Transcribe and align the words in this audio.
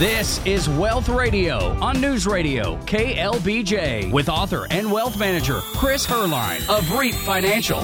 This 0.00 0.40
is 0.46 0.66
Wealth 0.66 1.10
Radio 1.10 1.78
on 1.82 2.00
News 2.00 2.26
Radio 2.26 2.78
KLBJ 2.86 4.10
with 4.10 4.30
author 4.30 4.66
and 4.70 4.90
wealth 4.90 5.18
manager 5.18 5.60
Chris 5.76 6.06
Heerlein 6.06 6.66
of 6.74 6.90
REAP 6.90 7.14
Financial. 7.16 7.82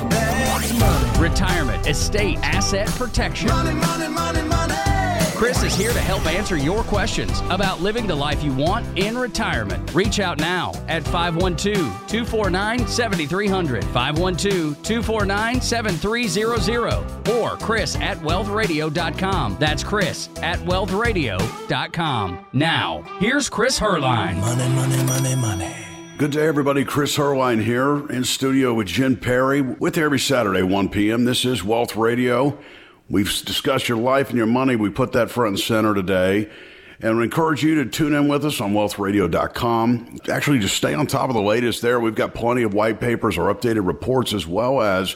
Retirement, 1.21 1.87
estate, 1.87 2.39
asset 2.39 2.89
protection. 2.89 3.49
Money, 3.49 3.75
money, 3.75 4.09
money. 4.09 4.96
Chris 5.37 5.62
is 5.62 5.77
here 5.77 5.93
to 5.93 6.01
help 6.01 6.25
answer 6.25 6.56
your 6.56 6.83
questions 6.85 7.40
about 7.51 7.83
living 7.83 8.06
the 8.06 8.15
life 8.15 8.42
you 8.42 8.54
want 8.54 8.87
in 8.99 9.19
retirement. 9.19 9.94
Reach 9.94 10.19
out 10.19 10.38
now 10.38 10.72
at 10.88 11.04
512 11.04 11.74
249 12.08 12.88
7300, 12.88 13.85
512 13.85 14.83
249 14.83 15.61
7300, 15.61 17.29
or 17.37 17.51
Chris 17.59 17.97
at 17.97 18.16
wealthradio.com. 18.20 19.59
That's 19.61 19.84
Chris 19.84 20.30
at 20.41 20.59
wealthradio.com. 20.61 22.47
Now, 22.55 23.03
here's 23.21 23.51
Chris 23.51 23.79
Heerlein. 23.79 24.41
Money, 24.41 24.69
money, 24.75 25.05
money, 25.05 25.37
money. 25.37 25.77
Good 26.16 26.30
day, 26.30 26.47
everybody. 26.47 26.83
Chris 26.83 27.15
Heerlein 27.19 27.62
here 27.62 28.11
in 28.11 28.25
studio 28.25 28.73
with 28.73 28.87
Jen 28.87 29.19
Perry 29.19 29.61
with 29.61 29.98
every 29.98 30.19
Saturday, 30.19 30.62
1 30.62 30.89
p.m. 30.89 31.27
This 31.27 31.45
is 31.45 31.62
Wealth 31.62 31.95
Radio. 31.95 32.59
We've 33.09 33.33
discussed 33.45 33.88
your 33.88 33.98
life 33.98 34.30
and 34.30 34.37
your 34.37 34.46
money. 34.46 34.74
We 34.74 34.91
put 34.91 35.12
that 35.12 35.30
front 35.30 35.48
and 35.51 35.60
center 35.60 35.95
today. 35.95 36.51
And 37.01 37.19
we 37.19 37.24
encourage 37.24 37.62
you 37.62 37.74
to 37.77 37.91
tune 37.91 38.15
in 38.15 38.27
with 38.27 38.45
us 38.45 38.60
on 38.60 38.73
wealthradio.com. 38.73 40.19
Actually, 40.30 40.59
just 40.60 40.77
stay 40.77 40.95
on 40.95 41.06
top 41.06 41.29
of 41.29 41.34
the 41.34 41.42
latest 41.42 41.82
there. 41.82 42.01
We've 42.01 42.15
got 42.15 42.34
plenty 42.34 42.62
of 42.62 42.73
white 42.73 43.01
papers 43.01 43.37
or 43.37 43.55
updated 43.55 43.87
reports 43.87 44.32
as 44.32 44.46
well 44.46 44.80
as 44.80 45.15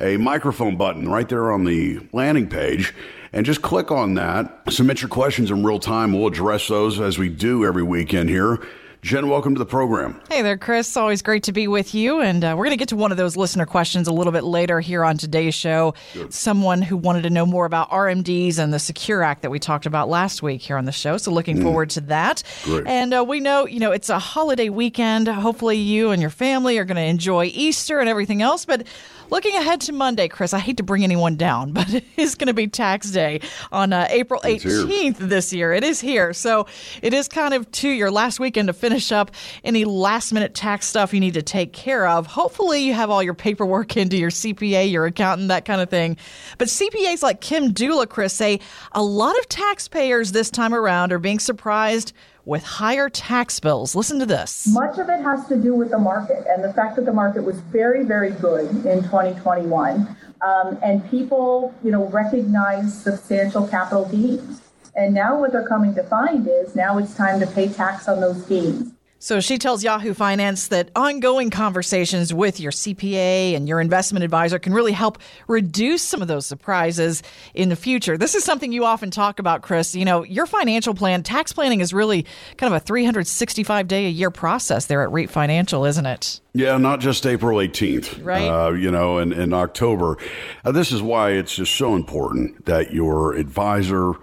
a 0.00 0.16
microphone 0.16 0.76
button 0.76 1.08
right 1.08 1.28
there 1.28 1.52
on 1.52 1.64
the 1.64 2.00
landing 2.12 2.48
page. 2.48 2.92
And 3.32 3.46
just 3.46 3.62
click 3.62 3.90
on 3.90 4.14
that. 4.14 4.62
Submit 4.68 5.00
your 5.00 5.08
questions 5.08 5.50
in 5.50 5.64
real 5.64 5.78
time. 5.78 6.12
We'll 6.12 6.26
address 6.26 6.68
those 6.68 7.00
as 7.00 7.18
we 7.18 7.28
do 7.30 7.64
every 7.64 7.84
weekend 7.84 8.28
here. 8.28 8.58
Jen, 9.02 9.28
welcome 9.28 9.52
to 9.52 9.58
the 9.58 9.66
program. 9.66 10.20
Hey 10.30 10.42
there, 10.42 10.56
Chris. 10.56 10.96
Always 10.96 11.22
great 11.22 11.42
to 11.42 11.52
be 11.52 11.66
with 11.66 11.92
you. 11.92 12.20
And 12.20 12.44
uh, 12.44 12.54
we're 12.56 12.66
going 12.66 12.70
to 12.70 12.76
get 12.76 12.90
to 12.90 12.96
one 12.96 13.10
of 13.10 13.16
those 13.16 13.36
listener 13.36 13.66
questions 13.66 14.06
a 14.06 14.12
little 14.12 14.32
bit 14.32 14.44
later 14.44 14.78
here 14.78 15.04
on 15.04 15.18
today's 15.18 15.56
show. 15.56 15.94
Good. 16.14 16.32
Someone 16.32 16.82
who 16.82 16.96
wanted 16.96 17.22
to 17.22 17.30
know 17.30 17.44
more 17.44 17.66
about 17.66 17.90
RMDs 17.90 18.60
and 18.60 18.72
the 18.72 18.78
Secure 18.78 19.24
Act 19.24 19.42
that 19.42 19.50
we 19.50 19.58
talked 19.58 19.86
about 19.86 20.08
last 20.08 20.40
week 20.40 20.62
here 20.62 20.76
on 20.76 20.84
the 20.84 20.92
show. 20.92 21.16
So 21.16 21.32
looking 21.32 21.60
forward 21.60 21.90
to 21.90 22.00
that. 22.02 22.44
Great. 22.62 22.86
And 22.86 23.12
uh, 23.12 23.24
we 23.26 23.40
know, 23.40 23.66
you 23.66 23.80
know, 23.80 23.90
it's 23.90 24.08
a 24.08 24.20
holiday 24.20 24.68
weekend. 24.68 25.26
Hopefully 25.26 25.78
you 25.78 26.12
and 26.12 26.22
your 26.22 26.30
family 26.30 26.78
are 26.78 26.84
going 26.84 26.94
to 26.94 27.02
enjoy 27.02 27.46
Easter 27.46 27.98
and 27.98 28.08
everything 28.08 28.40
else. 28.40 28.64
But 28.64 28.86
looking 29.32 29.56
ahead 29.56 29.80
to 29.80 29.92
Monday, 29.94 30.28
Chris, 30.28 30.52
I 30.52 30.58
hate 30.58 30.76
to 30.76 30.82
bring 30.82 31.02
anyone 31.02 31.36
down, 31.36 31.72
but 31.72 31.92
it 31.94 32.04
is 32.18 32.34
going 32.34 32.48
to 32.48 32.54
be 32.54 32.66
tax 32.66 33.10
day 33.10 33.40
on 33.72 33.92
uh, 33.94 34.06
April 34.10 34.42
18th 34.44 35.16
this 35.16 35.54
year. 35.54 35.72
It 35.72 35.82
is 35.82 36.00
here. 36.00 36.34
So 36.34 36.66
it 37.00 37.14
is 37.14 37.28
kind 37.28 37.54
of 37.54 37.68
to 37.72 37.88
your 37.88 38.10
last 38.10 38.38
weekend 38.38 38.68
to 38.68 38.74
finish 38.74 39.10
up 39.10 39.30
any 39.64 39.86
last 39.86 40.34
minute 40.34 40.54
tax 40.54 40.86
stuff 40.86 41.14
you 41.14 41.20
need 41.20 41.32
to 41.34 41.42
take 41.42 41.72
care 41.72 42.06
of. 42.06 42.26
Hopefully, 42.26 42.82
you 42.82 42.92
have 42.92 43.08
all 43.08 43.22
your 43.22 43.32
paperwork 43.32 43.96
into 44.02 44.18
your 44.18 44.30
CPA, 44.30 44.92
your 44.92 45.06
accountant, 45.06 45.48
that 45.48 45.64
kind 45.64 45.80
of 45.80 45.88
thing. 45.88 46.18
But 46.58 46.68
CPAs 46.68 47.22
like 47.22 47.40
Kim 47.40 47.72
Dula, 47.72 48.06
Chris, 48.06 48.34
say 48.34 48.60
a 48.92 49.02
lot 49.02 49.38
of 49.38 49.48
taxpayers 49.48 50.32
this 50.32 50.50
time 50.50 50.74
around 50.74 51.10
are 51.10 51.18
being 51.18 51.38
surprised 51.38 52.12
with 52.44 52.62
higher 52.64 53.08
tax 53.08 53.60
bills. 53.60 53.94
Listen 53.94 54.18
to 54.18 54.26
this. 54.26 54.66
Much 54.68 54.98
of 54.98 55.08
it 55.08 55.22
has 55.22 55.46
to 55.48 55.56
do 55.56 55.74
with 55.74 55.90
the 55.90 55.98
market 55.98 56.44
and 56.48 56.62
the 56.62 56.72
fact 56.72 56.96
that 56.96 57.04
the 57.04 57.12
market 57.12 57.44
was 57.44 57.60
very, 57.60 58.04
very 58.04 58.32
good 58.32 58.68
in 58.84 59.02
2021. 59.02 60.16
Um, 60.40 60.78
and 60.82 61.08
people, 61.10 61.74
you 61.84 61.92
know, 61.92 62.06
recognize 62.08 63.02
substantial 63.02 63.66
capital 63.68 64.06
gains. 64.06 64.60
And 64.96 65.14
now 65.14 65.38
what 65.38 65.52
they're 65.52 65.66
coming 65.66 65.94
to 65.94 66.02
find 66.02 66.46
is 66.46 66.74
now 66.74 66.98
it's 66.98 67.14
time 67.14 67.40
to 67.40 67.46
pay 67.46 67.68
tax 67.68 68.08
on 68.08 68.20
those 68.20 68.42
gains. 68.42 68.92
So 69.22 69.38
she 69.38 69.56
tells 69.56 69.84
Yahoo 69.84 70.14
Finance 70.14 70.66
that 70.66 70.90
ongoing 70.96 71.48
conversations 71.48 72.34
with 72.34 72.58
your 72.58 72.72
CPA 72.72 73.54
and 73.54 73.68
your 73.68 73.80
investment 73.80 74.24
advisor 74.24 74.58
can 74.58 74.74
really 74.74 74.90
help 74.90 75.16
reduce 75.46 76.02
some 76.02 76.22
of 76.22 76.26
those 76.26 76.44
surprises 76.44 77.22
in 77.54 77.68
the 77.68 77.76
future. 77.76 78.18
This 78.18 78.34
is 78.34 78.42
something 78.42 78.72
you 78.72 78.84
often 78.84 79.12
talk 79.12 79.38
about, 79.38 79.62
Chris. 79.62 79.94
You 79.94 80.04
know, 80.04 80.24
your 80.24 80.44
financial 80.44 80.92
plan, 80.92 81.22
tax 81.22 81.52
planning 81.52 81.80
is 81.80 81.94
really 81.94 82.26
kind 82.56 82.74
of 82.74 82.82
a 82.82 82.84
365 82.84 83.86
day 83.86 84.06
a 84.06 84.08
year 84.08 84.32
process 84.32 84.86
there 84.86 85.04
at 85.04 85.12
REAP 85.12 85.30
Financial, 85.30 85.84
isn't 85.84 86.04
it? 86.04 86.40
Yeah, 86.52 86.76
not 86.76 86.98
just 86.98 87.24
April 87.24 87.58
18th. 87.58 88.24
Right. 88.24 88.48
Uh, 88.48 88.72
you 88.72 88.90
know, 88.90 89.18
and 89.18 89.32
in 89.32 89.52
October. 89.52 90.16
Uh, 90.64 90.72
this 90.72 90.90
is 90.90 91.00
why 91.00 91.30
it's 91.30 91.54
just 91.54 91.76
so 91.76 91.94
important 91.94 92.64
that 92.66 92.92
your 92.92 93.34
advisor, 93.34 94.14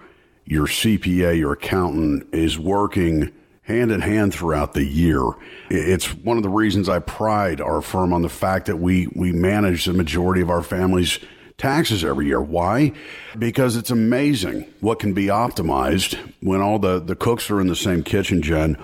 your 0.44 0.66
CPA, 0.66 1.38
your 1.38 1.52
accountant 1.52 2.26
is 2.34 2.58
working 2.58 3.32
hand 3.70 3.92
in 3.92 4.00
hand 4.00 4.34
throughout 4.34 4.74
the 4.74 4.84
year. 4.84 5.22
It's 5.70 6.12
one 6.14 6.36
of 6.36 6.42
the 6.42 6.48
reasons 6.48 6.88
I 6.88 6.98
pride 6.98 7.60
our 7.60 7.80
firm 7.80 8.12
on 8.12 8.22
the 8.22 8.28
fact 8.28 8.66
that 8.66 8.76
we, 8.76 9.06
we 9.14 9.32
manage 9.32 9.84
the 9.84 9.92
majority 9.92 10.42
of 10.42 10.50
our 10.50 10.62
family's 10.62 11.18
taxes 11.56 12.02
every 12.04 12.26
year. 12.26 12.40
Why? 12.40 12.92
Because 13.38 13.76
it's 13.76 13.90
amazing 13.90 14.64
what 14.80 14.98
can 14.98 15.12
be 15.12 15.26
optimized 15.26 16.18
when 16.40 16.60
all 16.62 16.78
the, 16.78 16.98
the 16.98 17.14
cooks 17.14 17.50
are 17.50 17.60
in 17.60 17.66
the 17.66 17.76
same 17.76 18.02
kitchen, 18.02 18.40
Jen. 18.42 18.78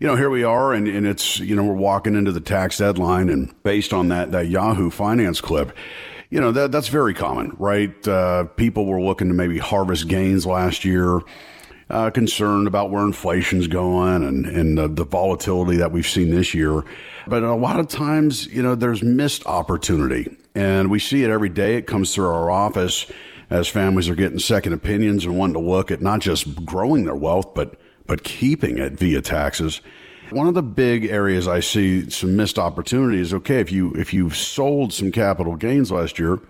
You 0.00 0.06
know, 0.08 0.16
here 0.16 0.28
we 0.28 0.42
are, 0.42 0.74
and, 0.74 0.88
and 0.88 1.06
it's, 1.06 1.38
you 1.38 1.54
know, 1.54 1.64
we're 1.64 1.74
walking 1.74 2.16
into 2.16 2.32
the 2.32 2.40
tax 2.40 2.78
deadline, 2.78 3.28
and 3.28 3.54
based 3.62 3.92
on 3.92 4.08
that, 4.08 4.32
that 4.32 4.48
Yahoo 4.48 4.90
Finance 4.90 5.40
clip, 5.40 5.76
you 6.28 6.40
know, 6.40 6.50
that, 6.50 6.72
that's 6.72 6.88
very 6.88 7.14
common, 7.14 7.54
right? 7.58 8.08
Uh, 8.08 8.44
people 8.56 8.86
were 8.86 9.00
looking 9.00 9.28
to 9.28 9.34
maybe 9.34 9.58
harvest 9.58 10.08
gains 10.08 10.44
last 10.44 10.84
year. 10.84 11.20
Uh, 11.88 12.10
concerned 12.10 12.66
about 12.66 12.90
where 12.90 13.04
inflation's 13.04 13.68
going 13.68 14.24
and, 14.24 14.44
and 14.44 14.76
the, 14.76 14.88
the 14.88 15.04
volatility 15.04 15.76
that 15.76 15.92
we've 15.92 16.08
seen 16.08 16.30
this 16.30 16.52
year. 16.52 16.82
But 17.28 17.44
a 17.44 17.54
lot 17.54 17.78
of 17.78 17.86
times, 17.86 18.48
you 18.48 18.60
know, 18.60 18.74
there's 18.74 19.04
missed 19.04 19.46
opportunity. 19.46 20.36
And 20.56 20.90
we 20.90 20.98
see 20.98 21.22
it 21.22 21.30
every 21.30 21.48
day. 21.48 21.76
It 21.76 21.86
comes 21.86 22.12
through 22.12 22.26
our 22.26 22.50
office 22.50 23.06
as 23.50 23.68
families 23.68 24.08
are 24.08 24.16
getting 24.16 24.40
second 24.40 24.72
opinions 24.72 25.24
and 25.24 25.38
wanting 25.38 25.54
to 25.54 25.60
look 25.60 25.92
at 25.92 26.02
not 26.02 26.18
just 26.18 26.64
growing 26.66 27.04
their 27.04 27.14
wealth, 27.14 27.54
but, 27.54 27.78
but 28.06 28.24
keeping 28.24 28.78
it 28.78 28.94
via 28.94 29.22
taxes. 29.22 29.80
One 30.30 30.48
of 30.48 30.54
the 30.54 30.64
big 30.64 31.04
areas 31.04 31.46
I 31.46 31.60
see 31.60 32.10
some 32.10 32.34
missed 32.34 32.58
opportunities. 32.58 33.32
Okay, 33.32 33.60
if 33.60 33.70
you 33.70 33.92
if 33.92 34.12
you've 34.12 34.34
sold 34.34 34.92
some 34.92 35.12
capital 35.12 35.54
gains 35.54 35.92
last 35.92 36.18
year, 36.18 36.40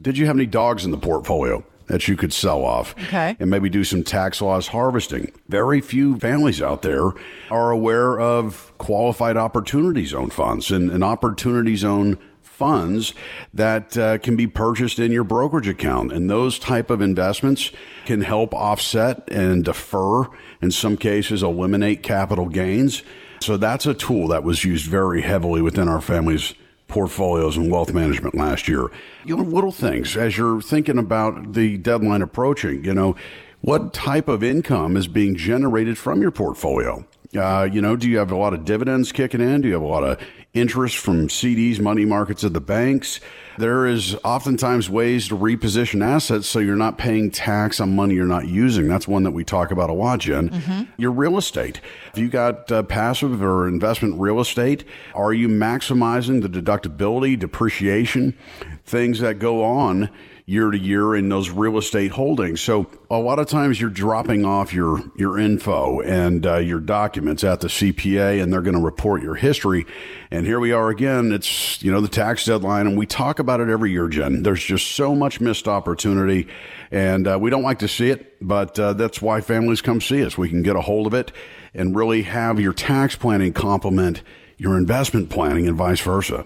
did 0.00 0.16
you 0.16 0.24
have 0.24 0.36
any 0.36 0.46
dogs 0.46 0.86
in 0.86 0.92
the 0.92 0.96
portfolio 0.96 1.62
that 1.88 2.08
you 2.08 2.16
could 2.16 2.32
sell 2.32 2.64
off? 2.64 2.94
Okay. 3.04 3.36
And 3.40 3.50
maybe 3.50 3.68
do 3.68 3.84
some 3.84 4.02
tax 4.02 4.40
loss 4.40 4.68
harvesting. 4.68 5.32
Very 5.48 5.80
few 5.80 6.18
families 6.18 6.62
out 6.62 6.82
there 6.82 7.10
are 7.50 7.70
aware 7.70 8.20
of 8.20 8.72
qualified 8.78 9.36
opportunity 9.36 10.06
zone 10.06 10.30
funds 10.30 10.70
and, 10.70 10.90
and 10.90 11.02
opportunity 11.02 11.76
zone 11.76 12.18
funds 12.42 13.14
that 13.54 13.96
uh, 13.96 14.18
can 14.18 14.34
be 14.34 14.46
purchased 14.46 14.98
in 14.98 15.12
your 15.12 15.22
brokerage 15.22 15.68
account 15.68 16.12
and 16.12 16.28
those 16.28 16.58
type 16.58 16.90
of 16.90 17.00
investments 17.00 17.70
can 18.04 18.20
help 18.20 18.52
offset 18.52 19.22
and 19.30 19.64
defer 19.64 20.24
in 20.60 20.68
some 20.68 20.96
cases 20.96 21.40
eliminate 21.40 22.02
capital 22.02 22.48
gains 22.48 23.04
so 23.40 23.56
that's 23.56 23.86
a 23.86 23.94
tool 23.94 24.26
that 24.26 24.42
was 24.42 24.64
used 24.64 24.86
very 24.86 25.22
heavily 25.22 25.62
within 25.62 25.88
our 25.88 26.00
family's 26.00 26.52
portfolios 26.88 27.56
and 27.56 27.70
wealth 27.70 27.92
management 27.92 28.34
last 28.34 28.66
year. 28.66 28.90
You 29.24 29.36
know, 29.36 29.42
little 29.44 29.72
things 29.72 30.16
as 30.16 30.36
you're 30.36 30.60
thinking 30.60 30.98
about 30.98 31.52
the 31.52 31.76
deadline 31.78 32.22
approaching, 32.22 32.84
you 32.84 32.94
know, 32.94 33.14
what 33.60 33.92
type 33.92 34.28
of 34.28 34.42
income 34.42 34.96
is 34.96 35.06
being 35.08 35.36
generated 35.36 35.98
from 35.98 36.22
your 36.22 36.30
portfolio? 36.30 37.06
Uh, 37.36 37.68
you 37.70 37.82
know, 37.82 37.94
do 37.94 38.08
you 38.08 38.18
have 38.18 38.30
a 38.30 38.36
lot 38.36 38.54
of 38.54 38.64
dividends 38.64 39.12
kicking 39.12 39.40
in? 39.40 39.60
Do 39.60 39.68
you 39.68 39.74
have 39.74 39.82
a 39.82 39.86
lot 39.86 40.02
of 40.02 40.18
interest 40.54 40.96
from 40.96 41.28
CDs, 41.28 41.78
money 41.78 42.06
markets 42.06 42.42
at 42.42 42.54
the 42.54 42.60
banks? 42.60 43.20
There 43.58 43.86
is 43.86 44.14
oftentimes 44.24 44.88
ways 44.88 45.28
to 45.28 45.36
reposition 45.36 46.02
assets 46.02 46.46
so 46.46 46.58
you're 46.58 46.76
not 46.76 46.96
paying 46.96 47.30
tax 47.30 47.80
on 47.80 47.94
money 47.94 48.14
you're 48.14 48.24
not 48.24 48.48
using. 48.48 48.88
That's 48.88 49.06
one 49.06 49.24
that 49.24 49.32
we 49.32 49.44
talk 49.44 49.70
about 49.70 49.90
a 49.90 49.92
lot, 49.92 50.20
Jen. 50.20 50.88
Your 50.96 51.10
real 51.10 51.36
estate. 51.36 51.82
If 52.12 52.18
you 52.18 52.28
got 52.28 52.72
uh, 52.72 52.82
passive 52.84 53.42
or 53.42 53.68
investment 53.68 54.18
real 54.18 54.40
estate, 54.40 54.84
are 55.14 55.34
you 55.34 55.48
maximizing 55.48 56.40
the 56.40 56.48
deductibility, 56.48 57.38
depreciation, 57.38 58.38
things 58.86 59.20
that 59.20 59.38
go 59.38 59.62
on 59.64 60.08
year 60.48 60.70
to 60.70 60.78
year 60.78 61.14
in 61.14 61.28
those 61.28 61.50
real 61.50 61.76
estate 61.76 62.10
holdings. 62.10 62.58
So 62.58 62.86
a 63.10 63.18
lot 63.18 63.38
of 63.38 63.48
times 63.48 63.78
you're 63.78 63.90
dropping 63.90 64.46
off 64.46 64.72
your 64.72 65.02
your 65.14 65.38
info 65.38 66.00
and 66.00 66.46
uh, 66.46 66.56
your 66.56 66.80
documents 66.80 67.44
at 67.44 67.60
the 67.60 67.68
CPA, 67.68 68.42
and 68.42 68.50
they're 68.50 68.62
going 68.62 68.74
to 68.76 68.82
report 68.82 69.22
your 69.22 69.34
history. 69.34 69.84
And 70.30 70.46
here 70.46 70.58
we 70.58 70.72
are 70.72 70.88
again. 70.88 71.32
It's 71.32 71.82
you 71.82 71.92
know 71.92 72.00
the 72.00 72.08
tax 72.08 72.46
deadline, 72.46 72.86
and 72.86 72.96
we 72.96 73.04
talk 73.04 73.38
about 73.38 73.60
it 73.60 73.68
every 73.68 73.90
year, 73.90 74.08
Jen. 74.08 74.42
There's 74.42 74.64
just 74.64 74.92
so 74.92 75.14
much 75.14 75.38
missed 75.38 75.68
opportunity, 75.68 76.48
and 76.90 77.28
uh, 77.28 77.38
we 77.38 77.50
don't 77.50 77.62
like 77.62 77.80
to 77.80 77.88
see 77.88 78.08
it, 78.08 78.36
but 78.40 78.78
uh, 78.78 78.94
that's 78.94 79.20
why 79.20 79.42
families 79.42 79.82
come 79.82 80.00
see 80.00 80.24
us. 80.24 80.38
We 80.38 80.48
can 80.48 80.62
get 80.62 80.76
a 80.76 80.80
hold 80.80 81.06
of 81.06 81.12
it 81.12 81.30
and 81.74 81.94
really 81.94 82.22
have 82.22 82.58
your 82.58 82.72
tax 82.72 83.14
planning 83.16 83.52
complement 83.52 84.22
your 84.58 84.76
investment 84.76 85.30
planning, 85.30 85.66
and 85.66 85.76
vice 85.76 86.00
versa. 86.00 86.44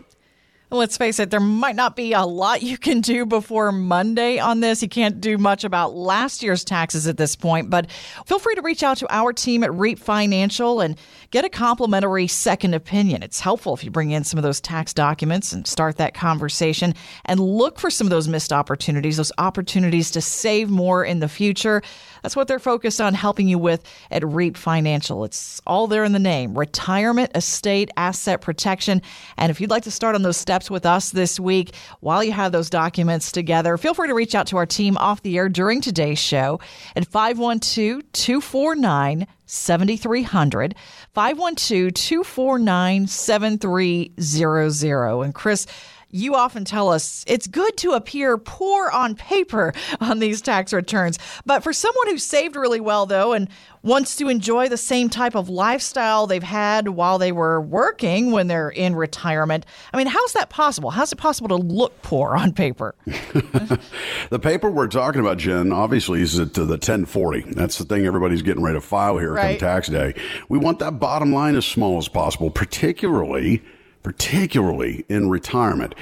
Let's 0.73 0.97
face 0.97 1.19
it, 1.19 1.31
there 1.31 1.41
might 1.41 1.77
not 1.77 1.95
be 1.95 2.13
a 2.13 2.23
lot 2.23 2.63
you 2.63 2.79
can 2.79 3.01
do 3.01 3.27
before 3.27 3.71
Monday 3.73 4.39
on 4.39 4.61
this. 4.61 4.83
You 4.83 4.89
can't 4.89 5.21
do 5.21 5.37
much 5.37 5.65
about 5.65 5.95
last 5.95 6.43
year's 6.43 6.65
taxes 6.65 7.07
at 7.07 7.19
this 7.19 7.37
point, 7.37 7.69
but 7.69 7.91
feel 8.27 8.39
free 8.39 8.55
to 8.55 8.63
reach 8.63 8.83
out 8.83 8.97
to 8.99 9.15
our 9.15 9.33
team 9.33 9.63
at 9.63 9.73
REAP 9.75 9.99
Financial 9.99 10.81
and 10.81 10.97
get 11.31 11.45
a 11.45 11.49
complimentary 11.49 12.27
second 12.27 12.75
opinion. 12.75 13.23
It's 13.23 13.41
helpful 13.41 13.75
if 13.75 13.85
you 13.85 13.91
bring 13.91 14.11
in 14.11 14.25
some 14.25 14.39
of 14.39 14.43
those 14.43 14.61
tax 14.61 14.95
documents 14.95 15.53
and 15.53 15.67
start 15.67 15.99
that 15.99 16.15
conversation 16.15 16.95
and 17.27 17.39
look 17.39 17.79
for 17.79 17.91
some 17.91 18.07
of 18.07 18.11
those 18.11 18.29
missed 18.29 18.53
opportunities, 18.53 19.19
those 19.19 19.33
opportunities 19.39 20.11
to 20.13 20.21
save 20.21 20.71
more 20.71 21.05
in 21.05 21.21
the 21.21 21.29
future. 21.29 21.83
That's 22.23 22.37
what 22.37 22.49
they're 22.49 22.59
focused 22.59 23.01
on 23.01 23.15
helping 23.15 23.49
you 23.49 23.59
with 23.59 23.83
at 24.11 24.25
REAP 24.25 24.57
Financial. 24.57 25.25
It's 25.25 25.61
all 25.67 25.87
there 25.87 26.05
in 26.05 26.13
the 26.13 26.19
name 26.19 26.57
retirement, 26.57 27.33
estate, 27.35 27.91
asset 27.97 28.41
protection. 28.41 29.03
And 29.37 29.51
if 29.51 29.61
you'd 29.61 29.71
like 29.71 29.83
to 29.85 29.91
start 29.91 30.15
on 30.15 30.23
those 30.23 30.37
steps 30.37 30.71
with 30.71 30.87
us 30.87 31.11
this 31.11 31.41
week 31.41 31.75
while 32.01 32.25
you 32.25 32.33
have 32.33 32.53
those 32.53 32.71
documents 32.71 33.33
together, 33.33 33.77
feel 33.77 33.95
free 33.95 34.09
to 34.09 34.15
reach 34.15 34.35
out 34.35 34.47
to 34.49 34.57
our 34.57 34.67
team 34.67 34.97
off 34.99 35.23
the 35.23 35.37
air 35.37 35.49
during 35.49 35.81
today's 35.81 36.19
show 36.19 36.61
at 36.97 37.07
512 37.07 38.03
249 38.13 39.27
7300 39.47 40.75
512 41.13 41.93
249 41.93 43.07
7300. 43.07 45.23
And 45.23 45.35
Chris, 45.35 45.67
you 46.13 46.35
often 46.35 46.65
tell 46.65 46.91
us 46.91 47.25
it's 47.27 47.47
good 47.47 47.77
to 47.79 47.93
appear 47.93 48.39
poor 48.39 48.91
on 48.91 49.17
paper 49.17 49.73
on 50.01 50.21
these 50.21 50.41
tax 50.41 50.73
returns. 50.73 51.19
But 51.45 51.63
for 51.63 51.73
someone 51.73 52.09
who 52.09 52.19
saved 52.19 52.55
really 52.55 52.81
well, 52.81 53.07
though, 53.07 53.33
and 53.33 53.49
wants 53.83 54.15
to 54.17 54.29
enjoy 54.29 54.69
the 54.69 54.77
same 54.77 55.09
type 55.09 55.35
of 55.35 55.49
lifestyle 55.49 56.27
they've 56.27 56.43
had 56.43 56.89
while 56.89 57.19
they 57.19 57.33
were 57.33 57.61
working 57.61 58.31
when 58.31 58.47
they're 58.47 58.69
in 58.69 58.95
retirement, 58.95 59.67
I 59.93 59.97
mean, 59.97 60.07
how's 60.07 60.35
that 60.35 60.51
possible? 60.51 60.91
How's 60.91 61.13
it 61.13 61.17
possible 61.17 61.49
to 61.49 61.57
look 61.57 62.03
poor 62.03 62.37
on 62.37 62.53
paper? 62.53 62.95
the 63.07 64.39
paper 64.41 64.71
we're 64.71 64.87
talking 64.87 65.21
about, 65.21 65.39
Jen, 65.39 65.73
obviously 65.73 66.21
is 66.21 66.35
to 66.35 66.45
the 66.45 66.75
1040. 66.75 67.53
That's 67.53 67.79
the 67.79 67.85
thing 67.85 68.05
everybody's 68.07 68.43
getting 68.43 68.63
ready 68.63 68.77
to 68.77 68.83
file 68.83 69.19
here 69.19 69.33
right. 69.33 69.59
come 69.59 69.69
tax 69.69 69.89
day. 69.89 70.15
We 70.49 70.59
want 70.59 70.79
that 70.81 71.01
bottom 71.01 71.33
line 71.33 71.57
as 71.57 71.67
small 71.67 71.99
as 71.99 72.09
possible, 72.09 72.51
particularly 72.51 73.63
particularly 74.03 75.05
in 75.09 75.31
retirement. 75.31 75.95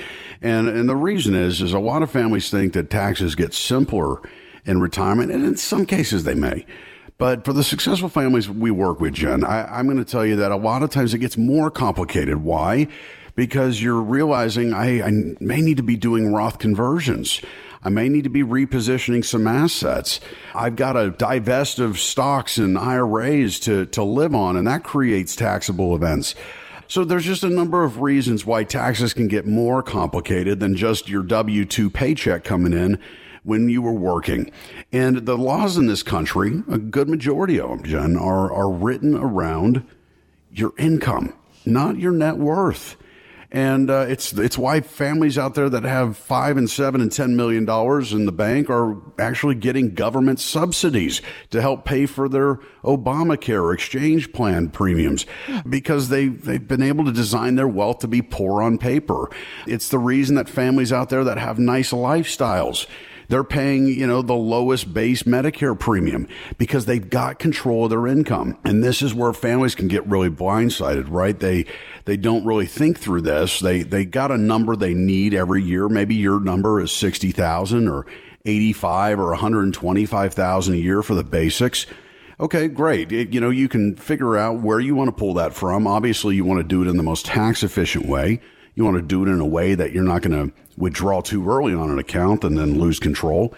And, 0.42 0.68
and 0.68 0.88
the 0.88 0.96
reason 0.96 1.34
is, 1.34 1.60
is 1.60 1.72
a 1.72 1.78
lot 1.78 2.02
of 2.02 2.10
families 2.10 2.50
think 2.50 2.72
that 2.72 2.90
taxes 2.90 3.34
get 3.34 3.54
simpler 3.54 4.20
in 4.64 4.80
retirement, 4.80 5.30
and 5.30 5.44
in 5.44 5.56
some 5.56 5.86
cases 5.86 6.24
they 6.24 6.34
may. 6.34 6.66
But 7.18 7.44
for 7.44 7.52
the 7.52 7.62
successful 7.62 8.08
families 8.08 8.48
we 8.48 8.70
work 8.70 9.00
with, 9.00 9.12
Jen, 9.12 9.44
I, 9.44 9.78
I'm 9.78 9.84
going 9.84 9.98
to 9.98 10.10
tell 10.10 10.24
you 10.24 10.36
that 10.36 10.52
a 10.52 10.56
lot 10.56 10.82
of 10.82 10.88
times 10.88 11.12
it 11.12 11.18
gets 11.18 11.36
more 11.36 11.70
complicated. 11.70 12.38
Why? 12.42 12.88
Because 13.34 13.82
you're 13.82 14.00
realizing 14.00 14.72
I, 14.72 15.02
I 15.02 15.10
may 15.38 15.60
need 15.60 15.76
to 15.76 15.82
be 15.82 15.96
doing 15.96 16.32
Roth 16.32 16.58
conversions. 16.58 17.42
I 17.82 17.88
may 17.88 18.08
need 18.08 18.24
to 18.24 18.30
be 18.30 18.42
repositioning 18.42 19.24
some 19.24 19.46
assets. 19.46 20.20
I've 20.54 20.76
got 20.76 20.94
to 20.94 21.10
divest 21.10 21.78
of 21.78 21.98
stocks 21.98 22.58
and 22.58 22.76
IRAs 22.76 23.58
to, 23.60 23.86
to 23.86 24.02
live 24.02 24.34
on, 24.34 24.56
and 24.56 24.66
that 24.66 24.84
creates 24.84 25.36
taxable 25.36 25.94
events. 25.94 26.34
So 26.90 27.04
there's 27.04 27.24
just 27.24 27.44
a 27.44 27.48
number 27.48 27.84
of 27.84 28.00
reasons 28.00 28.44
why 28.44 28.64
taxes 28.64 29.14
can 29.14 29.28
get 29.28 29.46
more 29.46 29.80
complicated 29.80 30.58
than 30.58 30.74
just 30.74 31.08
your 31.08 31.22
W 31.22 31.64
2 31.64 31.88
paycheck 31.88 32.42
coming 32.42 32.72
in 32.72 32.98
when 33.44 33.68
you 33.68 33.80
were 33.80 33.92
working. 33.92 34.50
And 34.90 35.18
the 35.18 35.38
laws 35.38 35.76
in 35.76 35.86
this 35.86 36.02
country, 36.02 36.64
a 36.68 36.78
good 36.78 37.08
majority 37.08 37.60
of 37.60 37.68
them, 37.68 37.84
Jen, 37.84 38.16
are, 38.16 38.52
are 38.52 38.68
written 38.68 39.14
around 39.14 39.86
your 40.50 40.72
income, 40.78 41.32
not 41.64 41.96
your 41.96 42.10
net 42.10 42.38
worth 42.38 42.96
and 43.52 43.90
uh, 43.90 44.06
it's 44.08 44.32
it's 44.32 44.56
why 44.56 44.80
families 44.80 45.36
out 45.36 45.54
there 45.54 45.68
that 45.68 45.82
have 45.82 46.16
five 46.16 46.56
and 46.56 46.70
seven 46.70 47.00
and 47.00 47.10
ten 47.10 47.34
million 47.34 47.64
dollars 47.64 48.12
in 48.12 48.24
the 48.26 48.32
bank 48.32 48.70
are 48.70 48.96
actually 49.18 49.56
getting 49.56 49.94
government 49.94 50.38
subsidies 50.38 51.20
to 51.50 51.60
help 51.60 51.84
pay 51.84 52.06
for 52.06 52.28
their 52.28 52.56
Obamacare 52.84 53.74
exchange 53.74 54.32
plan 54.32 54.68
premiums 54.68 55.26
because 55.68 56.10
they 56.10 56.28
they've 56.28 56.66
been 56.66 56.82
able 56.82 57.04
to 57.04 57.12
design 57.12 57.56
their 57.56 57.68
wealth 57.68 57.98
to 57.98 58.08
be 58.08 58.22
poor 58.22 58.62
on 58.62 58.78
paper. 58.78 59.28
It's 59.66 59.88
the 59.88 59.98
reason 59.98 60.36
that 60.36 60.48
families 60.48 60.92
out 60.92 61.08
there 61.08 61.24
that 61.24 61.38
have 61.38 61.58
nice 61.58 61.90
lifestyles 61.90 62.86
they're 63.30 63.44
paying, 63.44 63.86
you 63.86 64.08
know, 64.08 64.22
the 64.22 64.34
lowest 64.34 64.92
base 64.92 65.22
Medicare 65.22 65.78
premium 65.78 66.26
because 66.58 66.86
they've 66.86 67.08
got 67.08 67.38
control 67.38 67.84
of 67.84 67.90
their 67.90 68.08
income. 68.08 68.58
And 68.64 68.82
this 68.82 69.02
is 69.02 69.14
where 69.14 69.32
families 69.32 69.76
can 69.76 69.86
get 69.86 70.04
really 70.08 70.28
blindsided, 70.28 71.06
right? 71.08 71.38
They 71.38 71.66
they 72.06 72.16
don't 72.16 72.44
really 72.44 72.66
think 72.66 72.98
through 72.98 73.22
this. 73.22 73.60
They 73.60 73.82
they 73.82 74.04
got 74.04 74.32
a 74.32 74.36
number 74.36 74.74
they 74.74 74.94
need 74.94 75.32
every 75.32 75.62
year. 75.62 75.88
Maybe 75.88 76.16
your 76.16 76.40
number 76.40 76.80
is 76.80 76.90
60,000 76.90 77.86
or 77.86 78.04
85 78.44 79.20
or 79.20 79.28
125,000 79.28 80.74
a 80.74 80.76
year 80.76 81.02
for 81.02 81.14
the 81.14 81.22
basics. 81.22 81.86
Okay, 82.40 82.66
great. 82.66 83.12
It, 83.12 83.32
you 83.32 83.40
know, 83.40 83.50
you 83.50 83.68
can 83.68 83.94
figure 83.94 84.36
out 84.36 84.60
where 84.60 84.80
you 84.80 84.96
want 84.96 85.06
to 85.08 85.12
pull 85.12 85.34
that 85.34 85.54
from. 85.54 85.86
Obviously, 85.86 86.34
you 86.34 86.44
want 86.44 86.58
to 86.58 86.64
do 86.64 86.82
it 86.82 86.88
in 86.88 86.96
the 86.96 87.04
most 87.04 87.26
tax 87.26 87.62
efficient 87.62 88.06
way. 88.06 88.40
You 88.74 88.84
want 88.84 88.96
to 88.96 89.02
do 89.02 89.22
it 89.24 89.28
in 89.28 89.40
a 89.40 89.46
way 89.46 89.74
that 89.74 89.92
you're 89.92 90.04
not 90.04 90.22
going 90.22 90.48
to 90.48 90.54
withdraw 90.76 91.20
too 91.20 91.48
early 91.48 91.74
on 91.74 91.90
an 91.90 91.98
account 91.98 92.44
and 92.44 92.56
then 92.56 92.78
lose 92.78 92.98
control. 92.98 93.54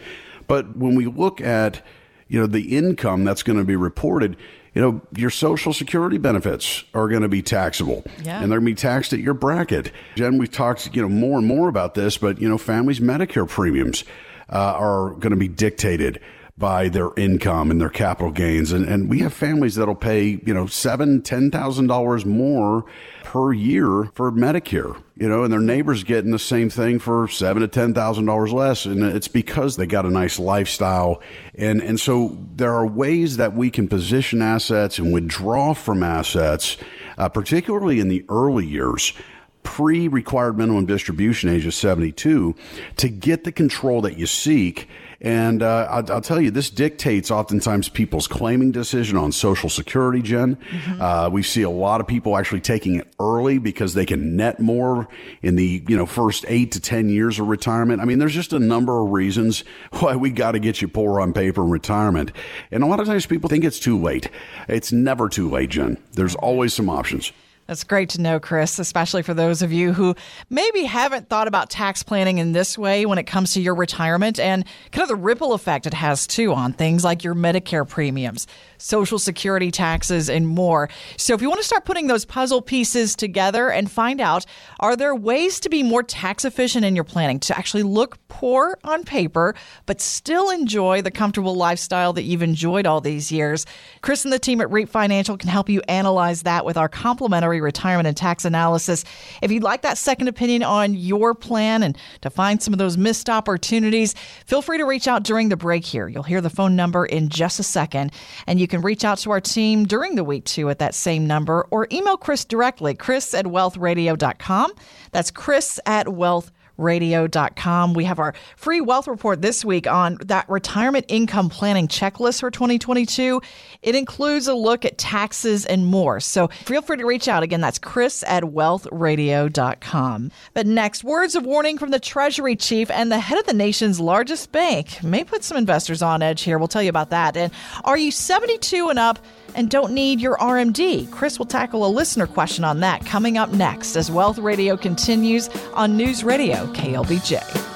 But 0.47 0.77
when 0.77 0.95
we 0.95 1.07
look 1.07 1.41
at, 1.41 1.85
you 2.29 2.41
know, 2.41 2.47
the 2.47 2.77
income 2.77 3.25
that's 3.25 3.43
going 3.43 3.59
to 3.59 3.65
be 3.65 3.77
reported, 3.77 4.37
you 4.75 4.81
know, 4.81 5.01
your 5.15 5.31
social 5.31 5.73
security 5.73 6.19
benefits 6.19 6.85
are 6.95 7.09
going 7.09 7.23
to 7.23 7.29
be 7.29 7.43
taxable 7.43 8.05
yeah. 8.23 8.41
and 8.41 8.51
they're 8.51 8.59
going 8.59 8.67
to 8.67 8.73
be 8.73 8.75
taxed 8.75 9.13
at 9.13 9.21
your 9.21 9.35
bracket. 9.35 9.93
Jen, 10.17 10.39
we've 10.39 10.51
talked, 10.51 10.95
you 10.95 11.03
know, 11.03 11.09
more 11.09 11.39
and 11.39 11.47
more 11.47 11.69
about 11.69 11.95
this, 11.95 12.17
but, 12.17 12.41
you 12.41 12.49
know, 12.49 12.59
families' 12.59 13.01
Medicare 13.01 13.49
premiums 13.49 14.05
uh, 14.51 14.57
are 14.57 15.11
going 15.11 15.31
to 15.31 15.37
be 15.37 15.49
dictated 15.49 16.21
by 16.59 16.89
their 16.89 17.11
income 17.17 17.71
and 17.71 17.81
their 17.81 17.89
capital 17.89 18.31
gains. 18.31 18.73
And, 18.73 18.85
and 18.85 19.09
we 19.09 19.21
have 19.21 19.33
families 19.33 19.75
that'll 19.77 19.95
pay, 19.95 20.41
you 20.45 20.53
know, 20.53 20.67
seven, 20.67 21.23
ten 21.23 21.51
thousand 21.51 21.87
dollars 21.87 22.27
more 22.27 22.85
per 23.25 23.53
year 23.53 24.11
for 24.15 24.31
Medicare, 24.31 25.03
you 25.17 25.29
know, 25.29 25.45
and 25.45 25.53
their 25.53 25.61
neighbors 25.61 26.05
getting 26.05 26.31
the 26.31 26.39
same 26.39 26.69
thing 26.69 26.99
for 26.99 27.27
seven 27.27 27.63
to 27.63 27.69
ten 27.69 27.95
thousand 27.95 28.27
dollars 28.27 28.53
less. 28.53 28.85
And 28.85 29.03
it's 29.03 29.29
because 29.29 29.77
they 29.77 29.87
got 29.87 30.05
a 30.05 30.11
nice 30.11 30.39
lifestyle. 30.39 31.23
And 31.55 31.83
and 31.83 31.99
so 31.99 32.37
there 32.55 32.75
are 32.75 32.87
ways 32.87 33.39
that 33.39 33.55
we 33.55 33.71
can 33.71 33.89
position 33.89 34.43
assets 34.43 34.99
and 34.99 35.13
withdraw 35.13 35.73
from 35.73 36.03
assets, 36.03 36.77
uh, 37.17 37.31
particularly 37.31 37.99
in 37.99 38.09
the 38.09 38.25
early 38.29 38.67
years 38.67 39.15
pre 39.63 40.09
required 40.09 40.59
minimum 40.59 40.87
distribution 40.87 41.49
age 41.49 41.67
of 41.67 41.75
72 41.75 42.55
to 42.97 43.09
get 43.09 43.45
the 43.45 43.53
control 43.53 44.01
that 44.03 44.19
you 44.19 44.27
seek 44.27 44.89
and 45.23 45.63
uh, 45.63 45.87
I'll, 45.89 46.13
I'll, 46.15 46.21
tell 46.21 46.41
you, 46.41 46.51
this 46.51 46.69
dictates 46.69 47.31
oftentimes 47.31 47.89
people's 47.89 48.27
claiming 48.27 48.73
decision 48.73 49.17
on 49.17 49.31
Social 49.31 49.71
Security, 49.71 50.21
Jen. 50.21 50.57
Mm-hmm. 50.57 51.01
Uh, 51.01 51.29
we 51.29 51.45
see 51.45 51.63
a 51.63 51.71
lot 51.71 52.01
of 52.01 52.09
people 52.09 52.37
actually 52.37 52.61
taking 52.61 52.97
it 52.97 53.07
early 53.21 53.59
because 53.59 53.95
they 53.95 54.05
can 54.05 54.37
net 54.37 54.59
more 54.59 55.07
in 55.41 55.55
the 55.55 55.85
you 55.89 55.97
know 55.97 56.07
first 56.07 56.45
eight 56.49 56.73
to 56.73 56.81
ten 56.81 57.09
years 57.09 57.39
of 57.39 57.47
retirement. 57.47 58.03
I 58.03 58.05
mean, 58.05 58.19
there's 58.19 58.35
just 58.35 58.53
a 58.53 58.59
number 58.59 59.01
of 59.01 59.11
reasons 59.11 59.63
why 60.01 60.17
we 60.17 60.31
got 60.31 60.53
to 60.53 60.59
get 60.59 60.83
you 60.83 60.89
poor 60.89 61.21
on 61.21 61.33
paper 61.33 61.63
in 61.63 61.71
retirement. 61.71 62.33
And 62.73 62.83
a 62.83 62.87
lot 62.87 62.99
of 62.99 63.07
times 63.07 63.25
people 63.25 63.49
think 63.49 63.63
it's 63.65 63.79
too 63.79 64.01
late. 64.01 64.29
It's 64.67 64.91
never 64.91 65.29
too 65.29 65.49
late, 65.49 65.71
Jen. 65.71 65.99
There's 66.15 66.35
always 66.35 66.75
some 66.75 66.91
options. 66.91 67.33
That's 67.67 67.85
great 67.85 68.11
to 68.11 68.21
know, 68.21 68.41
Chris, 68.41 68.79
especially 68.79 69.23
for 69.23 69.35
those 69.35 69.63
of 69.63 69.73
you 69.73 69.93
who 69.93 70.17
maybe 70.51 70.83
haven't 70.83 71.29
thought 71.29 71.47
about 71.47 71.71
tax 71.71 72.03
planning 72.03 72.39
in 72.39 72.53
this 72.53 72.77
way 72.77 73.07
when 73.07 73.19
it 73.19 73.25
comes 73.25 73.55
to 73.55 73.61
your 73.61 73.75
retirement 73.75 74.41
and 74.41 74.65
kind 74.91 75.03
of 75.03 75.09
the 75.09 75.17
ripple 75.17 75.53
effect 75.53 75.87
it 75.87 75.95
has 75.95 76.27
too 76.27 76.53
on 76.53 76.73
things 76.73 77.05
like 77.05 77.23
your 77.23 77.35
Medicare 77.35 77.89
premiums, 77.89 78.49
Social 78.83 79.19
Security 79.19 79.71
taxes, 79.71 80.29
and 80.29 80.47
more. 80.47 80.89
So, 81.17 81.35
if 81.35 81.41
you 81.41 81.49
want 81.49 81.61
to 81.61 81.67
start 81.67 81.85
putting 81.85 82.09
those 82.09 82.25
puzzle 82.25 82.61
pieces 82.61 83.15
together 83.15 83.71
and 83.71 83.91
find 83.91 84.21
out 84.21 84.45
are 84.81 84.97
there 84.97 85.15
ways 85.15 85.61
to 85.61 85.69
be 85.69 85.83
more 85.83 86.03
tax 86.03 86.45
efficient 86.45 86.85
in 86.85 86.97
your 86.97 87.05
planning 87.05 87.39
to 87.41 87.57
actually 87.57 87.85
look 87.85 88.19
poor 88.29 88.79
on 88.83 89.05
paper, 89.05 89.55
but 89.87 90.01
still 90.01 90.51
enjoy 90.51 91.01
the 91.01 91.11
comfortable 91.11 91.55
lifestyle 91.55 92.13
that 92.13 92.23
you've 92.25 92.43
enjoyed 92.43 92.87
all 92.87 93.01
these 93.01 93.31
years? 93.31 93.67
Chris 94.01 94.25
and 94.25 94.33
the 94.33 94.39
team 94.39 94.61
at 94.61 94.71
REAP 94.71 94.89
Financial 94.89 95.37
can 95.37 95.49
help 95.49 95.69
you 95.69 95.81
analyze 95.89 96.43
that 96.43 96.65
with 96.65 96.77
our 96.77 96.89
complimentary 96.89 97.61
retirement 97.61 98.09
and 98.09 98.17
tax 98.17 98.45
analysis. 98.45 99.05
If 99.43 99.53
you'd 99.53 99.63
like 99.63 99.83
that 99.83 99.97
second 99.97 100.27
opinion 100.27 100.65
on 100.65 100.95
your 100.95 101.35
plan 101.35 101.83
and 101.83 101.97
to 102.23 102.31
find 102.31 102.61
some 102.61 102.75
of 102.75 102.79
those 102.79 102.97
missed 102.97 103.31
opportunities, 103.31 104.15
feel 104.47 104.63
free 104.63 104.79
to 104.79 104.85
reach 104.85 105.07
out 105.07 105.23
during 105.23 105.49
the 105.49 105.57
break 105.57 105.85
here. 105.85 106.09
You'll 106.09 106.23
hear 106.25 106.41
the 106.41 106.51
phone 106.51 106.75
number 106.75 107.07
in 107.07 107.29
just 107.29 107.61
a 107.61 107.63
second, 107.63 108.13
and 108.47 108.59
you 108.59 108.67
can 108.73 108.81
reach 108.81 109.05
out 109.05 109.19
to 109.19 109.31
our 109.31 109.41
team 109.41 109.85
during 109.85 110.15
the 110.15 110.25
week 110.25 110.47
too 110.47 110.71
at 110.71 110.79
that 110.79 110.95
same 110.95 111.27
number 111.27 111.69
or 111.71 111.87
email 111.93 112.17
Chris 112.17 112.43
directly, 112.43 112.95
chris 112.95 113.35
at 113.35 113.45
wealthradio.com. 113.45 114.73
That's 115.11 115.31
chris 115.31 115.79
at 115.85 116.09
wealth 116.09 116.51
radio.com. 116.77 117.95
We 117.95 118.05
have 118.05 118.19
our 118.19 118.35
free 118.57 118.81
wealth 118.81 119.09
report 119.09 119.43
this 119.43 119.65
week 119.65 119.87
on 119.87 120.19
that 120.25 120.49
retirement 120.49 121.07
income 121.09 121.49
planning 121.49 121.89
checklist 121.89 122.41
for 122.41 122.51
2022. 122.51 123.41
It 123.83 123.95
includes 123.95 124.47
a 124.47 124.55
look 124.55 124.85
at 124.85 124.99
taxes 124.99 125.67
and 125.67 125.87
more. 125.87 126.21
So 126.21 126.49
feel 126.49 126.83
free 126.83 126.97
to 126.97 127.07
reach 127.07 127.29
out. 127.29 127.43
Again, 127.43 127.61
that's 127.61 127.79
Chris 127.79 128.25
at 128.27 128.45
wealthradio.com. 128.45 130.31
But 130.55 130.67
next, 130.67 131.05
words 131.05 131.35
of 131.35 131.45
warning 131.45 131.79
from 131.79 131.91
the 131.91 132.01
Treasury 132.01 132.57
Chief 132.57 132.91
and 132.91 133.11
the 133.11 133.19
head 133.19 133.39
of 133.39 133.47
the 133.47 133.53
nation's 133.53 134.01
largest 134.01 134.53
bank 134.53 135.03
may 135.03 135.25
put 135.25 135.45
some 135.45 135.57
investors 135.57 136.03
on 136.03 136.23
edge 136.23 136.43
here. 136.43 136.59
We'll 136.59 136.69
tell 136.69 136.83
you 136.83 136.91
about 136.91 137.11
that. 137.11 137.37
And 137.37 137.53
are 137.85 137.99
you 137.99 138.11
72 138.11 138.89
and 138.89 138.99
up? 138.99 139.19
And 139.55 139.71
don't 139.71 139.93
need 139.93 140.21
your 140.21 140.37
RMD? 140.37 141.11
Chris 141.11 141.39
will 141.39 141.47
tackle 141.47 141.87
a 141.87 141.89
listener 141.89 142.27
question 142.27 142.65
on 142.65 142.81
that 142.81 143.05
coming 143.07 143.39
up 143.39 143.51
next 143.51 143.97
as 143.97 144.11
Wealth 144.11 144.39
Radio 144.39 144.77
continues 144.77 145.49
on 145.75 145.97
News 145.97 146.25
Radio 146.25 146.67
KLBJ. 146.73 147.72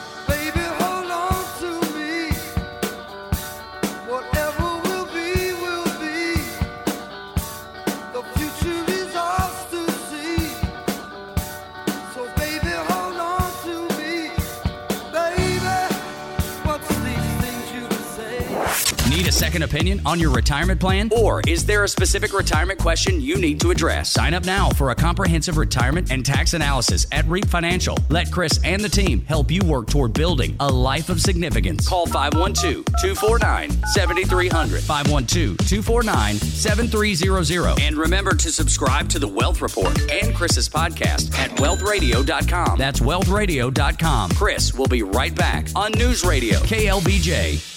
Second 19.37 19.62
opinion 19.62 20.00
on 20.07 20.19
your 20.19 20.31
retirement 20.31 20.81
plan? 20.81 21.11
Or 21.14 21.43
is 21.47 21.66
there 21.66 21.85
a 21.85 21.88
specific 21.88 22.33
retirement 22.33 22.78
question 22.78 23.21
you 23.21 23.37
need 23.37 23.61
to 23.61 23.71
address? 23.71 24.11
Sign 24.11 24.33
up 24.33 24.45
now 24.45 24.71
for 24.71 24.90
a 24.90 24.95
comprehensive 24.95 25.59
retirement 25.59 26.11
and 26.11 26.25
tax 26.25 26.55
analysis 26.55 27.07
at 27.12 27.26
REAP 27.28 27.47
Financial. 27.47 27.99
Let 28.09 28.33
Chris 28.33 28.59
and 28.64 28.83
the 28.83 28.88
team 28.88 29.21
help 29.26 29.50
you 29.50 29.61
work 29.64 29.88
toward 29.88 30.14
building 30.14 30.57
a 30.59 30.69
life 30.69 31.11
of 31.11 31.21
significance. 31.21 31.87
Call 31.87 32.07
512 32.07 32.85
249 33.02 33.71
7300. 33.87 34.81
512 34.83 35.59
249 35.59 36.37
7300. 36.37 37.81
And 37.81 37.97
remember 37.97 38.35
to 38.35 38.50
subscribe 38.50 39.09
to 39.11 39.19
the 39.19 39.28
Wealth 39.28 39.61
Report 39.61 39.99
and 40.11 40.35
Chris's 40.35 40.69
podcast 40.69 41.35
at 41.37 41.50
wealthradio.com. 41.59 42.78
That's 42.78 43.00
wealthradio.com. 43.00 44.31
Chris 44.31 44.73
will 44.73 44.88
be 44.88 45.02
right 45.02 45.35
back 45.35 45.69
on 45.76 45.93
News 45.93 46.25
Radio 46.25 46.59
KLBJ. 46.61 47.75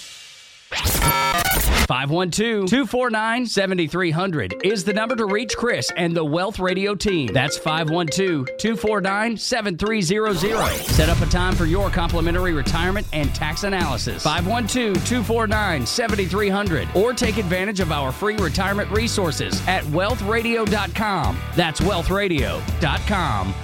512 1.50 2.66
249 2.66 3.46
7300 3.46 4.54
is 4.64 4.84
the 4.84 4.92
number 4.92 5.16
to 5.16 5.26
reach 5.26 5.56
Chris 5.56 5.90
and 5.96 6.16
the 6.16 6.24
Wealth 6.24 6.60
Radio 6.60 6.94
team. 6.94 7.32
That's 7.32 7.56
512 7.58 8.56
249 8.58 9.36
7300. 9.36 10.68
Set 10.86 11.08
up 11.08 11.20
a 11.20 11.26
time 11.26 11.54
for 11.56 11.66
your 11.66 11.90
complimentary 11.90 12.52
retirement 12.52 13.06
and 13.12 13.34
tax 13.34 13.64
analysis. 13.64 14.22
512 14.22 15.04
249 15.04 15.84
7300 15.86 16.88
or 16.94 17.12
take 17.12 17.38
advantage 17.38 17.80
of 17.80 17.90
our 17.90 18.12
free 18.12 18.36
retirement 18.36 18.88
resources 18.90 19.60
at 19.66 19.82
wealthradio.com. 19.84 21.38
That's 21.56 21.80
wealthradio.com. 21.80 23.54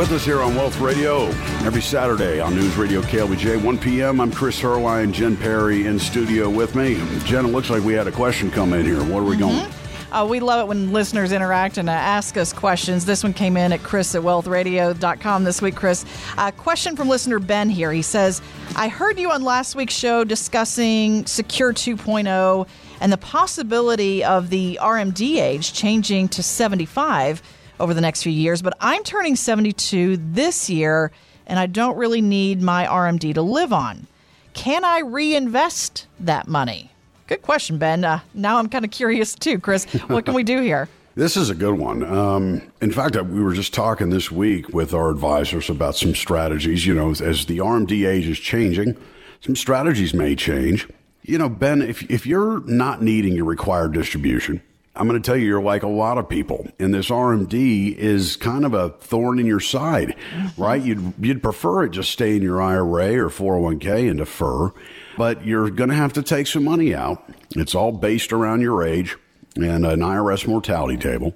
with 0.00 0.12
us 0.12 0.24
here 0.24 0.40
on 0.40 0.54
Wealth 0.54 0.80
Radio 0.80 1.26
every 1.66 1.82
Saturday 1.82 2.40
on 2.40 2.54
News 2.54 2.74
Radio 2.78 3.02
KLBJ, 3.02 3.62
1 3.62 3.76
p.m. 3.76 4.18
I'm 4.18 4.32
Chris 4.32 4.58
Heerlein, 4.58 5.12
Jen 5.12 5.36
Perry 5.36 5.84
in 5.84 5.98
studio 5.98 6.48
with 6.48 6.74
me. 6.74 6.94
Jen, 7.26 7.44
it 7.44 7.48
looks 7.48 7.68
like 7.68 7.82
we 7.82 7.92
had 7.92 8.06
a 8.06 8.10
question 8.10 8.50
come 8.50 8.72
in 8.72 8.86
here. 8.86 9.00
What 9.00 9.20
are 9.20 9.24
we 9.24 9.36
mm-hmm. 9.36 9.40
going? 9.40 9.72
Uh, 10.10 10.26
we 10.26 10.40
love 10.40 10.64
it 10.64 10.68
when 10.68 10.94
listeners 10.94 11.32
interact 11.32 11.76
and 11.76 11.90
uh, 11.90 11.92
ask 11.92 12.38
us 12.38 12.50
questions. 12.50 13.04
This 13.04 13.22
one 13.22 13.34
came 13.34 13.58
in 13.58 13.74
at 13.74 13.82
chris 13.82 14.14
at 14.14 14.22
wealthradio.com 14.22 15.44
this 15.44 15.60
week, 15.60 15.76
Chris. 15.76 16.06
A 16.38 16.44
uh, 16.44 16.50
question 16.52 16.96
from 16.96 17.10
listener 17.10 17.38
Ben 17.38 17.68
here. 17.68 17.92
He 17.92 18.00
says, 18.00 18.40
I 18.76 18.88
heard 18.88 19.18
you 19.18 19.30
on 19.30 19.44
last 19.44 19.76
week's 19.76 19.92
show 19.92 20.24
discussing 20.24 21.26
Secure 21.26 21.74
2.0 21.74 22.66
and 23.02 23.12
the 23.12 23.18
possibility 23.18 24.24
of 24.24 24.48
the 24.48 24.78
RMD 24.80 25.36
age 25.36 25.74
changing 25.74 26.28
to 26.28 26.42
75 26.42 27.42
over 27.80 27.94
the 27.94 28.00
next 28.00 28.22
few 28.22 28.32
years, 28.32 28.62
but 28.62 28.76
I'm 28.80 29.02
turning 29.02 29.34
72 29.34 30.18
this 30.18 30.70
year 30.70 31.10
and 31.46 31.58
I 31.58 31.66
don't 31.66 31.96
really 31.96 32.20
need 32.20 32.62
my 32.62 32.86
RMD 32.86 33.34
to 33.34 33.42
live 33.42 33.72
on. 33.72 34.06
Can 34.52 34.84
I 34.84 35.00
reinvest 35.00 36.06
that 36.20 36.46
money? 36.46 36.92
Good 37.26 37.42
question, 37.42 37.78
Ben. 37.78 38.04
Uh, 38.04 38.20
now 38.34 38.58
I'm 38.58 38.68
kind 38.68 38.84
of 38.84 38.90
curious 38.90 39.34
too, 39.34 39.58
Chris. 39.58 39.84
What 40.08 40.24
can 40.24 40.34
we 40.34 40.42
do 40.44 40.60
here? 40.60 40.88
This 41.16 41.36
is 41.36 41.50
a 41.50 41.56
good 41.56 41.74
one. 41.74 42.04
Um, 42.04 42.62
in 42.80 42.92
fact, 42.92 43.16
uh, 43.16 43.24
we 43.24 43.42
were 43.42 43.52
just 43.52 43.74
talking 43.74 44.10
this 44.10 44.30
week 44.30 44.68
with 44.68 44.94
our 44.94 45.10
advisors 45.10 45.68
about 45.68 45.96
some 45.96 46.14
strategies. 46.14 46.86
You 46.86 46.94
know, 46.94 47.10
as 47.10 47.46
the 47.46 47.58
RMD 47.58 48.08
age 48.08 48.28
is 48.28 48.38
changing, 48.38 48.96
some 49.40 49.56
strategies 49.56 50.14
may 50.14 50.36
change. 50.36 50.88
You 51.22 51.38
know, 51.38 51.48
Ben, 51.48 51.82
if, 51.82 52.08
if 52.08 52.26
you're 52.26 52.60
not 52.60 53.02
needing 53.02 53.34
your 53.34 53.44
required 53.44 53.92
distribution, 53.92 54.62
I'm 54.96 55.06
going 55.06 55.20
to 55.20 55.26
tell 55.26 55.36
you, 55.36 55.46
you're 55.46 55.62
like 55.62 55.84
a 55.84 55.88
lot 55.88 56.18
of 56.18 56.28
people, 56.28 56.66
and 56.80 56.92
this 56.92 57.10
RMD 57.10 57.96
is 57.96 58.36
kind 58.36 58.64
of 58.64 58.74
a 58.74 58.90
thorn 58.90 59.38
in 59.38 59.46
your 59.46 59.60
side, 59.60 60.16
mm-hmm. 60.34 60.60
right? 60.60 60.82
You'd 60.82 61.14
you'd 61.20 61.42
prefer 61.42 61.84
it 61.84 61.90
just 61.90 62.10
stay 62.10 62.36
in 62.36 62.42
your 62.42 62.60
IRA 62.60 63.24
or 63.24 63.28
401k 63.28 64.10
and 64.10 64.18
defer, 64.18 64.72
but 65.16 65.46
you're 65.46 65.70
going 65.70 65.90
to 65.90 65.96
have 65.96 66.12
to 66.14 66.22
take 66.22 66.48
some 66.48 66.64
money 66.64 66.92
out. 66.92 67.24
It's 67.50 67.74
all 67.74 67.92
based 67.92 68.32
around 68.32 68.62
your 68.62 68.82
age 68.82 69.16
and 69.54 69.86
an 69.86 70.00
IRS 70.00 70.48
mortality 70.48 70.96
table, 70.96 71.34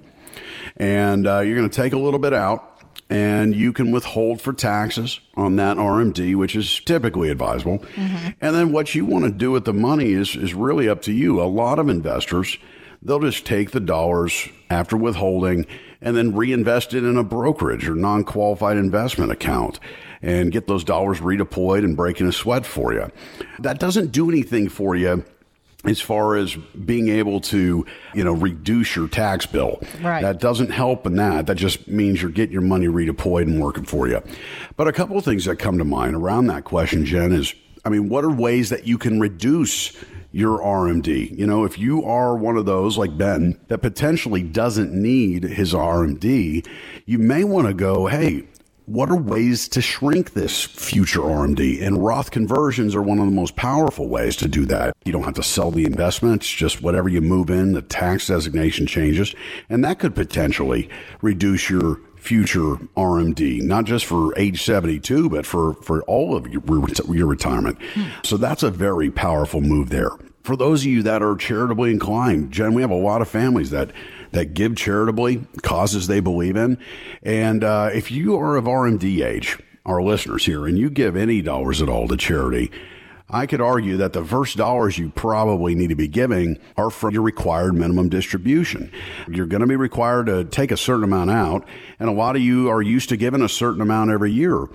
and 0.75 1.25
uh, 1.25 1.39
you're 1.39 1.55
going 1.55 1.69
to 1.69 1.75
take 1.75 1.93
a 1.93 1.99
little 1.99 2.19
bit 2.19 2.33
out. 2.33 2.71
And 3.07 3.55
you 3.55 3.71
can 3.71 3.91
withhold 3.91 4.41
for 4.41 4.51
taxes 4.51 5.19
on 5.35 5.57
that 5.57 5.77
RMD, 5.77 6.35
which 6.35 6.55
is 6.55 6.79
typically 6.79 7.29
advisable. 7.29 7.77
Mm-hmm. 7.77 8.29
And 8.41 8.55
then 8.55 8.71
what 8.71 8.95
you 8.95 9.05
want 9.05 9.25
to 9.25 9.31
do 9.31 9.51
with 9.51 9.65
the 9.65 9.73
money 9.73 10.13
is, 10.13 10.35
is 10.35 10.55
really 10.55 10.89
up 10.89 11.03
to 11.03 11.11
you. 11.11 11.39
A 11.39 11.45
lot 11.45 11.77
of 11.77 11.87
investors 11.87 12.57
they'll 13.05 13.19
just 13.19 13.45
take 13.45 13.71
the 13.71 13.79
dollars 13.79 14.49
after 14.69 14.97
withholding 14.97 15.65
and 16.01 16.17
then 16.17 16.35
reinvest 16.35 16.93
it 16.93 17.03
in 17.03 17.17
a 17.17 17.23
brokerage 17.23 17.87
or 17.87 17.95
non 17.95 18.23
qualified 18.23 18.75
investment 18.75 19.31
account 19.31 19.79
and 20.21 20.51
get 20.51 20.67
those 20.67 20.83
dollars 20.83 21.19
redeployed 21.19 21.85
and 21.85 21.95
breaking 21.95 22.27
a 22.27 22.31
sweat 22.31 22.65
for 22.65 22.93
you. 22.93 23.09
That 23.59 23.79
doesn't 23.79 24.11
do 24.11 24.29
anything 24.29 24.67
for 24.69 24.95
you 24.95 25.23
as 25.85 26.01
far 26.01 26.35
as 26.35 26.55
being 26.55 27.09
able 27.09 27.39
to, 27.39 27.85
you 28.15 28.23
know, 28.23 28.33
reduce 28.33 28.95
your 28.95 29.07
tax 29.07 29.45
bill. 29.45 29.79
Right. 30.01 30.23
That 30.23 30.39
doesn't 30.39 30.71
help 30.71 31.05
in 31.05 31.15
that. 31.17 31.45
That 31.45 31.55
just 31.55 31.87
means 31.87 32.23
you're 32.23 32.31
getting 32.31 32.53
your 32.53 32.63
money 32.63 32.87
redeployed 32.87 33.43
and 33.43 33.61
working 33.61 33.85
for 33.85 34.07
you. 34.07 34.23
But 34.77 34.87
a 34.87 34.91
couple 34.91 35.15
of 35.15 35.23
things 35.23 35.45
that 35.45 35.57
come 35.57 35.77
to 35.77 35.85
mind 35.85 36.15
around 36.15 36.47
that 36.47 36.63
question, 36.63 37.05
Jen, 37.05 37.31
is 37.31 37.53
I 37.85 37.89
mean, 37.89 38.09
what 38.09 38.25
are 38.25 38.31
ways 38.31 38.69
that 38.69 38.87
you 38.87 38.97
can 38.97 39.19
reduce 39.19 39.95
your 40.35 40.59
RMD. 40.59 41.37
You 41.37 41.47
know, 41.47 41.63
if 41.63 41.79
you 41.79 42.03
are 42.03 42.35
one 42.35 42.57
of 42.57 42.65
those 42.65 42.97
like 42.97 43.17
Ben 43.17 43.57
that 43.69 43.77
potentially 43.77 44.43
doesn't 44.43 44.91
need 44.91 45.43
his 45.43 45.73
RMD, 45.73 46.67
you 47.05 47.17
may 47.17 47.45
want 47.45 47.67
to 47.67 47.73
go, 47.73 48.07
hey, 48.07 48.43
what 48.85 49.09
are 49.09 49.15
ways 49.15 49.69
to 49.69 49.81
shrink 49.81 50.33
this 50.33 50.61
future 50.61 51.21
RMD? 51.21 51.81
And 51.81 52.03
Roth 52.03 52.31
conversions 52.31 52.95
are 52.95 53.01
one 53.01 53.19
of 53.19 53.25
the 53.25 53.31
most 53.31 53.55
powerful 53.55 54.09
ways 54.09 54.35
to 54.35 54.49
do 54.49 54.65
that. 54.65 54.93
You 55.05 55.13
don't 55.13 55.23
have 55.23 55.35
to 55.35 55.43
sell 55.43 55.71
the 55.71 55.85
investments, 55.85 56.49
just 56.49 56.81
whatever 56.81 57.07
you 57.07 57.21
move 57.21 57.49
in, 57.49 57.71
the 57.71 57.81
tax 57.81 58.27
designation 58.27 58.87
changes. 58.87 59.33
And 59.69 59.85
that 59.85 59.99
could 59.99 60.15
potentially 60.15 60.89
reduce 61.21 61.69
your 61.69 62.01
future 62.17 62.75
RMD, 62.97 63.61
not 63.61 63.85
just 63.85 64.03
for 64.03 64.37
age 64.37 64.63
72, 64.63 65.29
but 65.29 65.45
for, 65.45 65.75
for 65.75 66.01
all 66.03 66.35
of 66.35 66.45
your, 66.47 66.61
your 67.15 67.27
retirement. 67.27 67.77
Hmm. 67.93 68.07
So 68.23 68.35
that's 68.35 68.63
a 68.63 68.71
very 68.71 69.09
powerful 69.09 69.61
move 69.61 69.89
there. 69.89 70.09
For 70.45 70.55
those 70.55 70.81
of 70.81 70.91
you 70.91 71.01
that 71.01 71.23
are 71.23 71.35
charitably 71.35 71.89
inclined, 71.89 72.51
Jen, 72.51 72.75
we 72.75 72.83
have 72.83 72.91
a 72.91 72.95
lot 72.95 73.23
of 73.23 73.27
families 73.27 73.71
that 73.71 73.89
that 74.29 74.53
give 74.53 74.75
charitably 74.75 75.43
causes 75.63 76.05
they 76.05 76.19
believe 76.19 76.55
in. 76.55 76.77
And 77.23 77.63
uh, 77.63 77.89
if 77.91 78.11
you 78.11 78.37
are 78.37 78.55
of 78.55 78.65
RMD 78.65 79.25
age, 79.25 79.57
our 79.87 80.03
listeners 80.03 80.45
here, 80.45 80.67
and 80.67 80.77
you 80.77 80.91
give 80.91 81.15
any 81.15 81.41
dollars 81.41 81.81
at 81.81 81.89
all 81.89 82.07
to 82.07 82.15
charity, 82.15 82.69
I 83.27 83.47
could 83.47 83.59
argue 83.59 83.97
that 83.97 84.13
the 84.13 84.23
first 84.23 84.55
dollars 84.55 84.99
you 84.99 85.09
probably 85.09 85.73
need 85.73 85.87
to 85.87 85.95
be 85.95 86.07
giving 86.07 86.59
are 86.77 86.91
from 86.91 87.15
your 87.15 87.23
required 87.23 87.73
minimum 87.73 88.09
distribution. 88.09 88.91
You're 89.27 89.47
going 89.47 89.61
to 89.61 89.67
be 89.67 89.75
required 89.75 90.27
to 90.27 90.43
take 90.43 90.69
a 90.71 90.77
certain 90.77 91.05
amount 91.05 91.31
out, 91.31 91.67
and 91.97 92.07
a 92.07 92.13
lot 92.13 92.35
of 92.35 92.43
you 92.43 92.69
are 92.69 92.83
used 92.83 93.09
to 93.09 93.17
giving 93.17 93.41
a 93.41 93.49
certain 93.49 93.81
amount 93.81 94.11
every 94.11 94.31
year. 94.31 94.67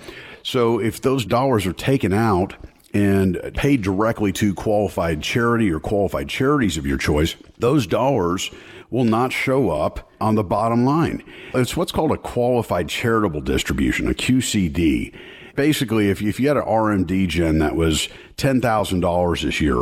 So 0.42 0.80
if 0.80 1.00
those 1.00 1.24
dollars 1.24 1.64
are 1.64 1.72
taken 1.72 2.12
out 2.12 2.56
and 2.92 3.40
paid 3.54 3.82
directly 3.82 4.32
to 4.32 4.54
qualified 4.54 5.22
charity 5.22 5.70
or 5.70 5.80
qualified 5.80 6.28
charities 6.28 6.76
of 6.76 6.86
your 6.86 6.98
choice, 6.98 7.36
those 7.58 7.86
dollars 7.86 8.50
will 8.90 9.04
not 9.04 9.32
show 9.32 9.70
up 9.70 10.10
on 10.20 10.34
the 10.34 10.42
bottom 10.42 10.84
line. 10.84 11.22
It's 11.54 11.76
what's 11.76 11.92
called 11.92 12.10
a 12.10 12.16
qualified 12.16 12.88
charitable 12.88 13.42
distribution, 13.42 14.08
a 14.08 14.14
QCD 14.14 15.14
basically, 15.60 16.08
if 16.08 16.22
you, 16.22 16.28
if 16.30 16.40
you 16.40 16.48
had 16.48 16.56
an 16.56 16.62
RMD 16.62 17.28
Jen 17.28 17.58
that 17.58 17.76
was 17.76 18.08
$10,000 18.38 19.42
this 19.42 19.60
year, 19.60 19.74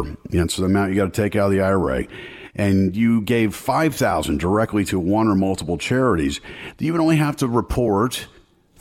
so 0.49 0.63
the 0.63 0.67
amount 0.67 0.91
you 0.91 0.97
got 0.97 1.13
to 1.13 1.23
take 1.23 1.37
out 1.37 1.47
of 1.47 1.53
the 1.53 1.61
IRA, 1.61 2.07
and 2.57 2.97
you 2.97 3.21
gave 3.21 3.55
5000 3.55 4.39
directly 4.39 4.85
to 4.87 4.99
one 4.99 5.29
or 5.29 5.37
multiple 5.37 5.79
charities, 5.79 6.41
you 6.79 6.93
would 6.93 7.01
only 7.01 7.17
have 7.17 7.37
to 7.37 7.47
report 7.47 8.27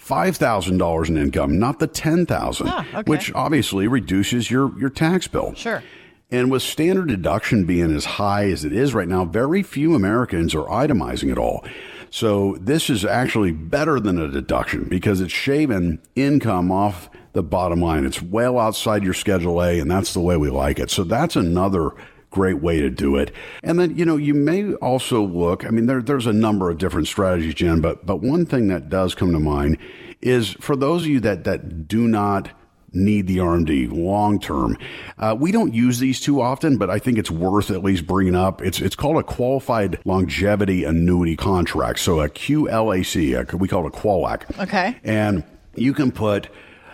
$5,000 0.08 1.10
in 1.10 1.18
income, 1.18 1.60
not 1.60 1.80
the 1.80 1.88
10000 1.88 2.68
Ah, 2.68 2.86
okay. 2.94 3.10
which 3.10 3.34
obviously 3.34 3.88
reduces 3.88 4.50
your, 4.50 4.78
your 4.80 4.90
tax 4.90 5.28
bill. 5.28 5.54
Sure. 5.56 5.84
And 6.30 6.52
with 6.52 6.62
standard 6.62 7.08
deduction 7.08 7.66
being 7.66 7.96
as 7.96 8.04
high 8.06 8.46
as 8.52 8.66
it 8.66 8.74
is 8.74 8.94
right 8.94 9.08
now, 9.08 9.24
very 9.26 9.64
few 9.64 9.96
Americans 9.96 10.54
are 10.54 10.66
itemizing 10.66 11.32
it 11.32 11.38
all. 11.38 11.66
So 12.10 12.58
this 12.60 12.90
is 12.90 13.06
actually 13.06 13.52
better 13.52 14.00
than 14.00 14.20
a 14.20 14.28
deduction 14.30 14.86
because 14.86 15.22
it's 15.22 15.32
shaving 15.34 16.00
income 16.16 16.72
off 16.72 17.10
the 17.34 17.44
bottom 17.44 17.82
line. 17.82 18.06
It's 18.06 18.22
well 18.22 18.60
outside 18.60 19.04
your 19.04 19.14
Schedule 19.14 19.62
A, 19.64 19.80
and 19.80 19.90
that's 19.92 20.14
the 20.14 20.20
way 20.20 20.38
we 20.38 20.50
like 20.50 20.80
it. 20.80 20.90
So 20.90 21.04
that's 21.04 21.36
another 21.36 21.92
great 22.30 22.62
way 22.62 22.80
to 22.82 22.90
do 22.90 23.16
it. 23.16 23.32
And 23.64 23.80
then, 23.80 23.98
you 23.98 24.06
know, 24.06 24.18
you 24.18 24.34
may 24.34 24.74
also 24.76 25.24
look, 25.24 25.66
I 25.66 25.70
mean, 25.70 25.86
there, 25.86 26.02
there's 26.02 26.28
a 26.28 26.34
number 26.34 26.70
of 26.70 26.78
different 26.78 27.08
strategies, 27.08 27.56
Jen, 27.56 27.82
but, 27.82 28.06
but 28.06 28.18
one 28.18 28.46
thing 28.46 28.68
that 28.68 28.90
does 28.90 29.16
come 29.16 29.32
to 29.32 29.40
mind 29.40 29.78
is 30.22 30.52
for 30.60 30.76
those 30.76 31.04
of 31.04 31.08
you 31.08 31.20
that, 31.22 31.44
that 31.46 31.88
do 31.88 32.08
not 32.08 32.50
need 32.94 33.28
the 33.28 33.38
RMD 33.38 33.92
long 33.92 34.40
term. 34.40 34.78
Uh, 35.18 35.36
we 35.38 35.52
don't 35.52 35.74
use 35.74 36.00
these 36.00 36.20
too 36.20 36.42
often, 36.42 36.78
but 36.78 36.90
I 36.90 37.00
think 37.00 37.18
it's 37.18 37.32
worth 37.32 37.70
at 37.70 37.84
least 37.84 38.08
bringing 38.08 38.36
up. 38.36 38.62
It's 38.62 38.80
it's 38.80 38.96
called 38.96 39.18
a 39.18 39.24
qualified 39.24 40.00
longevity 40.06 40.84
annuity 40.84 41.36
contract, 41.36 42.00
so 42.00 42.22
a 42.22 42.30
QLAC. 42.30 43.54
Uh, 43.54 43.58
we 43.58 43.68
call 43.68 43.86
it 43.86 43.94
a 43.94 43.98
QUALAC. 43.98 44.60
Okay. 44.60 44.96
And 45.04 45.44
you 45.76 45.94
can 45.94 46.12
put 46.12 46.50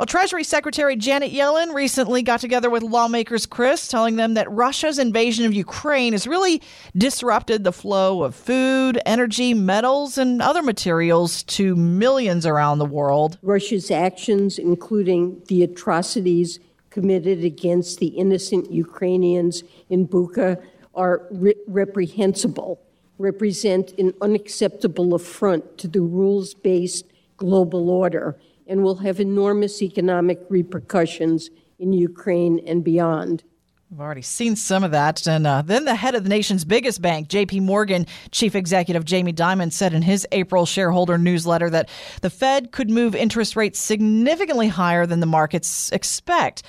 well, 0.00 0.06
Treasury 0.06 0.44
Secretary 0.44 0.96
Janet 0.96 1.30
Yellen 1.30 1.74
recently 1.74 2.22
got 2.22 2.40
together 2.40 2.70
with 2.70 2.82
lawmakers, 2.82 3.44
Chris, 3.44 3.86
telling 3.86 4.16
them 4.16 4.32
that 4.32 4.50
Russia's 4.50 4.98
invasion 4.98 5.44
of 5.44 5.52
Ukraine 5.52 6.14
has 6.14 6.26
really 6.26 6.62
disrupted 6.96 7.64
the 7.64 7.72
flow 7.72 8.22
of 8.22 8.34
food, 8.34 8.98
energy, 9.04 9.52
metals, 9.52 10.16
and 10.16 10.40
other 10.40 10.62
materials 10.62 11.42
to 11.42 11.76
millions 11.76 12.46
around 12.46 12.78
the 12.78 12.86
world. 12.86 13.36
Russia's 13.42 13.90
actions, 13.90 14.58
including 14.58 15.42
the 15.48 15.62
atrocities 15.62 16.60
committed 16.88 17.44
against 17.44 17.98
the 17.98 18.06
innocent 18.06 18.72
Ukrainians 18.72 19.64
in 19.90 20.08
Bucha, 20.08 20.62
are 20.94 21.26
re- 21.30 21.54
reprehensible, 21.66 22.80
represent 23.18 23.92
an 23.98 24.14
unacceptable 24.22 25.12
affront 25.12 25.76
to 25.76 25.88
the 25.88 26.00
rules 26.00 26.54
based 26.54 27.04
global 27.36 27.90
order, 27.90 28.38
and 28.70 28.84
will 28.84 28.94
have 28.94 29.18
enormous 29.18 29.82
economic 29.82 30.40
repercussions 30.48 31.50
in 31.80 31.92
Ukraine 31.92 32.60
and 32.66 32.84
beyond. 32.84 33.42
We've 33.90 34.00
already 34.00 34.22
seen 34.22 34.54
some 34.54 34.84
of 34.84 34.92
that. 34.92 35.26
And 35.26 35.44
uh, 35.44 35.62
then 35.62 35.84
the 35.84 35.96
head 35.96 36.14
of 36.14 36.22
the 36.22 36.28
nation's 36.28 36.64
biggest 36.64 37.02
bank, 37.02 37.28
JP 37.28 37.62
Morgan 37.62 38.06
Chief 38.30 38.54
Executive 38.54 39.04
Jamie 39.04 39.32
Dimon, 39.32 39.72
said 39.72 39.92
in 39.92 40.02
his 40.02 40.24
April 40.30 40.64
shareholder 40.64 41.18
newsletter 41.18 41.68
that 41.70 41.88
the 42.22 42.30
Fed 42.30 42.70
could 42.70 42.88
move 42.88 43.16
interest 43.16 43.56
rates 43.56 43.80
significantly 43.80 44.68
higher 44.68 45.06
than 45.06 45.18
the 45.18 45.26
markets 45.26 45.90
expect. 45.90 46.62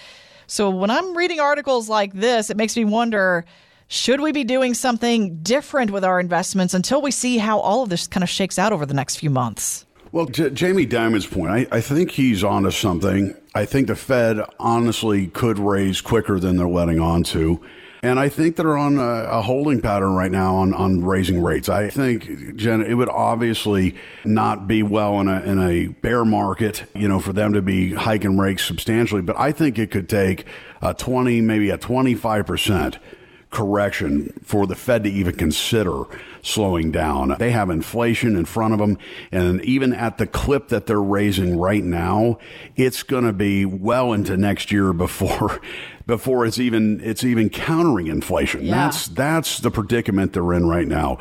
So 0.47 0.71
when 0.71 0.89
I'm 0.89 1.15
reading 1.15 1.39
articles 1.39 1.87
like 1.87 2.13
this, 2.13 2.49
it 2.49 2.57
makes 2.57 2.75
me 2.75 2.83
wonder 2.83 3.45
should 3.87 4.21
we 4.21 4.31
be 4.31 4.43
doing 4.43 4.73
something 4.73 5.43
different 5.43 5.91
with 5.91 6.03
our 6.03 6.19
investments 6.19 6.73
until 6.73 7.01
we 7.01 7.11
see 7.11 7.37
how 7.37 7.59
all 7.59 7.83
of 7.83 7.89
this 7.89 8.07
kind 8.07 8.23
of 8.23 8.29
shakes 8.29 8.57
out 8.57 8.73
over 8.73 8.85
the 8.87 8.93
next 8.95 9.17
few 9.17 9.29
months? 9.29 9.85
Well, 10.13 10.25
J- 10.25 10.49
Jamie 10.49 10.85
Dimon's 10.85 11.25
point, 11.25 11.51
I, 11.51 11.77
I 11.77 11.81
think 11.81 12.11
he's 12.11 12.43
onto 12.43 12.71
something. 12.71 13.33
I 13.55 13.63
think 13.63 13.87
the 13.87 13.95
Fed 13.95 14.41
honestly 14.59 15.27
could 15.27 15.57
raise 15.57 16.01
quicker 16.01 16.37
than 16.37 16.57
they're 16.57 16.67
letting 16.67 16.99
on 16.99 17.23
to. 17.23 17.61
And 18.03 18.19
I 18.19 18.27
think 18.29 18.55
they're 18.55 18.77
on 18.77 18.97
a, 18.97 19.01
a 19.01 19.41
holding 19.41 19.79
pattern 19.79 20.13
right 20.13 20.31
now 20.31 20.55
on, 20.55 20.73
on 20.73 21.05
raising 21.05 21.41
rates. 21.41 21.69
I 21.69 21.89
think, 21.89 22.57
Jen, 22.57 22.81
it 22.81 22.95
would 22.95 23.09
obviously 23.09 23.95
not 24.25 24.67
be 24.67 24.83
well 24.83 25.21
in 25.21 25.29
a, 25.29 25.39
in 25.43 25.59
a 25.59 25.87
bear 25.87 26.25
market, 26.25 26.83
you 26.93 27.07
know, 27.07 27.19
for 27.19 27.31
them 27.31 27.53
to 27.53 27.61
be 27.61 27.93
hiking 27.93 28.37
rates 28.37 28.65
substantially. 28.65 29.21
But 29.21 29.39
I 29.39 29.51
think 29.51 29.77
it 29.79 29.91
could 29.91 30.09
take 30.09 30.45
a 30.81 30.93
20, 30.93 31.39
maybe 31.41 31.69
a 31.69 31.77
25% 31.77 32.97
correction 33.51 34.33
for 34.43 34.65
the 34.65 34.75
Fed 34.75 35.03
to 35.03 35.09
even 35.09 35.35
consider 35.35 36.03
slowing 36.41 36.91
down. 36.91 37.35
They 37.39 37.51
have 37.51 37.69
inflation 37.69 38.35
in 38.35 38.45
front 38.45 38.73
of 38.73 38.79
them, 38.79 38.97
and 39.31 39.63
even 39.63 39.93
at 39.93 40.17
the 40.17 40.27
clip 40.27 40.69
that 40.69 40.85
they're 40.85 41.01
raising 41.01 41.57
right 41.57 41.83
now, 41.83 42.39
it's 42.75 43.03
going 43.03 43.25
to 43.25 43.33
be 43.33 43.65
well 43.65 44.13
into 44.13 44.37
next 44.37 44.71
year 44.71 44.93
before 44.93 45.61
before 46.07 46.45
it's 46.45 46.59
even 46.59 46.99
it's 47.01 47.23
even 47.23 47.49
countering 47.49 48.07
inflation. 48.07 48.65
Yeah. 48.65 48.75
That's 48.75 49.07
that's 49.07 49.59
the 49.59 49.71
predicament 49.71 50.33
they're 50.33 50.53
in 50.53 50.67
right 50.67 50.87
now. 50.87 51.17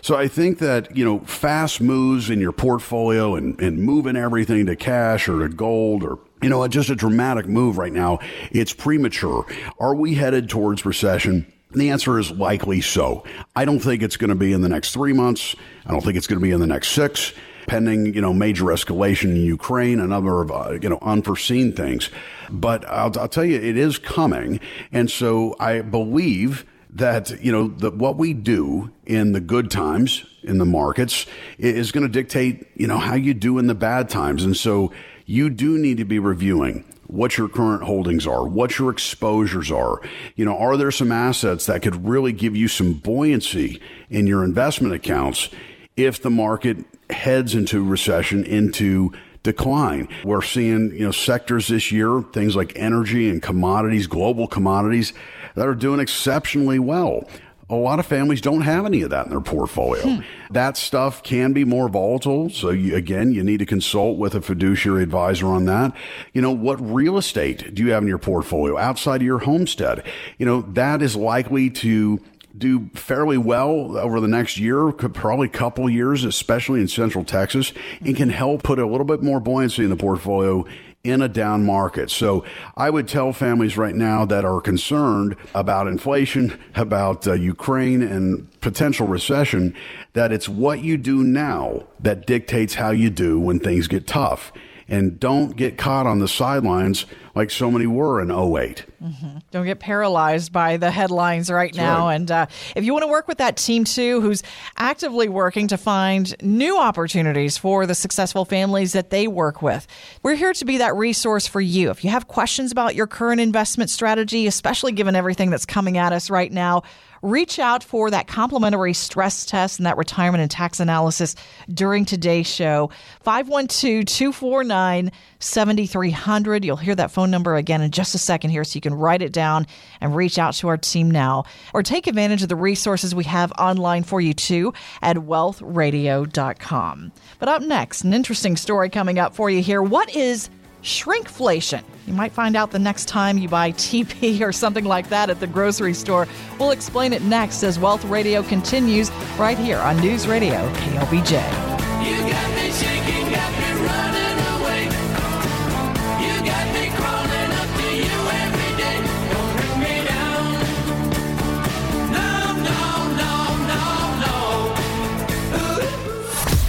So 0.00 0.16
I 0.16 0.28
think 0.28 0.58
that, 0.58 0.96
you 0.96 1.04
know, 1.04 1.20
fast 1.20 1.80
moves 1.80 2.30
in 2.30 2.40
your 2.40 2.52
portfolio 2.52 3.36
and, 3.36 3.60
and 3.60 3.78
moving 3.78 4.16
everything 4.16 4.66
to 4.66 4.76
cash 4.76 5.28
or 5.28 5.40
to 5.40 5.48
gold 5.48 6.02
or 6.02 6.18
you 6.42 6.48
know, 6.48 6.66
just 6.66 6.90
a 6.90 6.96
dramatic 6.96 7.46
move 7.46 7.78
right 7.78 7.92
now. 7.92 8.18
It's 8.50 8.72
premature. 8.72 9.46
Are 9.78 9.94
we 9.94 10.14
headed 10.14 10.48
towards 10.48 10.84
recession? 10.84 11.50
The 11.74 11.90
answer 11.90 12.18
is 12.18 12.30
likely 12.30 12.80
so. 12.80 13.24
I 13.56 13.64
don't 13.64 13.80
think 13.80 14.02
it's 14.02 14.16
going 14.16 14.30
to 14.30 14.36
be 14.36 14.52
in 14.52 14.60
the 14.60 14.68
next 14.68 14.92
three 14.92 15.12
months. 15.12 15.56
I 15.86 15.92
don't 15.92 16.02
think 16.02 16.16
it's 16.16 16.26
going 16.26 16.38
to 16.38 16.42
be 16.42 16.52
in 16.52 16.60
the 16.60 16.66
next 16.66 16.88
six, 16.88 17.32
pending 17.66 18.14
you 18.14 18.20
know 18.20 18.32
major 18.34 18.64
escalation 18.66 19.30
in 19.30 19.42
Ukraine, 19.42 19.98
a 20.00 20.06
number 20.06 20.42
of 20.42 20.50
uh, 20.50 20.78
you 20.80 20.88
know 20.88 20.98
unforeseen 21.00 21.72
things. 21.72 22.10
But 22.50 22.84
I'll, 22.86 23.18
I'll 23.18 23.28
tell 23.28 23.44
you, 23.44 23.56
it 23.56 23.76
is 23.76 23.98
coming, 23.98 24.60
and 24.92 25.10
so 25.10 25.56
I 25.58 25.80
believe 25.80 26.66
that 26.90 27.42
you 27.42 27.50
know 27.50 27.68
that 27.68 27.96
what 27.96 28.16
we 28.16 28.34
do 28.34 28.90
in 29.06 29.32
the 29.32 29.40
good 29.40 29.70
times 29.70 30.26
in 30.42 30.58
the 30.58 30.66
markets 30.66 31.26
is 31.56 31.90
going 31.90 32.02
to 32.02 32.12
dictate 32.12 32.66
you 32.74 32.86
know 32.86 32.98
how 32.98 33.14
you 33.14 33.32
do 33.32 33.58
in 33.58 33.66
the 33.66 33.74
bad 33.74 34.10
times, 34.10 34.44
and 34.44 34.56
so 34.56 34.92
you 35.24 35.48
do 35.48 35.78
need 35.78 35.96
to 35.96 36.04
be 36.04 36.18
reviewing 36.18 36.84
what 37.12 37.36
your 37.36 37.46
current 37.48 37.82
holdings 37.82 38.26
are, 38.26 38.46
what 38.48 38.78
your 38.78 38.90
exposures 38.90 39.70
are. 39.70 40.00
You 40.34 40.46
know, 40.46 40.56
are 40.56 40.78
there 40.78 40.90
some 40.90 41.12
assets 41.12 41.66
that 41.66 41.82
could 41.82 42.08
really 42.08 42.32
give 42.32 42.56
you 42.56 42.68
some 42.68 42.94
buoyancy 42.94 43.80
in 44.08 44.26
your 44.26 44.42
investment 44.42 44.94
accounts 44.94 45.50
if 45.94 46.22
the 46.22 46.30
market 46.30 46.78
heads 47.10 47.54
into 47.54 47.84
recession, 47.84 48.44
into 48.44 49.12
decline. 49.42 50.08
We're 50.24 50.42
seeing, 50.42 50.92
you 50.92 51.04
know, 51.04 51.10
sectors 51.10 51.68
this 51.68 51.92
year, 51.92 52.22
things 52.32 52.56
like 52.56 52.72
energy 52.76 53.28
and 53.28 53.42
commodities, 53.42 54.06
global 54.06 54.46
commodities 54.46 55.12
that 55.54 55.68
are 55.68 55.74
doing 55.74 56.00
exceptionally 56.00 56.78
well. 56.78 57.28
A 57.72 57.76
lot 57.76 57.98
of 57.98 58.04
families 58.04 58.42
don't 58.42 58.60
have 58.60 58.84
any 58.84 59.00
of 59.00 59.08
that 59.10 59.24
in 59.24 59.30
their 59.30 59.40
portfolio. 59.40 60.02
Hmm. 60.02 60.20
That 60.50 60.76
stuff 60.76 61.22
can 61.22 61.54
be 61.54 61.64
more 61.64 61.88
volatile. 61.88 62.50
So 62.50 62.68
you, 62.68 62.94
again, 62.94 63.32
you 63.32 63.42
need 63.42 63.60
to 63.60 63.66
consult 63.66 64.18
with 64.18 64.34
a 64.34 64.42
fiduciary 64.42 65.02
advisor 65.02 65.46
on 65.46 65.64
that. 65.64 65.96
You 66.34 66.42
know, 66.42 66.52
what 66.52 66.78
real 66.80 67.16
estate 67.16 67.74
do 67.74 67.82
you 67.82 67.92
have 67.92 68.02
in 68.02 68.08
your 68.08 68.18
portfolio 68.18 68.76
outside 68.76 69.22
of 69.22 69.26
your 69.26 69.38
homestead? 69.38 70.04
You 70.36 70.44
know, 70.44 70.60
that 70.72 71.00
is 71.00 71.16
likely 71.16 71.70
to 71.70 72.20
do 72.56 72.90
fairly 72.92 73.38
well 73.38 73.96
over 73.96 74.20
the 74.20 74.28
next 74.28 74.58
year, 74.58 74.92
probably 74.92 75.48
couple 75.48 75.88
years, 75.88 76.24
especially 76.24 76.82
in 76.82 76.88
Central 76.88 77.24
Texas, 77.24 77.72
and 78.02 78.14
can 78.14 78.28
help 78.28 78.62
put 78.62 78.78
a 78.78 78.86
little 78.86 79.06
bit 79.06 79.22
more 79.22 79.40
buoyancy 79.40 79.82
in 79.82 79.88
the 79.88 79.96
portfolio 79.96 80.66
in 81.04 81.20
a 81.20 81.28
down 81.28 81.64
market. 81.66 82.10
So 82.10 82.44
I 82.76 82.88
would 82.88 83.08
tell 83.08 83.32
families 83.32 83.76
right 83.76 83.94
now 83.94 84.24
that 84.26 84.44
are 84.44 84.60
concerned 84.60 85.36
about 85.54 85.88
inflation, 85.88 86.58
about 86.76 87.26
uh, 87.26 87.32
Ukraine 87.32 88.02
and 88.02 88.48
potential 88.60 89.08
recession, 89.08 89.74
that 90.12 90.30
it's 90.30 90.48
what 90.48 90.80
you 90.80 90.96
do 90.96 91.24
now 91.24 91.84
that 91.98 92.26
dictates 92.26 92.74
how 92.74 92.90
you 92.90 93.10
do 93.10 93.40
when 93.40 93.58
things 93.58 93.88
get 93.88 94.06
tough 94.06 94.52
and 94.88 95.18
don't 95.18 95.56
get 95.56 95.78
caught 95.78 96.06
on 96.06 96.18
the 96.18 96.28
sidelines 96.28 97.06
like 97.34 97.50
so 97.50 97.70
many 97.70 97.86
were 97.86 98.20
in 98.20 98.30
8 98.30 98.36
mm-hmm. 98.36 99.38
Don't 99.50 99.64
get 99.64 99.80
paralyzed 99.80 100.52
by 100.52 100.76
the 100.76 100.90
headlines 100.90 101.50
right 101.50 101.72
That's 101.72 101.76
now. 101.78 102.06
Right. 102.06 102.14
And 102.14 102.30
uh, 102.30 102.46
if 102.76 102.84
you 102.84 102.92
want 102.92 103.04
to 103.04 103.10
work 103.10 103.26
with 103.26 103.38
that 103.38 103.56
team 103.56 103.84
too, 103.84 104.20
who's 104.20 104.42
actively 104.76 105.28
working 105.28 105.68
to 105.68 105.76
find 105.76 106.34
new 106.42 106.78
opportunities 106.78 107.56
for 107.56 107.86
the 107.86 107.94
successful 107.94 108.44
families 108.44 108.92
that 108.92 109.10
they 109.10 109.28
work 109.28 109.62
with, 109.62 109.86
we're 110.22 110.34
here 110.34 110.52
to 110.52 110.64
be 110.64 110.78
that 110.78 110.94
resource 110.94 111.46
for 111.46 111.60
you. 111.60 111.90
If 111.90 112.04
you 112.04 112.10
have 112.10 112.28
questions 112.28 112.70
about 112.70 112.94
your 112.94 113.06
current 113.06 113.40
investment 113.40 113.90
strategy, 113.90 114.46
especially 114.46 114.92
given 114.92 115.16
everything 115.16 115.50
that's 115.50 115.66
coming 115.66 115.96
at 115.96 116.12
us 116.12 116.28
right 116.28 116.52
now, 116.52 116.82
reach 117.22 117.58
out 117.58 117.82
for 117.84 118.10
that 118.10 118.26
complimentary 118.26 118.92
stress 118.92 119.46
test 119.46 119.78
and 119.78 119.86
that 119.86 119.96
retirement 119.96 120.42
and 120.42 120.50
tax 120.50 120.80
analysis 120.80 121.34
during 121.72 122.04
today's 122.04 122.46
show. 122.46 122.90
512 123.22 124.04
249 124.04 125.10
7300. 125.38 126.64
You'll 126.64 126.76
hear 126.76 126.94
that 126.94 127.10
phone 127.10 127.30
number 127.30 127.56
again 127.56 127.80
in 127.80 127.90
just 127.90 128.14
a 128.14 128.18
second 128.18 128.50
here, 128.50 128.64
so 128.64 128.76
you 128.76 128.80
can 128.80 128.94
write 128.94 129.22
it 129.22 129.32
down 129.32 129.66
and 130.00 130.14
reach 130.14 130.38
out 130.38 130.54
to 130.54 130.68
our 130.68 130.76
team 130.76 131.10
now 131.10 131.44
or 131.72 131.82
take 131.82 132.06
advantage 132.06 132.42
of 132.42 132.48
the 132.48 132.56
resources 132.56 133.14
we 133.14 133.24
have 133.24 133.52
online 133.52 134.02
for 134.02 134.20
you 134.20 134.34
too 134.34 134.74
at 135.00 135.16
wealthradio.com. 135.16 137.12
But 137.38 137.48
up 137.48 137.62
next, 137.62 138.04
an 138.04 138.14
interesting 138.14 138.56
story 138.56 138.90
coming 138.90 139.18
up 139.18 139.34
for 139.34 139.48
you 139.50 139.62
here. 139.62 139.82
What 139.82 140.14
is 140.14 140.50
shrinkflation? 140.82 141.82
You 142.06 142.14
might 142.14 142.32
find 142.32 142.56
out 142.56 142.70
the 142.70 142.78
next 142.78 143.06
time 143.06 143.38
you 143.38 143.48
buy 143.48 143.72
TP 143.72 144.40
or 144.46 144.52
something 144.52 144.84
like 144.84 145.08
that 145.08 145.30
at 145.30 145.40
the 145.40 145.46
grocery 145.46 145.94
store. 145.94 146.28
We'll 146.58 146.72
explain 146.72 147.12
it 147.12 147.22
next 147.22 147.62
as 147.62 147.78
Wealth 147.78 148.04
Radio 148.04 148.42
continues 148.42 149.10
right 149.38 149.58
here 149.58 149.78
on 149.78 149.98
News 150.00 150.26
Radio 150.26 150.72
KLBJ. 150.74 151.72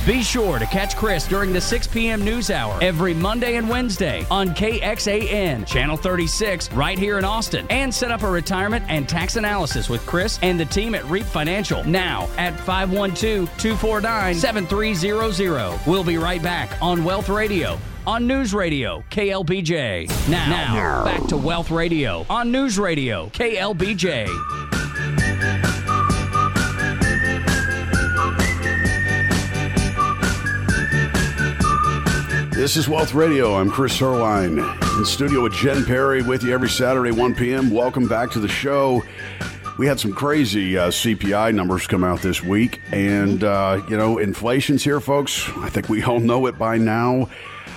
Be 0.06 0.22
sure 0.22 0.60
to 0.60 0.66
catch 0.66 0.98
Chris 0.98 1.26
during 1.26 1.54
the 1.54 1.62
6 1.62 1.88
p.m. 1.88 2.26
news 2.26 2.52
hour 2.52 2.78
every 2.82 3.14
Monday 3.14 3.56
and 3.56 3.70
Wednesday 3.70 4.26
on 4.30 4.50
KXAN, 4.50 5.66
Channel 5.66 5.96
36, 5.96 6.70
right 6.74 7.00
here 7.00 7.18
in 7.18 7.24
Austin. 7.24 7.66
And 7.70 7.94
set 7.94 8.12
up 8.12 8.24
a 8.24 8.30
retirement 8.30 8.84
and 8.90 9.08
tax 9.08 9.38
analysis 9.38 9.88
with 9.88 10.06
Chris 10.06 10.40
and 10.42 10.60
the 10.60 10.66
team 10.66 10.94
at 10.94 11.06
Reap 11.06 11.24
Financial 11.24 11.86
now 11.86 12.28
at 12.38 12.60
512 12.60 13.48
249 13.58 14.36
7300. 14.36 15.80
We'll 15.88 16.04
be 16.04 16.18
right 16.18 16.44
back 16.44 16.78
on 16.82 17.06
Wealth 17.06 17.30
Radio 17.30 17.80
on 18.06 18.28
News 18.28 18.54
Radio 18.54 19.06
KLBJ. 19.10 20.10
Now, 20.28 20.74
now, 20.74 21.06
back 21.06 21.26
to 21.28 21.38
Wealth 21.38 21.72
Radio 21.72 22.26
on 22.30 22.52
News 22.52 22.78
Radio 22.78 23.28
KLBJ. 23.28 24.63
This 32.64 32.78
is 32.78 32.88
Wealth 32.88 33.14
Radio. 33.14 33.56
I'm 33.56 33.70
Chris 33.70 34.00
Heerlein 34.00 34.98
in 34.98 35.04
studio 35.04 35.44
with 35.44 35.52
Jen 35.52 35.84
Perry 35.84 36.22
with 36.22 36.44
you 36.44 36.54
every 36.54 36.70
Saturday, 36.70 37.12
1 37.12 37.36
p.m. 37.36 37.70
Welcome 37.70 38.08
back 38.08 38.32
to 38.32 38.40
the 38.40 38.48
show. 38.48 39.04
We 39.78 39.86
had 39.86 40.00
some 40.00 40.14
crazy 40.14 40.78
uh, 40.78 40.88
CPI 40.88 41.54
numbers 41.54 41.88
come 41.88 42.06
out 42.06 42.22
this 42.22 42.42
week, 42.42 42.80
and 42.94 43.44
uh, 43.44 43.84
you 43.90 43.98
know, 43.98 44.18
inflation's 44.18 44.82
here, 44.82 45.02
folks. 45.02 45.46
I 45.58 45.68
think 45.68 45.90
we 45.90 46.04
all 46.04 46.22
know 46.22 46.46
it 46.46 46.58
by 46.58 46.78
now. 46.78 47.28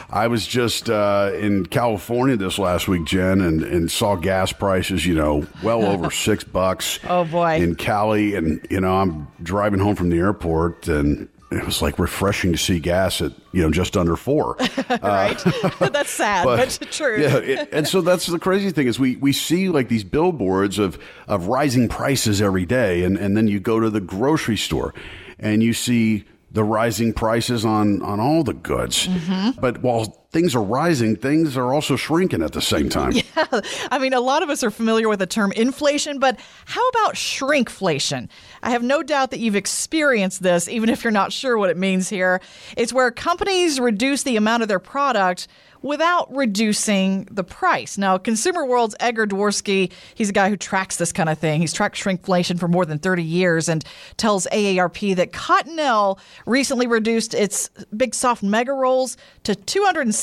I 0.09 0.29
was 0.29 0.46
just 0.46 0.88
uh, 0.88 1.33
in 1.35 1.66
California 1.66 2.37
this 2.37 2.57
last 2.57 2.87
week, 2.87 3.07
Jen, 3.07 3.40
and, 3.40 3.64
and 3.64 3.90
saw 3.90 4.14
gas 4.14 4.53
prices, 4.53 5.05
you 5.05 5.16
know, 5.16 5.49
well 5.64 5.85
over 5.92 6.12
six 6.12 6.44
bucks. 6.44 7.01
Oh 7.09 7.25
boy! 7.25 7.57
In 7.57 7.75
Cali, 7.75 8.37
and 8.37 8.64
you 8.70 8.81
know, 8.81 8.99
I'm 8.99 9.27
driving 9.42 9.81
home 9.81 9.96
from 9.96 10.11
the 10.11 10.18
airport, 10.18 10.87
and 10.87 11.29
it 11.50 11.64
was 11.64 11.80
like 11.80 11.98
refreshing 11.98 12.52
to 12.52 12.59
see 12.59 12.80
gas 12.80 13.20
at 13.20 13.32
you 13.52 13.62
know 13.62 13.70
just 13.70 13.96
under 13.96 14.16
four. 14.16 14.56
right, 14.90 15.46
uh, 15.46 15.88
that's 15.88 16.11
sad, 16.11 16.44
but, 16.44 16.78
but 16.80 16.90
true. 16.90 17.20
yeah, 17.20 17.37
it, 17.37 17.68
and 17.72 17.87
so 17.87 18.00
that's 18.00 18.26
the 18.26 18.38
crazy 18.38 18.70
thing 18.70 18.87
is 18.87 18.98
we 18.98 19.16
we 19.16 19.32
see 19.32 19.68
like 19.68 19.88
these 19.88 20.04
billboards 20.04 20.78
of 20.78 20.98
of 21.28 21.46
rising 21.46 21.88
prices 21.88 22.42
every 22.42 22.66
day, 22.66 23.04
and 23.04 23.16
and 23.16 23.37
then 23.37 23.46
you 23.46 23.61
go 23.61 23.78
to 23.78 23.90
the 23.90 24.00
grocery 24.00 24.56
store, 24.56 24.92
and 25.38 25.62
you 25.62 25.72
see 25.72 26.24
the 26.50 26.64
rising 26.64 27.12
prices 27.12 27.64
on 27.64 28.02
on 28.02 28.18
all 28.18 28.42
the 28.42 28.54
goods. 28.54 29.06
Mm-hmm. 29.06 29.61
But 29.61 29.82
while 29.82 30.26
things 30.37 30.55
are 30.55 30.62
rising, 30.62 31.16
things 31.16 31.57
are 31.57 31.72
also 31.72 31.96
shrinking 31.96 32.42
at 32.42 32.53
the 32.53 32.61
same 32.61 32.90
time. 32.90 33.12
Yeah. 33.37 33.61
I 33.90 33.99
mean, 33.99 34.12
a 34.12 34.20
lot 34.20 34.42
of 34.42 34.51
us 34.51 34.62
are 34.62 34.70
familiar 34.70 35.09
with 35.09 35.18
the 35.18 35.27
term 35.27 35.53
inflation, 35.53 36.18
but 36.18 36.38
how 36.66 36.87
about 36.88 37.14
shrinkflation? 37.14 38.29
I 38.62 38.70
have 38.70 38.83
no 38.83 39.03
doubt 39.03 39.31
that 39.31 39.40
you've 39.40 39.57
experienced 39.57 40.42
this, 40.42 40.68
even 40.68 40.88
if 40.88 41.05
you're 41.05 41.11
not 41.11 41.33
sure 41.33 41.57
what 41.57 41.70
it 41.70 41.77
means 41.77 42.09
here. 42.09 42.40
It's 42.77 42.92
where 42.92 43.11
companies 43.11 43.81
reduce 43.81 44.22
the 44.22 44.37
amount 44.37 44.62
of 44.62 44.68
their 44.68 44.79
product 44.79 45.49
without 45.83 46.35
reducing 46.35 47.29
the 47.31 47.44
price. 47.44 47.96
Now, 47.96 48.18
Consumer 48.18 48.66
World's 48.66 48.96
Edgar 49.01 49.27
Dworsky, 49.27 49.92
he's 50.14 50.29
a 50.29 50.33
guy 50.33 50.49
who 50.49 50.57
tracks 50.57 50.96
this 50.96 51.12
kind 51.12 51.29
of 51.29 51.38
thing. 51.38 51.61
He's 51.61 51.72
tracked 51.72 51.96
shrinkflation 51.96 52.59
for 52.59 52.68
more 52.68 52.85
than 52.85 52.99
30 52.99 53.22
years 53.22 53.68
and 53.68 53.85
tells 54.16 54.46
AARP 54.53 55.14
that 55.16 55.33
Cottonelle 55.33 56.18
recently 56.44 56.87
reduced 56.87 57.35
its 57.35 57.70
big 57.96 58.14
soft 58.14 58.42
mega 58.42 58.72
rolls 58.72 59.16
to 59.44 59.55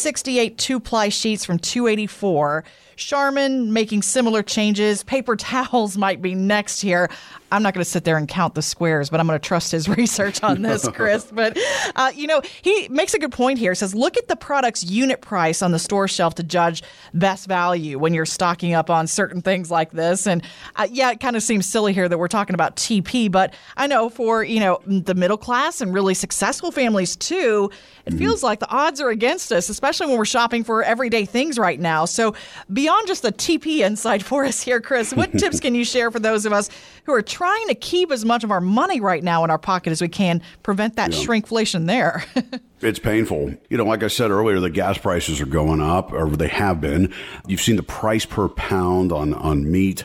268 0.03 0.57
two 0.57 0.79
ply 0.81 1.07
sheets 1.07 1.45
from 1.45 1.57
284. 1.57 2.65
Charmin 2.95 3.73
making 3.73 4.01
similar 4.01 4.43
changes. 4.43 5.03
Paper 5.03 5.35
towels 5.35 5.97
might 5.97 6.21
be 6.21 6.35
next 6.35 6.81
here. 6.81 7.09
I'm 7.53 7.61
not 7.61 7.75
going 7.75 7.83
to 7.83 7.89
sit 7.89 8.03
there 8.03 8.17
and 8.17 8.27
count 8.27 8.55
the 8.55 8.63
squares, 8.63 9.11
but 9.11 9.19
I'm 9.19 9.27
going 9.27 9.39
to 9.39 9.47
trust 9.47 9.71
his 9.71 9.87
research 9.97 10.41
on 10.41 10.63
this, 10.63 10.87
Chris. 10.93 11.29
but, 11.31 11.57
uh, 11.95 12.11
you 12.15 12.25
know, 12.25 12.41
he 12.63 12.87
makes 12.89 13.13
a 13.13 13.19
good 13.19 13.31
point 13.31 13.59
here. 13.59 13.71
He 13.71 13.75
says, 13.75 13.93
look 13.93 14.17
at 14.17 14.27
the 14.27 14.35
product's 14.35 14.83
unit 14.83 15.21
price 15.21 15.61
on 15.61 15.71
the 15.71 15.77
store 15.77 16.07
shelf 16.07 16.33
to 16.35 16.43
judge 16.43 16.81
best 17.13 17.47
value 17.47 17.99
when 17.99 18.13
you're 18.15 18.25
stocking 18.25 18.73
up 18.73 18.89
on 18.89 19.05
certain 19.05 19.41
things 19.41 19.69
like 19.69 19.91
this. 19.91 20.25
And 20.25 20.43
uh, 20.75 20.87
yeah, 20.89 21.11
it 21.11 21.19
kind 21.19 21.35
of 21.35 21.43
seems 21.43 21.67
silly 21.67 21.93
here 21.93 22.09
that 22.09 22.17
we're 22.17 22.27
talking 22.27 22.55
about 22.55 22.75
TP, 22.75 23.31
but 23.31 23.53
I 23.77 23.85
know 23.85 24.09
for, 24.09 24.43
you 24.43 24.59
know, 24.59 24.81
the 24.87 25.13
middle 25.13 25.37
class 25.37 25.79
and 25.79 25.93
really 25.93 26.15
successful 26.15 26.71
families 26.71 27.15
too, 27.15 27.69
it 28.05 28.09
mm-hmm. 28.09 28.17
feels 28.17 28.41
like 28.41 28.59
the 28.59 28.69
odds 28.69 28.99
are 28.99 29.09
against 29.09 29.51
us, 29.51 29.69
especially 29.69 30.07
when 30.07 30.17
we're 30.17 30.25
shopping 30.25 30.63
for 30.63 30.83
everyday 30.83 31.25
things 31.25 31.59
right 31.59 31.79
now. 31.79 32.05
So, 32.05 32.33
beyond 32.83 33.07
just 33.07 33.21
the 33.21 33.31
TP 33.31 33.77
insight 33.77 34.21
for 34.21 34.43
us 34.43 34.61
here, 34.61 34.81
Chris, 34.81 35.13
what 35.13 35.31
tips 35.39 35.61
can 35.61 35.73
you 35.73 35.85
share 35.85 36.11
for 36.11 36.19
those 36.19 36.45
of 36.45 36.51
us 36.51 36.69
who 37.05 37.13
are 37.13 37.21
trying 37.21 37.65
to 37.69 37.75
keep 37.75 38.11
as 38.11 38.25
much 38.25 38.43
of 38.43 38.51
our 38.51 38.59
money 38.59 38.99
right 38.99 39.23
now 39.23 39.45
in 39.45 39.49
our 39.49 39.57
pocket 39.57 39.91
as 39.91 40.01
we 40.01 40.09
can, 40.09 40.41
prevent 40.63 40.97
that 40.97 41.13
yeah. 41.13 41.19
shrinkflation 41.19 41.87
there? 41.87 42.25
It's 42.81 42.99
painful. 42.99 43.55
You 43.69 43.77
know, 43.77 43.85
like 43.85 44.03
I 44.03 44.09
said 44.09 44.29
earlier, 44.29 44.59
the 44.59 44.69
gas 44.69 44.97
prices 44.97 45.39
are 45.39 45.45
going 45.45 45.79
up, 45.79 46.11
or 46.11 46.29
they 46.29 46.49
have 46.49 46.81
been. 46.81 47.13
You've 47.47 47.61
seen 47.61 47.77
the 47.77 47.83
price 47.83 48.25
per 48.25 48.49
pound 48.49 49.13
on, 49.13 49.33
on 49.33 49.71
meat 49.71 50.03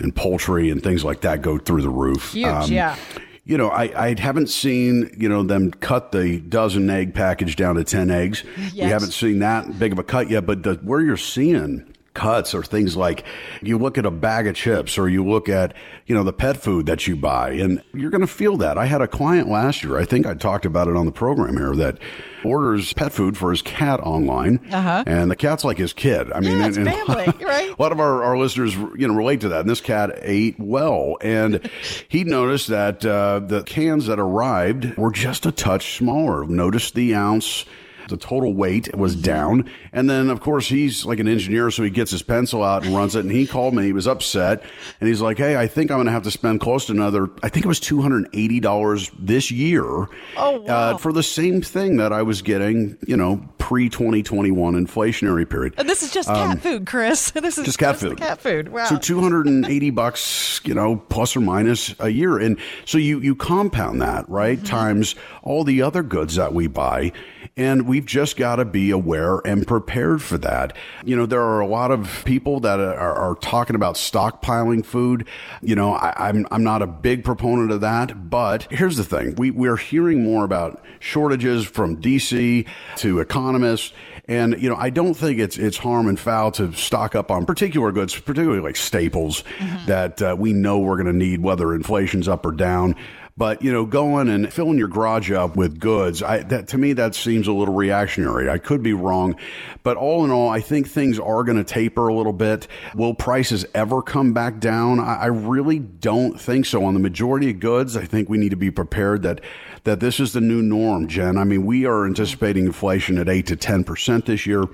and 0.00 0.12
poultry 0.16 0.68
and 0.68 0.82
things 0.82 1.04
like 1.04 1.20
that 1.20 1.42
go 1.42 1.58
through 1.58 1.82
the 1.82 1.90
roof. 1.90 2.32
Huge, 2.32 2.44
um, 2.44 2.72
yeah 2.72 2.96
you 3.44 3.56
know, 3.56 3.68
I, 3.68 4.08
I 4.08 4.20
haven't 4.20 4.48
seen, 4.48 5.14
you 5.16 5.28
know, 5.28 5.44
them 5.44 5.70
cut 5.70 6.10
the 6.10 6.40
dozen 6.40 6.90
egg 6.90 7.14
package 7.14 7.54
down 7.54 7.76
to 7.76 7.84
10 7.84 8.10
eggs. 8.10 8.44
Yes. 8.58 8.74
We 8.74 8.90
haven't 8.90 9.12
seen 9.12 9.38
that 9.38 9.78
big 9.78 9.92
of 9.92 9.98
a 9.98 10.04
cut 10.04 10.28
yet, 10.28 10.44
but 10.44 10.64
the, 10.64 10.74
where 10.74 11.00
you're 11.00 11.16
seeing 11.16 11.86
cuts 12.18 12.52
or 12.52 12.64
things 12.64 12.96
like 12.96 13.24
you 13.62 13.78
look 13.78 13.96
at 13.96 14.04
a 14.04 14.10
bag 14.10 14.48
of 14.48 14.56
chips 14.56 14.98
or 14.98 15.08
you 15.08 15.24
look 15.24 15.48
at 15.48 15.72
you 16.06 16.14
know 16.16 16.24
the 16.24 16.32
pet 16.32 16.56
food 16.56 16.86
that 16.86 17.06
you 17.06 17.14
buy 17.14 17.50
and 17.52 17.80
you're 17.94 18.10
going 18.10 18.20
to 18.20 18.26
feel 18.26 18.56
that 18.56 18.76
i 18.76 18.86
had 18.86 19.00
a 19.00 19.06
client 19.06 19.48
last 19.48 19.84
year 19.84 19.96
i 19.96 20.04
think 20.04 20.26
i 20.26 20.34
talked 20.34 20.66
about 20.66 20.88
it 20.88 20.96
on 20.96 21.06
the 21.06 21.12
program 21.12 21.56
here 21.56 21.76
that 21.76 21.96
orders 22.44 22.92
pet 22.92 23.12
food 23.12 23.36
for 23.36 23.52
his 23.52 23.62
cat 23.62 24.00
online 24.00 24.58
uh-huh. 24.72 25.04
and 25.06 25.30
the 25.30 25.36
cat's 25.36 25.62
like 25.62 25.78
his 25.78 25.92
kid 25.92 26.32
i 26.32 26.40
mean 26.40 26.58
yeah, 26.58 26.66
and, 26.66 26.76
and 26.78 26.88
family, 26.88 27.44
right? 27.44 27.70
a 27.70 27.80
lot 27.80 27.92
of 27.92 28.00
our, 28.00 28.24
our 28.24 28.36
listeners 28.36 28.74
you 28.74 29.06
know 29.06 29.14
relate 29.14 29.40
to 29.40 29.48
that 29.48 29.60
and 29.60 29.70
this 29.70 29.80
cat 29.80 30.10
ate 30.22 30.58
well 30.58 31.16
and 31.20 31.70
he 32.08 32.24
noticed 32.24 32.66
that 32.66 33.06
uh, 33.06 33.38
the 33.38 33.62
cans 33.62 34.06
that 34.06 34.18
arrived 34.18 34.96
were 34.96 35.12
just 35.12 35.46
a 35.46 35.52
touch 35.52 35.96
smaller 35.96 36.44
noticed 36.46 36.96
the 36.96 37.14
ounce 37.14 37.64
the 38.08 38.16
total 38.16 38.52
weight 38.54 38.94
was 38.96 39.14
down. 39.14 39.70
And 39.92 40.08
then, 40.08 40.30
of 40.30 40.40
course, 40.40 40.68
he's 40.68 41.04
like 41.04 41.18
an 41.18 41.28
engineer, 41.28 41.70
so 41.70 41.82
he 41.82 41.90
gets 41.90 42.10
his 42.10 42.22
pencil 42.22 42.62
out 42.62 42.84
and 42.84 42.94
runs 42.94 43.14
it. 43.14 43.20
And 43.20 43.30
he 43.30 43.46
called 43.46 43.74
me. 43.74 43.84
He 43.84 43.92
was 43.92 44.06
upset. 44.06 44.62
And 45.00 45.08
he's 45.08 45.20
like, 45.20 45.38
hey, 45.38 45.56
I 45.56 45.66
think 45.66 45.90
I'm 45.90 45.98
going 45.98 46.06
to 46.06 46.12
have 46.12 46.24
to 46.24 46.30
spend 46.30 46.60
close 46.60 46.86
to 46.86 46.92
another, 46.92 47.30
I 47.42 47.48
think 47.48 47.64
it 47.64 47.68
was 47.68 47.80
$280 47.80 49.10
this 49.18 49.50
year 49.50 49.84
oh, 49.84 50.08
wow. 50.36 50.64
uh, 50.66 50.96
for 50.96 51.12
the 51.12 51.22
same 51.22 51.62
thing 51.62 51.96
that 51.98 52.12
I 52.12 52.22
was 52.22 52.42
getting, 52.42 52.98
you 53.06 53.16
know, 53.16 53.42
pre 53.58 53.88
2021 53.88 54.74
inflationary 54.74 55.48
period. 55.48 55.74
And 55.76 55.88
this 55.88 56.02
is 56.02 56.10
just 56.10 56.28
um, 56.28 56.52
cat 56.52 56.62
food, 56.62 56.86
Chris. 56.86 57.32
This 57.48 57.56
is 57.56 57.64
just 57.64 57.78
cat 57.78 57.96
food. 57.96 58.18
Cat 58.18 58.40
food. 58.40 58.68
Wow. 58.68 58.86
So 58.86 58.98
280 58.98 59.90
bucks, 59.90 60.60
you 60.64 60.74
know, 60.74 60.96
plus 60.96 61.36
or 61.36 61.40
minus 61.40 61.94
a 61.98 62.08
year. 62.08 62.38
And 62.38 62.58
so 62.84 62.98
you, 62.98 63.20
you 63.20 63.34
compound 63.34 64.02
that, 64.02 64.28
right? 64.28 64.58
Mm-hmm. 64.58 64.66
Times 64.66 65.14
all 65.42 65.64
the 65.64 65.82
other 65.82 66.02
goods 66.02 66.34
that 66.34 66.52
we 66.52 66.66
buy. 66.66 67.12
And 67.56 67.86
we've 67.98 68.06
just 68.06 68.36
got 68.36 68.56
to 68.56 68.64
be 68.64 68.92
aware 68.92 69.40
and 69.44 69.66
prepared 69.66 70.22
for 70.22 70.38
that. 70.38 70.76
You 71.04 71.16
know, 71.16 71.26
there 71.26 71.42
are 71.42 71.58
a 71.58 71.66
lot 71.66 71.90
of 71.90 72.22
people 72.24 72.60
that 72.60 72.78
are, 72.78 72.94
are 72.96 73.34
talking 73.34 73.74
about 73.74 73.96
stockpiling 73.96 74.84
food. 74.84 75.26
You 75.62 75.74
know, 75.74 75.94
I, 75.94 76.28
am 76.28 76.36
I'm, 76.36 76.46
I'm 76.52 76.62
not 76.62 76.80
a 76.80 76.86
big 76.86 77.24
proponent 77.24 77.72
of 77.72 77.80
that, 77.80 78.30
but 78.30 78.68
here's 78.70 78.96
the 78.96 79.02
thing. 79.02 79.34
We, 79.34 79.50
we're 79.50 79.76
hearing 79.76 80.22
more 80.22 80.44
about 80.44 80.80
shortages 81.00 81.64
from 81.64 82.00
DC 82.00 82.68
to 82.98 83.18
economists. 83.18 83.92
And, 84.28 84.62
you 84.62 84.68
know, 84.68 84.76
I 84.76 84.90
don't 84.90 85.14
think 85.14 85.40
it's, 85.40 85.58
it's 85.58 85.78
harm 85.78 86.06
and 86.06 86.20
foul 86.20 86.52
to 86.52 86.72
stock 86.74 87.16
up 87.16 87.32
on 87.32 87.46
particular 87.46 87.90
goods, 87.90 88.16
particularly 88.16 88.60
like 88.60 88.76
staples 88.76 89.42
mm-hmm. 89.58 89.86
that 89.86 90.22
uh, 90.22 90.36
we 90.38 90.52
know 90.52 90.78
we're 90.78 91.02
going 91.02 91.06
to 91.06 91.12
need, 91.12 91.42
whether 91.42 91.74
inflation's 91.74 92.28
up 92.28 92.46
or 92.46 92.52
down. 92.52 92.94
But 93.38 93.62
you 93.62 93.72
know, 93.72 93.86
going 93.86 94.28
and 94.28 94.52
filling 94.52 94.78
your 94.78 94.88
garage 94.88 95.30
up 95.30 95.54
with 95.54 95.78
goods, 95.78 96.24
I, 96.24 96.42
that 96.42 96.66
to 96.68 96.78
me 96.78 96.92
that 96.94 97.14
seems 97.14 97.46
a 97.46 97.52
little 97.52 97.74
reactionary. 97.74 98.50
I 98.50 98.58
could 98.58 98.82
be 98.82 98.92
wrong, 98.92 99.36
but 99.84 99.96
all 99.96 100.24
in 100.24 100.32
all, 100.32 100.48
I 100.48 100.60
think 100.60 100.88
things 100.88 101.20
are 101.20 101.44
going 101.44 101.56
to 101.56 101.62
taper 101.62 102.08
a 102.08 102.14
little 102.14 102.32
bit. 102.32 102.66
Will 102.96 103.14
prices 103.14 103.64
ever 103.74 104.02
come 104.02 104.32
back 104.32 104.58
down? 104.58 104.98
I, 104.98 105.14
I 105.14 105.26
really 105.26 105.78
don't 105.78 106.40
think 106.40 106.66
so. 106.66 106.84
On 106.84 106.94
the 106.94 107.00
majority 107.00 107.50
of 107.50 107.60
goods, 107.60 107.96
I 107.96 108.04
think 108.04 108.28
we 108.28 108.38
need 108.38 108.50
to 108.50 108.56
be 108.56 108.72
prepared 108.72 109.22
that 109.22 109.40
that 109.84 110.00
this 110.00 110.18
is 110.18 110.32
the 110.32 110.40
new 110.40 110.60
norm. 110.60 111.06
Jen, 111.06 111.38
I 111.38 111.44
mean, 111.44 111.64
we 111.64 111.86
are 111.86 112.06
anticipating 112.06 112.66
inflation 112.66 113.18
at 113.18 113.28
eight 113.28 113.46
to 113.46 113.56
ten 113.56 113.84
percent 113.84 114.26
this 114.26 114.46
year. 114.46 114.64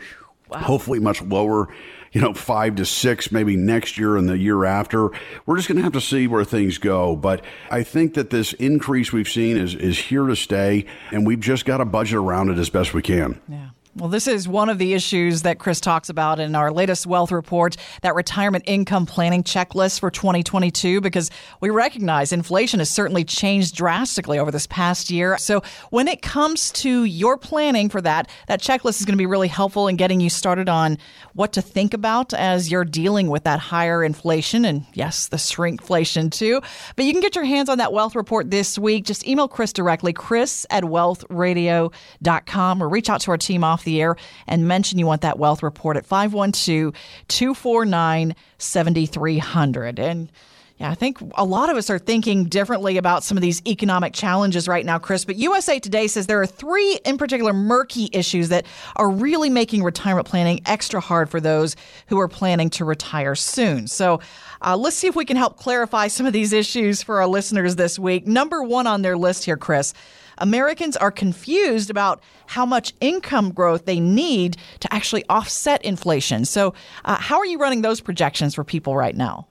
Wow. 0.49 0.59
Hopefully, 0.59 1.01
much 1.01 1.21
lower 1.21 1.69
you 2.15 2.21
know, 2.21 2.33
five 2.33 2.77
to 2.77 2.87
six, 2.87 3.31
maybe 3.33 3.57
next 3.57 3.99
year 3.99 4.17
and 4.17 4.29
the 4.29 4.39
year 4.39 4.65
after. 4.65 5.11
We're 5.45 5.57
just 5.57 5.69
going 5.69 5.79
to 5.79 5.83
have 5.83 5.93
to 5.93 6.01
see 6.01 6.27
where 6.29 6.45
things 6.45 6.79
go. 6.79 7.17
But 7.17 7.45
I 7.71 7.83
think 7.83 8.15
that 8.15 8.31
this 8.31 8.53
increase 8.55 9.13
we've 9.13 9.29
seen 9.29 9.57
is, 9.57 9.75
is 9.75 9.99
here 9.99 10.27
to 10.27 10.37
stay, 10.37 10.87
and 11.11 11.27
we've 11.27 11.41
just 11.41 11.67
got 11.67 11.79
to 11.79 11.85
budget 11.85 12.17
around 12.17 12.51
it 12.51 12.59
as 12.59 12.71
best 12.71 12.95
we 12.95 13.03
can. 13.03 13.41
Yeah. 13.49 13.71
Well, 13.97 14.09
this 14.09 14.27
is 14.27 14.49
one 14.49 14.71
of 14.71 14.79
the 14.79 14.93
issues 14.93 15.43
that 15.43 15.61
Chris 15.61 15.81
talks 15.81 16.09
about 16.09 16.41
in 16.41 16.57
our 16.57 16.73
latest 16.73 17.07
wealth 17.07 17.31
report, 17.31 17.77
that 18.03 18.17
retirement 18.17 18.65
income 18.67 19.07
planning 19.07 19.45
checklist 19.45 20.01
for 20.01 20.11
2022, 20.11 21.01
because 21.01 21.31
we 21.61 21.71
recognize 21.71 22.33
inflation 22.33 22.81
has 22.81 22.91
certainly 22.91 23.23
changed 23.23 23.77
drastically 23.77 24.37
over 24.37 24.51
this 24.51 24.67
past 24.67 25.13
year. 25.13 25.39
So 25.39 25.63
when 25.91 26.09
it 26.09 26.23
comes 26.23 26.73
to 26.73 27.05
your 27.05 27.39
planning 27.39 27.89
for 27.89 28.01
that, 28.01 28.29
that 28.49 28.61
checklist 28.61 28.99
is 28.99 29.05
going 29.05 29.15
to 29.15 29.17
be 29.17 29.27
really 29.27 29.47
helpful 29.47 29.87
in 29.87 29.95
getting 29.95 30.21
you 30.21 30.29
started 30.29 30.69
on 30.69 30.99
what 31.35 31.53
to 31.53 31.63
think 31.63 31.95
about 31.95 32.35
as 32.35 32.73
you're 32.73 32.85
dealing 32.85 33.29
with 33.29 33.45
that 33.45 33.61
higher 33.61 34.03
inflation 34.03 34.65
and 34.65 34.85
yes, 34.95 35.29
the 35.29 35.37
shrinkflation 35.37 36.33
too. 36.33 36.61
But 36.97 37.05
you 37.05 37.13
can 37.13 37.21
get 37.21 37.37
your 37.37 37.45
hands 37.45 37.69
on 37.69 37.79
that 37.79 37.93
wealth 37.93 38.17
report 38.17 38.51
this 38.51 38.77
week. 38.77 39.05
Just 39.05 39.25
email 39.25 39.47
Chris 39.47 39.73
directly, 39.73 40.13
chris 40.13 40.67
at 40.71 40.83
wealthradio.com 40.83 42.83
or 42.83 42.89
reach 42.89 43.09
out 43.09 43.21
to 43.21 43.31
our 43.31 43.39
team 43.39 43.63
off 43.63 43.84
the 43.85 44.01
air 44.01 44.17
and 44.47 44.67
mention 44.67 44.99
you 44.99 45.07
want 45.07 45.23
that 45.23 45.39
wealth 45.39 45.63
report 45.63 45.97
at 45.97 46.07
512 46.07 46.95
249 47.29 48.35
7300. 48.59 49.99
And 49.99 50.31
yeah, 50.79 50.91
I 50.91 50.97
think 50.97 51.19
a 51.37 51.45
lot 51.45 51.71
of 51.71 51.77
us 51.77 51.89
are 51.89 52.01
thinking 52.01 52.45
differently 52.45 52.97
about 52.97 53.23
some 53.23 53.39
of 53.39 53.43
these 53.43 53.63
economic 53.65 54.13
challenges 54.13 54.67
right 54.67 54.85
now, 54.85 54.99
Chris. 54.99 55.25
But 55.25 55.37
USA 55.37 55.79
Today 55.79 56.09
says 56.09 56.27
there 56.27 56.41
are 56.41 56.47
three 56.47 56.99
in 57.05 57.17
particular 57.17 57.53
murky 57.53 58.09
issues 58.13 58.49
that 58.49 58.67
are 58.97 59.09
really 59.09 59.51
making 59.51 59.85
retirement 59.85 60.27
planning 60.27 60.63
extra 60.67 61.01
hard 61.01 61.31
for 61.31 61.41
those 61.41 61.77
who 62.09 62.19
are 62.19 62.27
planning 62.27 62.71
to 62.71 62.85
retire 62.85 63.37
soon. 63.37 63.87
So 63.87 64.21
uh, 64.63 64.77
let's 64.77 64.97
see 64.97 65.07
if 65.07 65.15
we 65.15 65.25
can 65.25 65.37
help 65.37 65.59
clarify 65.59 66.09
some 66.09 66.27
of 66.27 66.33
these 66.33 66.53
issues 66.53 67.05
for 67.05 67.21
our 67.21 67.29
listeners 67.29 67.77
this 67.77 67.97
week. 67.97 68.27
Number 68.27 68.65
one 68.65 68.89
on 68.89 69.03
their 69.03 69.17
list 69.17 69.45
here, 69.45 69.57
Chris 69.57 69.95
Americans 70.39 70.97
are 70.97 71.13
confused 71.13 71.89
about 71.89 72.21
how 72.47 72.67
much 72.67 72.93
income 73.01 73.53
growth 73.53 73.85
they 73.85 74.01
need 74.01 74.57
to 74.81 74.93
actually 74.93 75.25
offset 75.29 75.85
inflation. 75.85 76.45
So, 76.45 76.75
uh, 77.05 77.15
how 77.15 77.39
are 77.39 77.47
you 77.47 77.59
running 77.59 77.83
those 77.83 78.01
projections 78.01 78.57
for 78.57 78.65
people 78.65 78.97
right 78.97 79.15
now? 79.15 79.47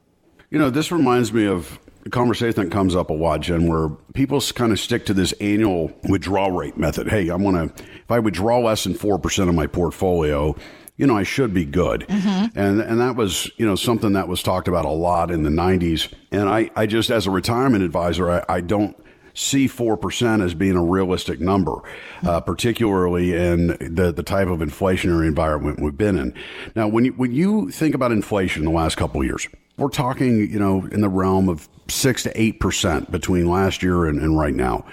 You 0.54 0.60
know, 0.60 0.70
this 0.70 0.92
reminds 0.92 1.34
me 1.34 1.48
of 1.48 1.80
a 2.06 2.12
conversation 2.12 2.64
that 2.64 2.72
comes 2.72 2.96
up 2.96 3.10
a 3.10 3.14
lot, 3.14 3.42
Jen, 3.42 3.68
where 3.68 3.90
people 4.14 4.40
kind 4.40 4.72
of 4.72 4.80
stick 4.80 5.04
to 5.08 5.14
this 5.16 5.32
annual 5.42 5.92
withdrawal 6.08 6.52
rate 6.52 6.78
method. 6.78 7.08
Hey, 7.08 7.32
I 7.32 7.36
want 7.38 7.76
to, 7.76 7.84
if 7.84 8.12
I 8.12 8.20
withdraw 8.20 8.60
less 8.60 8.84
than 8.84 8.94
4% 8.94 9.50
of 9.50 9.56
my 9.56 9.66
portfolio, 9.66 10.56
you 10.96 11.08
know, 11.08 11.18
I 11.18 11.24
should 11.24 11.56
be 11.56 11.66
good. 11.66 12.02
Mm-hmm. 12.02 12.56
And 12.56 12.82
and 12.82 13.02
that 13.02 13.16
was, 13.16 13.50
you 13.58 13.66
know, 13.66 13.74
something 13.74 14.14
that 14.14 14.28
was 14.28 14.44
talked 14.44 14.68
about 14.68 14.86
a 14.86 14.92
lot 14.92 15.32
in 15.32 15.42
the 15.42 15.50
90s. 15.50 16.14
And 16.32 16.48
I, 16.48 16.70
I 16.76 16.86
just, 16.86 17.10
as 17.10 17.26
a 17.26 17.32
retirement 17.32 17.84
advisor, 17.84 18.30
I, 18.30 18.46
I 18.48 18.62
don't 18.62 18.96
see 19.34 19.68
4% 19.68 20.44
as 20.44 20.54
being 20.54 20.76
a 20.76 20.84
realistic 20.84 21.40
number, 21.40 21.78
uh, 22.22 22.42
particularly 22.42 23.34
in 23.34 23.70
the, 23.80 24.14
the 24.16 24.22
type 24.22 24.50
of 24.50 24.60
inflationary 24.60 25.28
environment 25.28 25.80
we've 25.82 25.98
been 25.98 26.20
in. 26.20 26.36
Now, 26.76 26.88
when 26.88 27.06
you, 27.06 27.14
when 27.14 27.32
you 27.32 27.72
think 27.72 27.96
about 27.96 28.12
inflation 28.12 28.62
in 28.62 28.66
the 28.66 28.78
last 28.78 28.98
couple 28.98 29.22
of 29.22 29.26
years, 29.26 29.48
we're 29.78 29.90
talking, 29.90 30.50
you 30.52 30.60
know, 30.60 30.86
in 30.92 31.02
the 31.02 31.10
realm 31.10 31.50
of 31.50 31.68
6 31.90 32.24
to 32.24 32.34
8% 32.34 33.12
between 33.12 33.48
last 33.48 33.84
year 33.84 34.06
and, 34.06 34.22
and 34.22 34.38
right 34.38 34.54
now. 34.54 34.86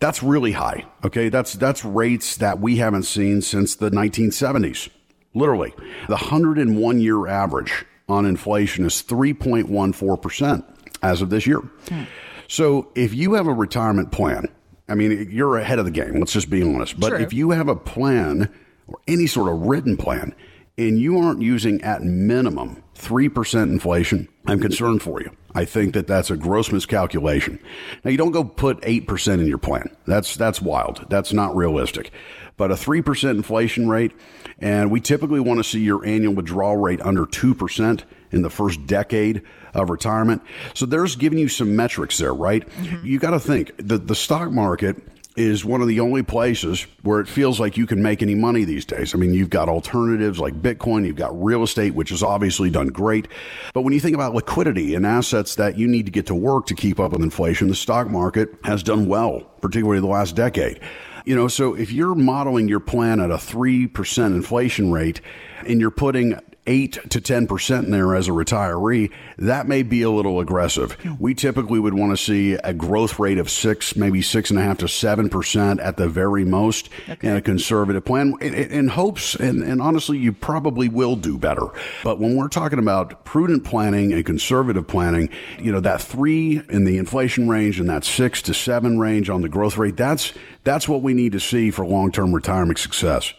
That's 0.00 0.22
really 0.22 0.52
high. 0.52 0.84
Okay. 1.04 1.28
That's, 1.28 1.54
that's 1.54 1.84
rates 1.84 2.36
that 2.38 2.60
we 2.60 2.76
haven't 2.76 3.04
seen 3.04 3.42
since 3.42 3.76
the 3.76 3.90
1970s. 3.90 4.90
Literally. 5.34 5.72
The 6.08 6.16
101 6.16 7.00
year 7.00 7.26
average 7.26 7.84
on 8.08 8.26
inflation 8.26 8.84
is 8.84 9.02
3.14% 9.02 10.64
as 11.02 11.22
of 11.22 11.30
this 11.30 11.46
year. 11.46 11.60
Hmm. 11.88 12.02
So 12.48 12.90
if 12.94 13.14
you 13.14 13.34
have 13.34 13.46
a 13.46 13.52
retirement 13.52 14.12
plan, 14.12 14.48
I 14.88 14.94
mean, 14.94 15.28
you're 15.30 15.56
ahead 15.56 15.78
of 15.78 15.86
the 15.86 15.90
game. 15.90 16.18
Let's 16.18 16.32
just 16.32 16.50
be 16.50 16.62
honest. 16.62 17.00
But 17.00 17.10
True. 17.10 17.18
if 17.18 17.32
you 17.32 17.50
have 17.50 17.68
a 17.68 17.76
plan 17.76 18.52
or 18.86 18.98
any 19.08 19.26
sort 19.26 19.50
of 19.50 19.60
written 19.62 19.96
plan 19.96 20.34
and 20.76 20.98
you 20.98 21.18
aren't 21.18 21.40
using 21.40 21.80
at 21.82 22.02
minimum 22.02 22.83
3% 22.94 23.62
inflation, 23.64 24.28
I'm 24.46 24.60
concerned 24.60 25.02
for 25.02 25.20
you. 25.20 25.30
I 25.54 25.64
think 25.64 25.94
that 25.94 26.06
that's 26.06 26.30
a 26.30 26.36
gross 26.36 26.72
miscalculation. 26.72 27.58
Now 28.04 28.10
you 28.10 28.16
don't 28.16 28.32
go 28.32 28.44
put 28.44 28.80
8% 28.80 29.40
in 29.40 29.46
your 29.46 29.58
plan. 29.58 29.94
That's 30.06 30.36
that's 30.36 30.60
wild. 30.60 31.06
That's 31.08 31.32
not 31.32 31.54
realistic. 31.54 32.10
But 32.56 32.70
a 32.70 32.74
3% 32.74 33.30
inflation 33.30 33.88
rate 33.88 34.12
and 34.58 34.90
we 34.90 35.00
typically 35.00 35.40
want 35.40 35.58
to 35.58 35.64
see 35.64 35.80
your 35.80 36.04
annual 36.06 36.34
withdrawal 36.34 36.76
rate 36.76 37.00
under 37.02 37.26
2% 37.26 38.02
in 38.30 38.42
the 38.42 38.50
first 38.50 38.86
decade 38.86 39.42
of 39.74 39.90
retirement. 39.90 40.42
So 40.72 40.86
there's 40.86 41.16
giving 41.16 41.38
you 41.38 41.48
some 41.48 41.74
metrics 41.74 42.18
there, 42.18 42.34
right? 42.34 42.68
Mm-hmm. 42.68 43.06
You 43.06 43.18
got 43.18 43.30
to 43.30 43.40
think 43.40 43.72
the 43.76 43.98
the 43.98 44.14
stock 44.14 44.50
market 44.50 44.96
is 45.36 45.64
one 45.64 45.80
of 45.80 45.88
the 45.88 45.98
only 45.98 46.22
places 46.22 46.86
where 47.02 47.18
it 47.18 47.26
feels 47.26 47.58
like 47.58 47.76
you 47.76 47.86
can 47.86 48.00
make 48.00 48.22
any 48.22 48.34
money 48.34 48.64
these 48.64 48.84
days. 48.84 49.14
I 49.14 49.18
mean, 49.18 49.34
you've 49.34 49.50
got 49.50 49.68
alternatives 49.68 50.38
like 50.38 50.54
Bitcoin, 50.62 51.04
you've 51.06 51.16
got 51.16 51.42
real 51.42 51.62
estate, 51.62 51.94
which 51.94 52.10
has 52.10 52.22
obviously 52.22 52.70
done 52.70 52.88
great. 52.88 53.26
But 53.72 53.82
when 53.82 53.92
you 53.92 54.00
think 54.00 54.14
about 54.14 54.34
liquidity 54.34 54.94
and 54.94 55.04
assets 55.04 55.56
that 55.56 55.76
you 55.76 55.88
need 55.88 56.06
to 56.06 56.12
get 56.12 56.26
to 56.26 56.34
work 56.34 56.66
to 56.66 56.74
keep 56.74 57.00
up 57.00 57.12
with 57.12 57.22
inflation, 57.22 57.68
the 57.68 57.74
stock 57.74 58.08
market 58.08 58.50
has 58.64 58.82
done 58.82 59.06
well, 59.06 59.40
particularly 59.60 60.00
the 60.00 60.06
last 60.06 60.36
decade. 60.36 60.80
You 61.24 61.34
know, 61.34 61.48
so 61.48 61.74
if 61.74 61.90
you're 61.90 62.14
modeling 62.14 62.68
your 62.68 62.80
plan 62.80 63.18
at 63.18 63.30
a 63.30 63.36
3% 63.36 64.26
inflation 64.26 64.92
rate 64.92 65.20
and 65.66 65.80
you're 65.80 65.90
putting 65.90 66.38
eight 66.66 66.98
to 67.10 67.20
10% 67.20 67.84
in 67.84 67.90
there 67.90 68.14
as 68.14 68.28
a 68.28 68.32
retiree, 68.32 69.10
that 69.38 69.68
may 69.68 69.82
be 69.82 70.02
a 70.02 70.10
little 70.10 70.40
aggressive. 70.40 70.92
Hmm. 70.92 71.14
We 71.18 71.34
typically 71.34 71.78
would 71.78 71.94
want 71.94 72.16
to 72.16 72.16
see 72.16 72.54
a 72.54 72.72
growth 72.72 73.18
rate 73.18 73.38
of 73.38 73.50
six, 73.50 73.96
maybe 73.96 74.22
six 74.22 74.50
and 74.50 74.58
a 74.58 74.62
half 74.62 74.78
to 74.78 74.86
7% 74.86 75.82
at 75.82 75.96
the 75.96 76.08
very 76.08 76.44
most 76.44 76.88
okay. 77.08 77.28
in 77.28 77.36
a 77.36 77.42
conservative 77.42 78.04
plan 78.04 78.34
in, 78.40 78.54
in 78.54 78.88
hopes, 78.88 79.34
and, 79.34 79.62
and 79.62 79.82
honestly, 79.82 80.18
you 80.18 80.32
probably 80.32 80.88
will 80.88 81.16
do 81.16 81.36
better. 81.36 81.66
But 82.02 82.18
when 82.18 82.36
we're 82.36 82.48
talking 82.48 82.78
about 82.78 83.24
prudent 83.24 83.64
planning 83.64 84.12
and 84.12 84.24
conservative 84.24 84.86
planning, 84.86 85.28
you 85.58 85.72
know, 85.72 85.80
that 85.80 86.00
three 86.00 86.62
in 86.68 86.84
the 86.84 86.98
inflation 86.98 87.48
range 87.48 87.78
and 87.78 87.88
that 87.90 88.04
six 88.04 88.40
to 88.42 88.54
seven 88.54 88.98
range 88.98 89.28
on 89.28 89.42
the 89.42 89.48
growth 89.48 89.76
rate, 89.76 89.96
that's, 89.96 90.32
that's 90.64 90.88
what 90.88 91.02
we 91.02 91.14
need 91.14 91.32
to 91.32 91.40
see 91.40 91.70
for 91.70 91.84
long 91.84 92.10
term 92.10 92.34
retirement 92.34 92.78
success. 92.78 93.34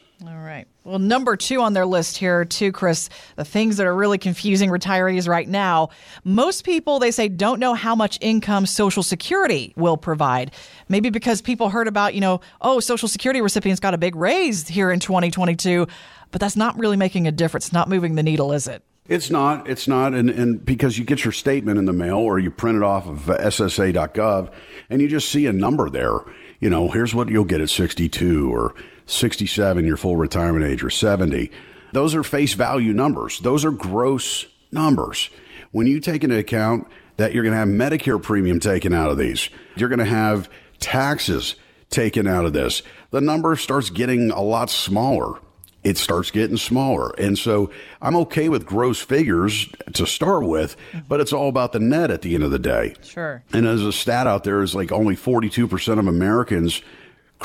Well, 0.83 0.99
number 0.99 1.35
two 1.35 1.61
on 1.61 1.73
their 1.73 1.85
list 1.85 2.17
here, 2.17 2.45
too, 2.45 2.71
Chris, 2.71 3.09
the 3.35 3.43
things 3.43 3.77
that 3.77 3.87
are 3.87 3.95
really 3.95 4.17
confusing 4.17 4.69
retirees 4.69 5.27
right 5.27 5.47
now. 5.47 5.89
Most 6.23 6.63
people, 6.63 6.99
they 6.99 7.11
say, 7.11 7.27
don't 7.27 7.59
know 7.59 7.73
how 7.73 7.95
much 7.95 8.17
income 8.21 8.65
Social 8.65 9.03
Security 9.03 9.73
will 9.75 9.97
provide. 9.97 10.51
Maybe 10.87 11.09
because 11.09 11.41
people 11.41 11.69
heard 11.69 11.87
about, 11.87 12.13
you 12.13 12.21
know, 12.21 12.41
oh, 12.61 12.79
Social 12.79 13.07
Security 13.07 13.41
recipients 13.41 13.79
got 13.79 13.93
a 13.93 13.97
big 13.97 14.15
raise 14.15 14.67
here 14.67 14.91
in 14.91 14.99
2022, 14.99 15.87
but 16.31 16.39
that's 16.39 16.55
not 16.55 16.77
really 16.77 16.97
making 16.97 17.27
a 17.27 17.31
difference, 17.31 17.73
not 17.73 17.89
moving 17.89 18.15
the 18.15 18.23
needle, 18.23 18.53
is 18.53 18.67
it? 18.67 18.83
It's 19.07 19.29
not. 19.29 19.69
It's 19.69 19.87
not. 19.87 20.13
And, 20.13 20.29
and 20.29 20.63
because 20.63 20.97
you 20.97 21.05
get 21.05 21.23
your 21.23 21.31
statement 21.31 21.77
in 21.77 21.85
the 21.85 21.93
mail 21.93 22.17
or 22.17 22.39
you 22.39 22.49
print 22.49 22.77
it 22.77 22.83
off 22.83 23.07
of 23.07 23.19
SSA.gov 23.19 24.51
and 24.89 25.01
you 25.01 25.07
just 25.07 25.29
see 25.29 25.45
a 25.45 25.53
number 25.53 25.89
there. 25.89 26.19
You 26.59 26.69
know, 26.69 26.89
here's 26.89 27.13
what 27.13 27.29
you'll 27.29 27.45
get 27.45 27.61
at 27.61 27.69
62 27.69 28.51
or 28.51 28.73
67, 29.05 29.85
your 29.85 29.97
full 29.97 30.15
retirement 30.15 30.65
age, 30.65 30.83
or 30.83 30.89
70. 30.89 31.51
Those 31.91 32.15
are 32.15 32.23
face 32.23 32.53
value 32.53 32.93
numbers. 32.93 33.39
Those 33.39 33.63
are 33.63 33.71
gross 33.71 34.45
numbers. 34.71 35.29
When 35.71 35.87
you 35.87 35.99
take 35.99 36.23
into 36.23 36.37
account 36.37 36.87
that 37.17 37.33
you're 37.33 37.43
going 37.43 37.53
to 37.53 37.59
have 37.59 37.67
Medicare 37.67 38.21
premium 38.21 38.59
taken 38.59 38.93
out 38.93 39.09
of 39.09 39.17
these, 39.17 39.49
you're 39.75 39.89
going 39.89 39.99
to 39.99 40.05
have 40.05 40.49
taxes 40.79 41.55
taken 41.89 42.27
out 42.27 42.45
of 42.45 42.53
this, 42.53 42.81
the 43.11 43.21
number 43.21 43.55
starts 43.55 43.89
getting 43.89 44.31
a 44.31 44.41
lot 44.41 44.69
smaller. 44.69 45.39
It 45.83 45.97
starts 45.97 46.31
getting 46.31 46.57
smaller. 46.57 47.11
And 47.19 47.37
so 47.37 47.69
I'm 48.01 48.15
okay 48.17 48.49
with 48.49 48.65
gross 48.65 48.99
figures 48.99 49.69
to 49.93 50.07
start 50.07 50.43
with, 50.43 50.75
but 51.07 51.19
it's 51.19 51.31
all 51.31 51.47
about 51.47 51.73
the 51.73 51.79
net 51.79 52.09
at 52.09 52.23
the 52.23 52.33
end 52.33 52.43
of 52.43 52.49
the 52.49 52.59
day. 52.59 52.95
Sure. 53.03 53.43
And 53.53 53.67
as 53.67 53.83
a 53.83 53.93
stat 53.93 54.25
out 54.25 54.43
there 54.43 54.63
is 54.63 54.73
like 54.73 54.91
only 54.91 55.15
42% 55.15 55.99
of 55.99 56.07
Americans 56.07 56.81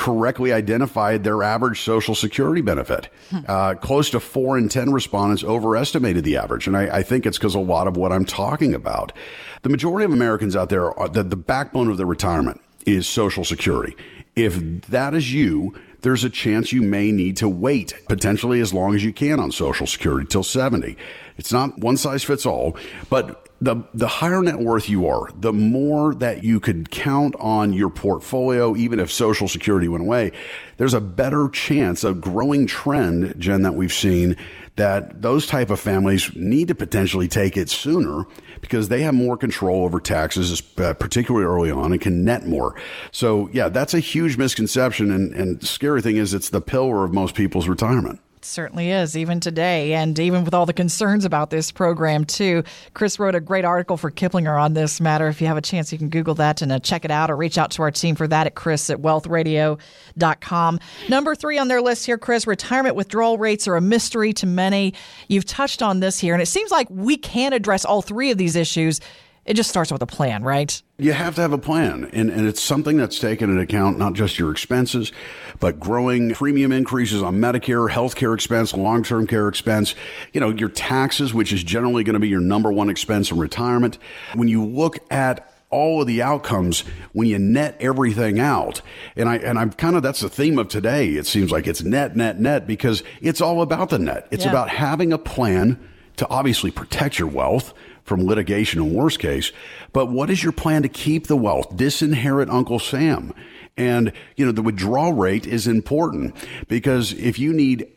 correctly 0.01 0.51
identified 0.51 1.23
their 1.23 1.43
average 1.43 1.79
Social 1.79 2.15
Security 2.15 2.61
benefit. 2.61 3.07
Hmm. 3.29 3.39
Uh, 3.47 3.75
close 3.75 4.09
to 4.09 4.19
four 4.19 4.57
in 4.57 4.67
10 4.67 4.91
respondents 4.91 5.43
overestimated 5.43 6.23
the 6.23 6.37
average. 6.37 6.65
And 6.65 6.75
I, 6.75 6.97
I 6.97 7.03
think 7.03 7.27
it's 7.27 7.37
because 7.37 7.53
a 7.53 7.59
lot 7.59 7.85
of 7.85 7.97
what 7.97 8.11
I'm 8.11 8.25
talking 8.25 8.73
about. 8.73 9.13
The 9.61 9.69
majority 9.69 10.05
of 10.05 10.11
Americans 10.11 10.55
out 10.55 10.69
there, 10.69 10.91
are, 10.97 11.07
the, 11.07 11.21
the 11.21 11.35
backbone 11.35 11.87
of 11.87 11.97
their 11.97 12.07
retirement 12.07 12.61
is 12.87 13.07
Social 13.07 13.45
Security. 13.45 13.95
If 14.35 14.87
that 14.87 15.13
is 15.13 15.31
you, 15.31 15.75
there's 16.01 16.23
a 16.23 16.31
chance 16.31 16.73
you 16.73 16.81
may 16.81 17.11
need 17.11 17.37
to 17.37 17.47
wait 17.47 17.93
potentially 18.09 18.59
as 18.59 18.73
long 18.73 18.95
as 18.95 19.03
you 19.03 19.13
can 19.13 19.39
on 19.39 19.51
Social 19.51 19.85
Security 19.85 20.25
till 20.27 20.41
70. 20.41 20.97
It's 21.41 21.51
not 21.51 21.79
one 21.79 21.97
size 21.97 22.23
fits 22.23 22.45
all, 22.45 22.77
but 23.09 23.49
the 23.59 23.77
the 23.95 24.07
higher 24.07 24.43
net 24.43 24.59
worth 24.59 24.87
you 24.87 25.07
are, 25.07 25.27
the 25.39 25.51
more 25.51 26.13
that 26.13 26.43
you 26.43 26.59
could 26.59 26.91
count 26.91 27.35
on 27.39 27.73
your 27.73 27.89
portfolio, 27.89 28.75
even 28.75 28.99
if 28.99 29.11
Social 29.11 29.47
Security 29.47 29.87
went 29.87 30.03
away. 30.03 30.33
There's 30.77 30.93
a 30.93 31.01
better 31.01 31.49
chance, 31.49 32.03
a 32.03 32.13
growing 32.13 32.67
trend, 32.67 33.33
Jen, 33.39 33.63
that 33.63 33.73
we've 33.73 33.91
seen 33.91 34.37
that 34.75 35.23
those 35.23 35.47
type 35.47 35.71
of 35.71 35.79
families 35.79 36.29
need 36.35 36.67
to 36.67 36.75
potentially 36.75 37.27
take 37.27 37.57
it 37.57 37.71
sooner 37.71 38.25
because 38.61 38.89
they 38.89 39.01
have 39.01 39.15
more 39.15 39.35
control 39.35 39.83
over 39.83 39.99
taxes, 39.99 40.61
uh, 40.77 40.93
particularly 40.93 41.47
early 41.47 41.71
on, 41.71 41.91
and 41.91 41.99
can 42.01 42.23
net 42.23 42.45
more. 42.45 42.75
So, 43.11 43.49
yeah, 43.51 43.67
that's 43.69 43.95
a 43.95 43.99
huge 43.99 44.37
misconception. 44.37 45.09
And, 45.09 45.33
and 45.33 45.67
scary 45.67 46.03
thing 46.03 46.17
is, 46.17 46.35
it's 46.35 46.49
the 46.49 46.61
pillar 46.61 47.03
of 47.03 47.15
most 47.15 47.33
people's 47.33 47.67
retirement 47.67 48.19
certainly 48.45 48.91
is, 48.91 49.17
even 49.17 49.39
today. 49.39 49.93
And 49.93 50.17
even 50.19 50.43
with 50.43 50.53
all 50.53 50.65
the 50.65 50.73
concerns 50.73 51.25
about 51.25 51.49
this 51.49 51.71
program, 51.71 52.25
too. 52.25 52.63
Chris 52.93 53.19
wrote 53.19 53.35
a 53.35 53.39
great 53.39 53.65
article 53.65 53.97
for 53.97 54.11
Kiplinger 54.11 54.59
on 54.61 54.73
this 54.73 55.01
matter. 55.01 55.27
If 55.27 55.41
you 55.41 55.47
have 55.47 55.57
a 55.57 55.61
chance, 55.61 55.91
you 55.91 55.97
can 55.97 56.09
Google 56.09 56.35
that 56.35 56.61
and 56.61 56.71
uh, 56.71 56.79
check 56.79 57.05
it 57.05 57.11
out 57.11 57.29
or 57.29 57.35
reach 57.35 57.57
out 57.57 57.71
to 57.71 57.81
our 57.81 57.91
team 57.91 58.15
for 58.15 58.27
that 58.27 58.47
at 58.47 58.55
chris 58.55 58.89
at 58.89 58.99
wealthradio.com. 58.99 60.79
Number 61.09 61.35
three 61.35 61.57
on 61.57 61.67
their 61.67 61.81
list 61.81 62.05
here, 62.05 62.17
Chris, 62.17 62.47
retirement 62.47 62.95
withdrawal 62.95 63.37
rates 63.37 63.67
are 63.67 63.75
a 63.75 63.81
mystery 63.81 64.33
to 64.33 64.45
many. 64.45 64.93
You've 65.27 65.45
touched 65.45 65.81
on 65.81 65.99
this 65.99 66.19
here, 66.19 66.33
and 66.33 66.41
it 66.41 66.47
seems 66.47 66.71
like 66.71 66.87
we 66.89 67.17
can 67.17 67.53
address 67.53 67.85
all 67.85 68.01
three 68.01 68.31
of 68.31 68.37
these 68.37 68.55
issues 68.55 68.99
it 69.45 69.55
just 69.55 69.69
starts 69.69 69.91
with 69.91 70.01
a 70.01 70.07
plan, 70.07 70.43
right? 70.43 70.81
You 70.97 71.13
have 71.13 71.35
to 71.35 71.41
have 71.41 71.51
a 71.51 71.57
plan. 71.57 72.09
And, 72.13 72.29
and 72.29 72.47
it's 72.47 72.61
something 72.61 72.97
that's 72.97 73.17
taken 73.17 73.49
into 73.49 73.61
account 73.61 73.97
not 73.97 74.13
just 74.13 74.37
your 74.37 74.51
expenses, 74.51 75.11
but 75.59 75.79
growing 75.79 76.33
premium 76.33 76.71
increases 76.71 77.23
on 77.23 77.37
Medicare, 77.37 77.89
healthcare 77.89 78.35
expense, 78.35 78.75
long 78.75 79.03
term 79.03 79.25
care 79.25 79.47
expense, 79.47 79.95
you 80.31 80.39
know, 80.39 80.49
your 80.49 80.69
taxes, 80.69 81.33
which 81.33 81.51
is 81.51 81.63
generally 81.63 82.03
going 82.03 82.13
to 82.13 82.19
be 82.19 82.29
your 82.29 82.39
number 82.39 82.71
one 82.71 82.89
expense 82.89 83.31
in 83.31 83.39
retirement. 83.39 83.97
When 84.35 84.47
you 84.47 84.63
look 84.63 84.99
at 85.09 85.47
all 85.71 86.01
of 86.01 86.07
the 86.07 86.21
outcomes 86.21 86.81
when 87.13 87.29
you 87.29 87.39
net 87.39 87.77
everything 87.79 88.41
out. 88.41 88.81
And 89.15 89.29
I 89.29 89.37
and 89.37 89.57
I'm 89.57 89.71
kind 89.71 89.95
of 89.95 90.03
that's 90.03 90.19
the 90.19 90.29
theme 90.29 90.59
of 90.59 90.67
today. 90.67 91.11
It 91.11 91.25
seems 91.25 91.49
like 91.49 91.65
it's 91.65 91.81
net, 91.81 92.15
net, 92.15 92.39
net 92.41 92.67
because 92.67 93.03
it's 93.21 93.39
all 93.39 93.61
about 93.61 93.89
the 93.89 93.97
net. 93.97 94.27
It's 94.31 94.43
yeah. 94.43 94.51
about 94.51 94.67
having 94.67 95.13
a 95.13 95.17
plan 95.17 95.79
to 96.17 96.27
obviously 96.27 96.71
protect 96.71 97.17
your 97.17 97.29
wealth 97.29 97.73
from 98.03 98.25
litigation 98.25 98.81
in 98.81 98.93
worst 98.93 99.19
case. 99.19 99.51
But 99.93 100.07
what 100.07 100.29
is 100.29 100.43
your 100.43 100.53
plan 100.53 100.83
to 100.83 100.89
keep 100.89 101.27
the 101.27 101.37
wealth? 101.37 101.75
Disinherit 101.75 102.49
Uncle 102.49 102.79
Sam. 102.79 103.33
And, 103.77 104.11
you 104.35 104.45
know, 104.45 104.51
the 104.51 104.61
withdrawal 104.61 105.13
rate 105.13 105.47
is 105.47 105.67
important 105.67 106.35
because 106.67 107.13
if 107.13 107.39
you 107.39 107.53
need 107.53 107.87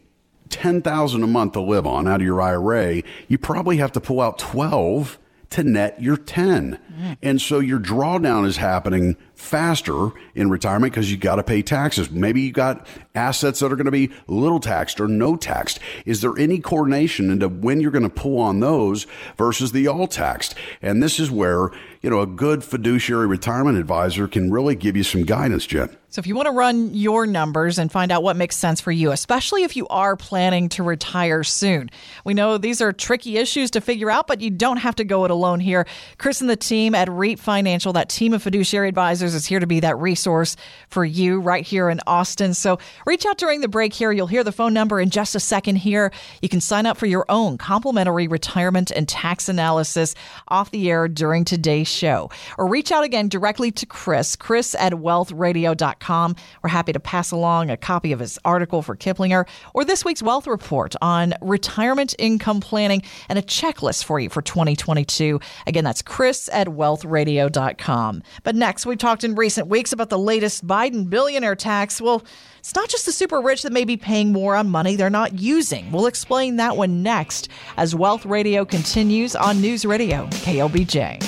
10,000 0.50 1.22
a 1.22 1.26
month 1.26 1.54
to 1.54 1.60
live 1.60 1.86
on 1.86 2.06
out 2.06 2.20
of 2.20 2.26
your 2.26 2.40
IRA, 2.40 3.02
you 3.28 3.38
probably 3.38 3.78
have 3.78 3.92
to 3.92 4.00
pull 4.00 4.20
out 4.20 4.38
12 4.38 5.18
to 5.50 5.64
net 5.64 6.00
your 6.00 6.16
10. 6.16 6.78
Mm. 6.98 7.16
And 7.22 7.40
so 7.40 7.58
your 7.58 7.78
drawdown 7.78 8.46
is 8.46 8.56
happening 8.56 9.16
faster 9.44 10.08
in 10.34 10.50
retirement 10.50 10.92
because 10.92 11.10
you 11.10 11.16
got 11.16 11.36
to 11.36 11.42
pay 11.42 11.62
taxes. 11.62 12.10
Maybe 12.10 12.40
you 12.40 12.52
got 12.52 12.86
assets 13.14 13.60
that 13.60 13.70
are 13.70 13.76
going 13.76 13.84
to 13.84 13.92
be 13.92 14.10
little 14.26 14.58
taxed 14.58 15.00
or 15.00 15.06
no 15.06 15.36
taxed. 15.36 15.78
Is 16.06 16.20
there 16.20 16.36
any 16.38 16.58
coordination 16.58 17.30
into 17.30 17.48
when 17.48 17.80
you're 17.80 17.90
going 17.90 18.02
to 18.02 18.10
pull 18.10 18.40
on 18.40 18.60
those 18.60 19.06
versus 19.36 19.72
the 19.72 19.86
all 19.86 20.06
taxed? 20.06 20.54
And 20.82 21.02
this 21.02 21.20
is 21.20 21.30
where, 21.30 21.70
you 22.02 22.10
know, 22.10 22.20
a 22.20 22.26
good 22.26 22.64
fiduciary 22.64 23.26
retirement 23.26 23.78
advisor 23.78 24.26
can 24.26 24.50
really 24.50 24.74
give 24.74 24.96
you 24.96 25.04
some 25.04 25.24
guidance, 25.24 25.66
Jen. 25.66 25.96
So, 26.14 26.20
if 26.20 26.28
you 26.28 26.36
want 26.36 26.46
to 26.46 26.52
run 26.52 26.94
your 26.94 27.26
numbers 27.26 27.76
and 27.76 27.90
find 27.90 28.12
out 28.12 28.22
what 28.22 28.36
makes 28.36 28.54
sense 28.54 28.80
for 28.80 28.92
you, 28.92 29.10
especially 29.10 29.64
if 29.64 29.74
you 29.74 29.88
are 29.88 30.14
planning 30.14 30.68
to 30.68 30.84
retire 30.84 31.42
soon, 31.42 31.90
we 32.24 32.34
know 32.34 32.56
these 32.56 32.80
are 32.80 32.92
tricky 32.92 33.36
issues 33.36 33.72
to 33.72 33.80
figure 33.80 34.12
out, 34.12 34.28
but 34.28 34.40
you 34.40 34.48
don't 34.48 34.76
have 34.76 34.94
to 34.94 35.04
go 35.04 35.24
it 35.24 35.32
alone 35.32 35.58
here. 35.58 35.88
Chris 36.16 36.40
and 36.40 36.48
the 36.48 36.54
team 36.54 36.94
at 36.94 37.08
REAP 37.08 37.40
Financial, 37.40 37.92
that 37.94 38.08
team 38.08 38.32
of 38.32 38.44
fiduciary 38.44 38.88
advisors, 38.88 39.33
is 39.34 39.46
here 39.46 39.60
to 39.60 39.66
be 39.66 39.80
that 39.80 39.98
resource 39.98 40.56
for 40.88 41.04
you 41.04 41.40
right 41.40 41.64
here 41.64 41.88
in 41.90 42.00
Austin. 42.06 42.54
So, 42.54 42.78
reach 43.06 43.26
out 43.26 43.38
during 43.38 43.60
the 43.60 43.68
break 43.68 43.92
here. 43.92 44.12
You'll 44.12 44.26
hear 44.26 44.44
the 44.44 44.52
phone 44.52 44.72
number 44.72 45.00
in 45.00 45.10
just 45.10 45.34
a 45.34 45.40
second 45.40 45.76
here. 45.76 46.12
You 46.40 46.48
can 46.48 46.60
sign 46.60 46.86
up 46.86 46.96
for 46.96 47.06
your 47.06 47.26
own 47.28 47.58
complimentary 47.58 48.28
retirement 48.28 48.90
and 48.90 49.08
tax 49.08 49.48
analysis 49.48 50.14
off 50.48 50.70
the 50.70 50.90
air 50.90 51.08
during 51.08 51.44
today's 51.44 51.88
show. 51.88 52.30
Or 52.58 52.66
reach 52.66 52.92
out 52.92 53.04
again 53.04 53.28
directly 53.28 53.70
to 53.72 53.86
Chris, 53.86 54.36
chris 54.36 54.74
at 54.76 54.92
wealthradio.com 54.92 56.36
we're 56.62 56.70
happy 56.70 56.92
to 56.92 57.00
pass 57.00 57.30
along 57.30 57.70
a 57.70 57.76
copy 57.76 58.12
of 58.12 58.20
his 58.20 58.38
article 58.44 58.82
for 58.82 58.96
Kiplinger 58.96 59.46
or 59.72 59.84
this 59.84 60.04
week's 60.04 60.22
wealth 60.22 60.46
report 60.46 60.94
on 61.02 61.34
retirement 61.40 62.14
income 62.18 62.60
planning 62.60 63.02
and 63.28 63.38
a 63.38 63.42
checklist 63.42 64.04
for 64.04 64.20
you 64.20 64.28
for 64.28 64.42
2022. 64.42 65.40
Again, 65.66 65.84
that's 65.84 66.02
Chris 66.02 66.48
at 66.52 66.68
wealthradio.com. 66.68 68.22
But 68.42 68.54
next, 68.54 68.86
we've 68.86 68.98
talked 69.14 69.22
in 69.22 69.36
recent 69.36 69.68
weeks 69.68 69.92
about 69.92 70.08
the 70.08 70.18
latest 70.18 70.66
Biden 70.66 71.08
billionaire 71.08 71.54
tax. 71.54 72.00
Well, 72.00 72.24
it's 72.58 72.74
not 72.74 72.88
just 72.88 73.06
the 73.06 73.12
super 73.12 73.40
rich 73.40 73.62
that 73.62 73.72
may 73.72 73.84
be 73.84 73.96
paying 73.96 74.32
more 74.32 74.56
on 74.56 74.68
money 74.68 74.96
they're 74.96 75.08
not 75.08 75.38
using. 75.38 75.92
We'll 75.92 76.08
explain 76.08 76.56
that 76.56 76.76
one 76.76 77.04
next 77.04 77.48
as 77.76 77.94
Wealth 77.94 78.26
Radio 78.26 78.64
continues 78.64 79.36
on 79.36 79.60
News 79.60 79.84
Radio, 79.84 80.26
KLBJ. 80.26 81.22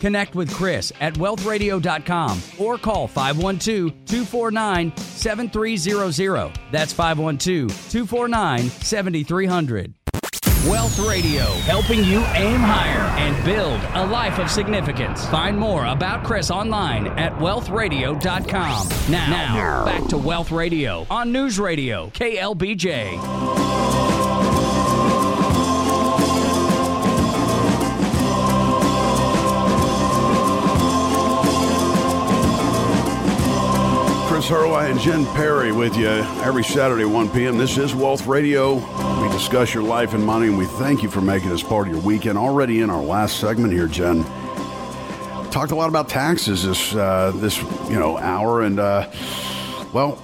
Connect 0.00 0.34
with 0.34 0.52
Chris 0.52 0.92
at 1.00 1.14
wealthradio.com 1.14 2.42
or 2.58 2.76
call 2.76 3.08
512 3.08 4.04
249 4.04 4.94
7300. 4.98 6.52
That's 6.70 6.92
512 6.92 7.70
249 7.90 8.68
7300. 8.68 9.94
Wealth 10.68 10.98
Radio, 10.98 11.44
helping 11.64 12.04
you 12.04 12.18
aim 12.34 12.60
higher 12.60 13.08
and 13.18 13.44
build 13.46 13.80
a 13.94 14.04
life 14.04 14.38
of 14.38 14.50
significance. 14.50 15.24
Find 15.28 15.56
more 15.56 15.86
about 15.86 16.22
Chris 16.22 16.50
online 16.50 17.06
at 17.18 17.32
wealthradio.com. 17.38 18.88
Now, 19.10 19.30
now 19.30 19.84
back 19.86 20.06
to 20.08 20.18
Wealth 20.18 20.50
Radio 20.50 21.06
on 21.08 21.32
News 21.32 21.58
Radio, 21.58 22.08
KLBJ. 22.10 23.59
And 34.52 34.98
Jen 34.98 35.26
Perry 35.26 35.70
with 35.70 35.96
you 35.96 36.08
every 36.08 36.64
Saturday, 36.64 37.04
1 37.04 37.30
p.m. 37.30 37.56
This 37.56 37.78
is 37.78 37.94
Wealth 37.94 38.26
Radio. 38.26 38.74
We 39.22 39.28
discuss 39.28 39.72
your 39.72 39.84
life 39.84 40.12
and 40.12 40.26
money, 40.26 40.48
and 40.48 40.58
we 40.58 40.64
thank 40.64 41.04
you 41.04 41.08
for 41.08 41.20
making 41.20 41.50
this 41.50 41.62
part 41.62 41.86
of 41.86 41.94
your 41.94 42.02
weekend. 42.02 42.36
Already 42.36 42.80
in 42.80 42.90
our 42.90 43.00
last 43.00 43.38
segment 43.38 43.72
here, 43.72 43.86
Jen, 43.86 44.24
talked 45.52 45.70
a 45.70 45.76
lot 45.76 45.88
about 45.88 46.08
taxes 46.08 46.64
this 46.64 46.92
uh, 46.96 47.30
this 47.36 47.62
you 47.88 47.96
know 47.96 48.18
hour, 48.18 48.62
and 48.62 48.80
uh, 48.80 49.08
well, 49.92 50.20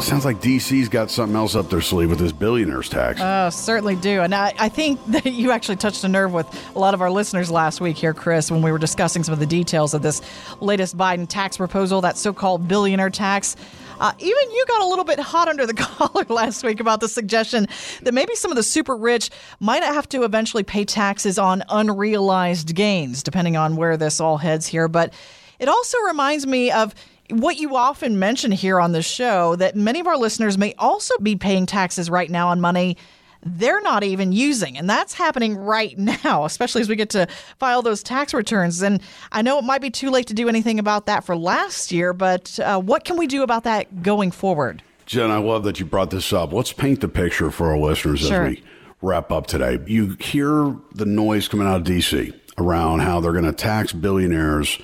sounds 0.00 0.24
like 0.24 0.40
DC's 0.40 0.88
got 0.88 1.10
something 1.10 1.36
else 1.36 1.54
up 1.54 1.70
their 1.70 1.80
sleeve 1.80 2.10
with 2.10 2.18
this 2.18 2.32
billionaires 2.32 2.88
tax. 2.88 3.20
Oh, 3.22 3.50
certainly 3.50 3.96
do. 3.96 4.20
And 4.20 4.34
I, 4.34 4.52
I 4.58 4.68
think 4.68 5.00
that 5.08 5.26
you 5.26 5.50
actually 5.50 5.76
touched 5.76 6.04
a 6.04 6.08
nerve 6.08 6.32
with 6.32 6.46
a 6.74 6.78
lot 6.78 6.94
of 6.94 7.00
our 7.00 7.10
listeners 7.10 7.50
last 7.50 7.80
week 7.80 7.96
here, 7.96 8.14
Chris, 8.14 8.50
when 8.50 8.62
we 8.62 8.72
were 8.72 8.78
discussing 8.78 9.22
some 9.22 9.32
of 9.32 9.40
the 9.40 9.46
details 9.46 9.94
of 9.94 10.02
this 10.02 10.20
latest 10.60 10.96
Biden 10.96 11.28
tax 11.28 11.56
proposal, 11.56 12.00
that 12.00 12.16
so 12.16 12.32
called 12.32 12.66
billionaire 12.68 13.10
tax. 13.10 13.56
Uh, 14.00 14.12
even 14.18 14.50
you 14.50 14.64
got 14.66 14.82
a 14.82 14.86
little 14.86 15.04
bit 15.04 15.20
hot 15.20 15.46
under 15.46 15.66
the 15.66 15.74
collar 15.74 16.24
last 16.28 16.64
week 16.64 16.80
about 16.80 17.00
the 17.00 17.08
suggestion 17.08 17.66
that 18.02 18.12
maybe 18.12 18.34
some 18.34 18.50
of 18.50 18.56
the 18.56 18.62
super 18.62 18.96
rich 18.96 19.30
might 19.60 19.82
have 19.82 20.08
to 20.08 20.24
eventually 20.24 20.62
pay 20.62 20.84
taxes 20.84 21.38
on 21.38 21.62
unrealized 21.68 22.74
gains, 22.74 23.22
depending 23.22 23.56
on 23.56 23.76
where 23.76 23.96
this 23.96 24.20
all 24.20 24.38
heads 24.38 24.66
here. 24.66 24.88
But 24.88 25.12
it 25.58 25.68
also 25.68 25.98
reminds 26.00 26.46
me 26.46 26.72
of 26.72 26.94
what 27.30 27.56
you 27.56 27.76
often 27.76 28.18
mention 28.18 28.52
here 28.52 28.80
on 28.80 28.92
the 28.92 29.02
show 29.02 29.56
that 29.56 29.76
many 29.76 30.00
of 30.00 30.06
our 30.06 30.16
listeners 30.16 30.58
may 30.58 30.74
also 30.78 31.16
be 31.18 31.36
paying 31.36 31.66
taxes 31.66 32.10
right 32.10 32.30
now 32.30 32.48
on 32.48 32.60
money 32.60 32.96
they're 33.44 33.80
not 33.80 34.04
even 34.04 34.32
using. 34.32 34.78
And 34.78 34.88
that's 34.88 35.14
happening 35.14 35.56
right 35.56 35.96
now, 36.24 36.44
especially 36.44 36.80
as 36.80 36.88
we 36.88 36.96
get 36.96 37.10
to 37.10 37.26
file 37.58 37.82
those 37.82 38.02
tax 38.02 38.32
returns. 38.32 38.82
And 38.82 39.02
I 39.32 39.42
know 39.42 39.58
it 39.58 39.64
might 39.64 39.80
be 39.80 39.90
too 39.90 40.10
late 40.10 40.28
to 40.28 40.34
do 40.34 40.48
anything 40.48 40.78
about 40.78 41.06
that 41.06 41.24
for 41.24 41.36
last 41.36 41.92
year, 41.92 42.12
but 42.12 42.58
uh, 42.60 42.80
what 42.80 43.04
can 43.04 43.16
we 43.16 43.26
do 43.26 43.42
about 43.42 43.64
that 43.64 44.02
going 44.02 44.30
forward? 44.30 44.82
Jen, 45.06 45.30
I 45.30 45.38
love 45.38 45.64
that 45.64 45.80
you 45.80 45.86
brought 45.86 46.10
this 46.10 46.32
up. 46.32 46.52
Let's 46.52 46.72
paint 46.72 47.00
the 47.00 47.08
picture 47.08 47.50
for 47.50 47.70
our 47.70 47.78
listeners 47.78 48.20
Sure. 48.20 48.44
as 48.44 48.50
we 48.50 48.64
wrap 49.00 49.32
up 49.32 49.48
today. 49.48 49.80
You 49.86 50.16
hear 50.20 50.76
the 50.94 51.04
noise 51.06 51.48
coming 51.48 51.66
out 51.66 51.80
of 51.80 51.86
DC 51.86 52.32
around 52.58 53.00
how 53.00 53.20
they're 53.20 53.32
going 53.32 53.44
to 53.44 53.52
tax 53.52 53.92
billionaires 53.92 54.78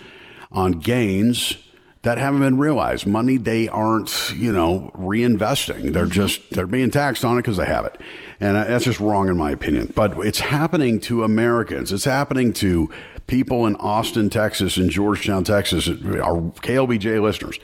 on 0.51 0.73
gains 0.73 1.57
that 2.03 2.19
haven't 2.19 2.41
been 2.41 2.59
realized, 2.59 3.07
money 3.07 3.37
they 3.37 3.69
aren't, 3.69 4.33
you 4.37 4.53
know, 4.53 4.91
reinvesting. 4.95 5.93
They're 5.93 6.05
mm-hmm. 6.05 6.13
just 6.13 6.51
they're 6.51 6.67
being 6.67 6.91
taxed 6.91 7.25
on 7.25 7.37
it 7.37 7.43
because 7.43 7.57
they 7.57 7.67
have 7.67 7.85
it, 7.85 8.01
and 8.41 8.57
that's 8.57 8.85
just 8.85 9.01
wrong 9.01 9.29
in 9.29 9.37
my 9.37 9.51
opinion. 9.51 9.93
But 9.95 10.17
it's 10.19 10.41
happening 10.41 11.01
to 11.01 11.25
Americans. 11.25 11.93
It's 11.93 12.05
happening 12.05 12.53
to 12.55 12.91
people 13.27 13.67
in 13.67 13.77
Austin, 13.77 14.31
Texas, 14.31 14.77
and 14.77 14.91
Georgetown, 14.91 15.45
Texas, 15.45 15.89
our 15.89 16.41
KLBJ 16.63 17.21
listeners, 17.21 17.59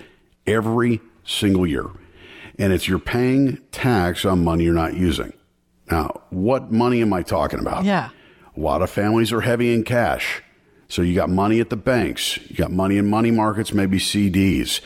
every 0.47 1.01
single 1.25 1.67
year, 1.67 1.87
and 2.59 2.73
it's 2.73 2.89
you're 2.89 2.99
paying 2.99 3.59
tax 3.71 4.25
on 4.25 4.43
money 4.43 4.65
you're 4.65 4.75
not 4.75 4.95
using. 4.95 5.33
Now, 5.91 6.23
what 6.31 6.73
money 6.73 7.03
am 7.03 7.13
I 7.13 7.23
talking 7.23 7.61
about? 7.61 7.85
Yeah. 7.85 8.11
A 8.57 8.61
lot 8.61 8.83
of 8.83 8.91
families 8.91 9.33
are 9.33 9.43
heavy 9.43 9.75
in 9.75 9.85
cash. 9.85 10.43
So 10.89 11.03
you 11.03 11.15
got 11.15 11.31
money 11.31 11.61
at 11.61 11.71
the 11.71 11.77
banks, 11.77 12.39
you 12.49 12.57
got 12.57 12.71
money 12.71 12.99
in 12.99 13.07
money 13.07 13.31
markets, 13.31 13.73
maybe 13.73 13.99
CDs. 13.99 14.81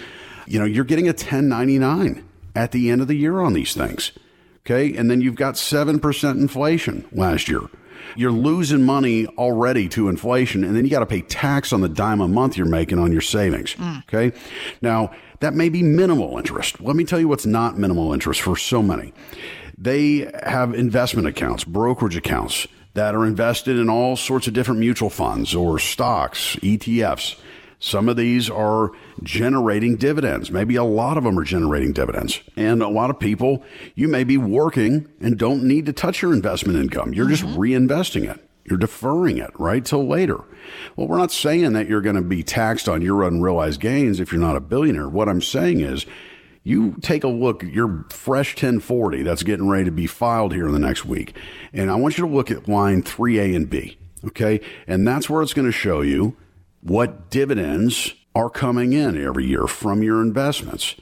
You 0.46 0.58
know, 0.58 0.64
you're 0.64 0.84
getting 0.84 1.06
a 1.06 1.12
1099 1.12 2.24
at 2.54 2.72
the 2.72 2.90
end 2.90 3.00
of 3.00 3.08
the 3.08 3.14
year 3.14 3.40
on 3.40 3.52
these 3.52 3.74
things. 3.74 4.12
Okay. 4.60 4.96
And 4.96 5.10
then 5.10 5.20
you've 5.20 5.34
got 5.34 5.54
7% 5.54 6.30
inflation 6.32 7.06
last 7.12 7.48
year. 7.48 7.62
You're 8.16 8.32
losing 8.32 8.84
money 8.84 9.26
already 9.26 9.88
to 9.90 10.08
inflation, 10.08 10.64
and 10.64 10.74
then 10.74 10.84
you 10.84 10.90
got 10.90 11.00
to 11.00 11.06
pay 11.06 11.20
tax 11.22 11.72
on 11.72 11.80
the 11.80 11.88
dime 11.88 12.20
a 12.20 12.28
month 12.28 12.56
you're 12.56 12.66
making 12.66 12.98
on 12.98 13.12
your 13.12 13.20
savings. 13.20 13.74
Mm. 13.74 14.02
Okay. 14.02 14.36
Now, 14.80 15.12
that 15.40 15.54
may 15.54 15.68
be 15.68 15.82
minimal 15.82 16.36
interest. 16.38 16.80
Let 16.80 16.96
me 16.96 17.04
tell 17.04 17.20
you 17.20 17.28
what's 17.28 17.46
not 17.46 17.78
minimal 17.78 18.12
interest 18.12 18.40
for 18.40 18.56
so 18.56 18.82
many. 18.82 19.12
They 19.76 20.30
have 20.42 20.74
investment 20.74 21.28
accounts, 21.28 21.64
brokerage 21.64 22.16
accounts 22.16 22.66
that 22.94 23.14
are 23.14 23.26
invested 23.26 23.78
in 23.78 23.88
all 23.88 24.16
sorts 24.16 24.46
of 24.46 24.54
different 24.54 24.80
mutual 24.80 25.10
funds 25.10 25.54
or 25.54 25.78
stocks, 25.78 26.56
ETFs. 26.56 27.38
Some 27.80 28.08
of 28.08 28.16
these 28.16 28.50
are 28.50 28.90
generating 29.22 29.96
dividends. 29.96 30.50
Maybe 30.50 30.74
a 30.74 30.82
lot 30.84 31.16
of 31.16 31.22
them 31.22 31.38
are 31.38 31.44
generating 31.44 31.92
dividends. 31.92 32.40
And 32.56 32.82
a 32.82 32.88
lot 32.88 33.10
of 33.10 33.20
people, 33.20 33.62
you 33.94 34.08
may 34.08 34.24
be 34.24 34.36
working 34.36 35.08
and 35.20 35.38
don't 35.38 35.62
need 35.62 35.86
to 35.86 35.92
touch 35.92 36.20
your 36.20 36.32
investment 36.32 36.78
income. 36.78 37.14
You're 37.14 37.28
just 37.28 37.44
mm-hmm. 37.44 37.58
reinvesting 37.58 38.28
it. 38.28 38.44
You're 38.64 38.78
deferring 38.78 39.38
it 39.38 39.50
right 39.58 39.84
till 39.84 40.06
later. 40.06 40.38
Well, 40.96 41.06
we're 41.06 41.18
not 41.18 41.32
saying 41.32 41.72
that 41.72 41.88
you're 41.88 42.00
going 42.00 42.16
to 42.16 42.22
be 42.22 42.42
taxed 42.42 42.88
on 42.88 43.00
your 43.00 43.22
unrealized 43.22 43.80
gains 43.80 44.20
if 44.20 44.32
you're 44.32 44.40
not 44.40 44.56
a 44.56 44.60
billionaire. 44.60 45.08
What 45.08 45.28
I'm 45.28 45.40
saying 45.40 45.80
is 45.80 46.04
you 46.68 46.94
take 47.00 47.24
a 47.24 47.28
look 47.28 47.64
at 47.64 47.72
your 47.72 48.04
fresh 48.10 48.50
1040 48.54 49.22
that's 49.22 49.42
getting 49.42 49.68
ready 49.68 49.86
to 49.86 49.90
be 49.90 50.06
filed 50.06 50.52
here 50.52 50.66
in 50.66 50.72
the 50.72 50.78
next 50.78 51.06
week. 51.06 51.34
And 51.72 51.90
I 51.90 51.94
want 51.94 52.18
you 52.18 52.26
to 52.26 52.30
look 52.30 52.50
at 52.50 52.68
line 52.68 53.02
3A 53.02 53.56
and 53.56 53.70
B. 53.70 53.96
Okay. 54.26 54.60
And 54.86 55.08
that's 55.08 55.30
where 55.30 55.40
it's 55.42 55.54
going 55.54 55.66
to 55.66 55.72
show 55.72 56.02
you 56.02 56.36
what 56.82 57.30
dividends 57.30 58.14
are 58.34 58.50
coming 58.50 58.92
in 58.92 59.20
every 59.20 59.46
year 59.46 59.66
from 59.66 60.02
your 60.02 60.20
investments. 60.20 60.94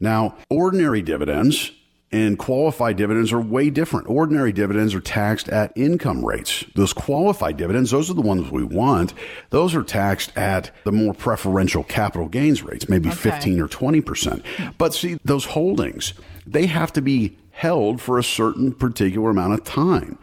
Now, 0.00 0.34
ordinary 0.50 1.02
dividends 1.02 1.70
and 2.12 2.38
qualified 2.38 2.96
dividends 2.96 3.32
are 3.32 3.40
way 3.40 3.70
different. 3.70 4.08
Ordinary 4.08 4.52
dividends 4.52 4.94
are 4.94 5.00
taxed 5.00 5.48
at 5.48 5.72
income 5.74 6.24
rates. 6.24 6.64
Those 6.74 6.92
qualified 6.92 7.56
dividends, 7.56 7.90
those 7.90 8.10
are 8.10 8.14
the 8.14 8.20
ones 8.20 8.50
we 8.50 8.62
want. 8.64 9.14
Those 9.50 9.74
are 9.74 9.82
taxed 9.82 10.36
at 10.36 10.70
the 10.84 10.92
more 10.92 11.14
preferential 11.14 11.82
capital 11.82 12.28
gains 12.28 12.62
rates, 12.62 12.88
maybe 12.88 13.08
Okay. 13.08 13.30
15 13.30 13.60
or 13.60 13.68
20%. 13.68 14.42
But 14.78 14.94
see, 14.94 15.18
those 15.24 15.46
holdings, 15.46 16.12
they 16.46 16.66
have 16.66 16.92
to 16.92 17.00
be 17.02 17.38
held 17.52 18.00
for 18.00 18.18
a 18.18 18.24
certain 18.24 18.72
particular 18.72 19.30
amount 19.30 19.54
of 19.54 19.64
time 19.64 20.18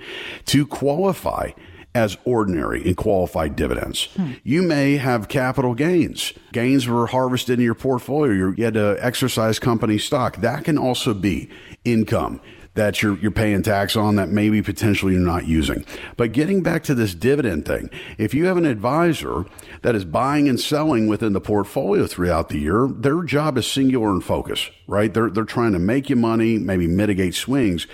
to 0.45 0.65
qualify 0.65 1.51
as 1.99 2.17
ordinary 2.23 2.85
and 2.85 2.95
qualified 2.95 3.57
dividends. 3.57 4.07
You 4.43 4.61
may 4.61 4.95
have 4.95 5.27
capital 5.27 5.75
gains. 5.75 6.31
Gains 6.53 6.87
were 6.87 7.07
harvested 7.07 7.59
in 7.59 7.65
your 7.65 7.75
portfolio. 7.75 8.53
You 8.55 8.63
had 8.63 8.75
to 8.75 8.97
exercise 9.01 9.59
company 9.59 9.97
stock. 9.97 10.37
That 10.37 10.63
can 10.63 10.77
also 10.77 11.13
be 11.13 11.49
income 11.83 12.39
that 12.76 13.01
you're 13.01 13.17
you're 13.17 13.32
paying 13.32 13.61
tax 13.61 13.95
on 13.95 14.15
that 14.15 14.30
maybe 14.30 14.61
potentially 14.61 15.13
you're 15.13 15.22
not 15.22 15.47
using. 15.47 15.86
But 16.17 16.32
getting 16.32 16.61
back 16.63 16.84
to 16.84 16.95
this 16.95 17.13
dividend 17.13 17.65
thing, 17.65 17.89
if 18.17 18.34
you 18.34 18.45
have 18.45 18.57
an 18.57 18.65
advisor 18.65 19.45
that 19.82 19.95
is 19.95 20.05
buying 20.05 20.47
and 20.47 20.59
selling 20.59 21.07
within 21.07 21.34
the 21.34 21.41
portfolio 21.41 22.07
throughout 22.07 22.49
the 22.49 22.59
year, 22.59 22.88
their 22.89 23.24
job 23.24 23.57
is 23.57 23.67
singular 23.70 24.09
and 24.11 24.24
focus, 24.24 24.70
right? 24.88 25.13
They're 25.13 25.30
they're 25.30 25.43
trying 25.43 25.74
to 25.74 25.80
make 25.80 26.09
you 26.09 26.15
money, 26.15 26.57
maybe 26.57 26.88
mitigate 26.88 27.36
swings. 27.36 27.88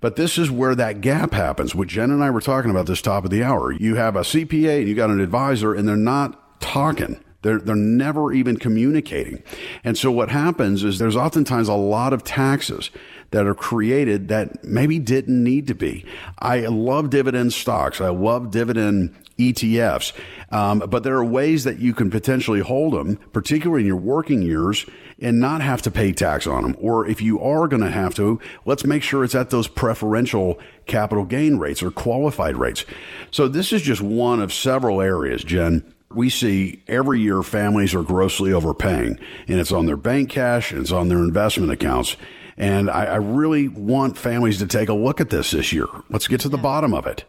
But 0.00 0.16
this 0.16 0.38
is 0.38 0.50
where 0.50 0.74
that 0.74 1.00
gap 1.00 1.32
happens. 1.32 1.74
which 1.74 1.90
Jen 1.90 2.10
and 2.10 2.24
I 2.24 2.30
were 2.30 2.40
talking 2.40 2.70
about 2.70 2.86
this 2.86 3.02
top 3.02 3.24
of 3.24 3.30
the 3.30 3.44
hour. 3.44 3.72
You 3.72 3.94
have 3.94 4.16
a 4.16 4.20
CPA 4.20 4.80
and 4.80 4.88
you 4.88 4.94
got 4.94 5.10
an 5.10 5.20
advisor 5.20 5.74
and 5.74 5.88
they're 5.88 5.96
not 5.96 6.60
talking. 6.60 7.22
They're, 7.42 7.58
they're 7.58 7.74
never 7.74 8.32
even 8.32 8.56
communicating. 8.56 9.42
And 9.84 9.98
so 9.98 10.10
what 10.10 10.30
happens 10.30 10.84
is 10.84 10.98
there's 10.98 11.16
oftentimes 11.16 11.68
a 11.68 11.74
lot 11.74 12.12
of 12.12 12.24
taxes 12.24 12.90
that 13.32 13.46
are 13.46 13.54
created 13.54 14.28
that 14.28 14.62
maybe 14.64 14.98
didn't 14.98 15.42
need 15.42 15.66
to 15.66 15.74
be. 15.74 16.04
I 16.38 16.60
love 16.60 17.10
dividend 17.10 17.52
stocks. 17.52 18.00
I 18.00 18.10
love 18.10 18.50
dividend 18.50 19.14
ETFs. 19.38 20.12
Um, 20.50 20.80
but 20.80 21.02
there 21.02 21.16
are 21.16 21.24
ways 21.24 21.64
that 21.64 21.78
you 21.78 21.94
can 21.94 22.10
potentially 22.10 22.60
hold 22.60 22.92
them, 22.94 23.16
particularly 23.32 23.82
in 23.82 23.86
your 23.86 23.96
working 23.96 24.42
years, 24.42 24.86
and 25.20 25.40
not 25.40 25.62
have 25.62 25.82
to 25.82 25.90
pay 25.90 26.12
tax 26.12 26.46
on 26.46 26.62
them. 26.62 26.76
Or 26.78 27.06
if 27.06 27.22
you 27.22 27.40
are 27.40 27.68
going 27.68 27.82
to 27.82 27.90
have 27.90 28.14
to, 28.16 28.40
let's 28.64 28.84
make 28.84 29.02
sure 29.02 29.24
it's 29.24 29.34
at 29.34 29.50
those 29.50 29.68
preferential 29.68 30.58
capital 30.86 31.24
gain 31.24 31.56
rates 31.56 31.82
or 31.82 31.90
qualified 31.90 32.56
rates. 32.56 32.84
So 33.30 33.48
this 33.48 33.72
is 33.72 33.82
just 33.82 34.02
one 34.02 34.40
of 34.40 34.52
several 34.52 35.00
areas, 35.00 35.42
Jen, 35.42 35.84
we 36.14 36.28
see 36.28 36.82
every 36.88 37.20
year 37.20 37.42
families 37.42 37.94
are 37.94 38.02
grossly 38.02 38.52
overpaying, 38.52 39.18
and 39.48 39.58
it's 39.58 39.72
on 39.72 39.86
their 39.86 39.96
bank 39.96 40.28
cash 40.28 40.70
and 40.70 40.82
it's 40.82 40.92
on 40.92 41.08
their 41.08 41.18
investment 41.18 41.72
accounts. 41.72 42.16
And 42.56 42.90
I, 42.90 43.04
I 43.04 43.16
really 43.16 43.68
want 43.68 44.18
families 44.18 44.58
to 44.58 44.66
take 44.66 44.88
a 44.88 44.94
look 44.94 45.20
at 45.20 45.30
this 45.30 45.52
this 45.52 45.72
year. 45.72 45.86
Let's 46.10 46.28
get 46.28 46.40
to 46.42 46.48
the 46.48 46.58
bottom 46.58 46.94
of 46.94 47.06
it. 47.06 47.24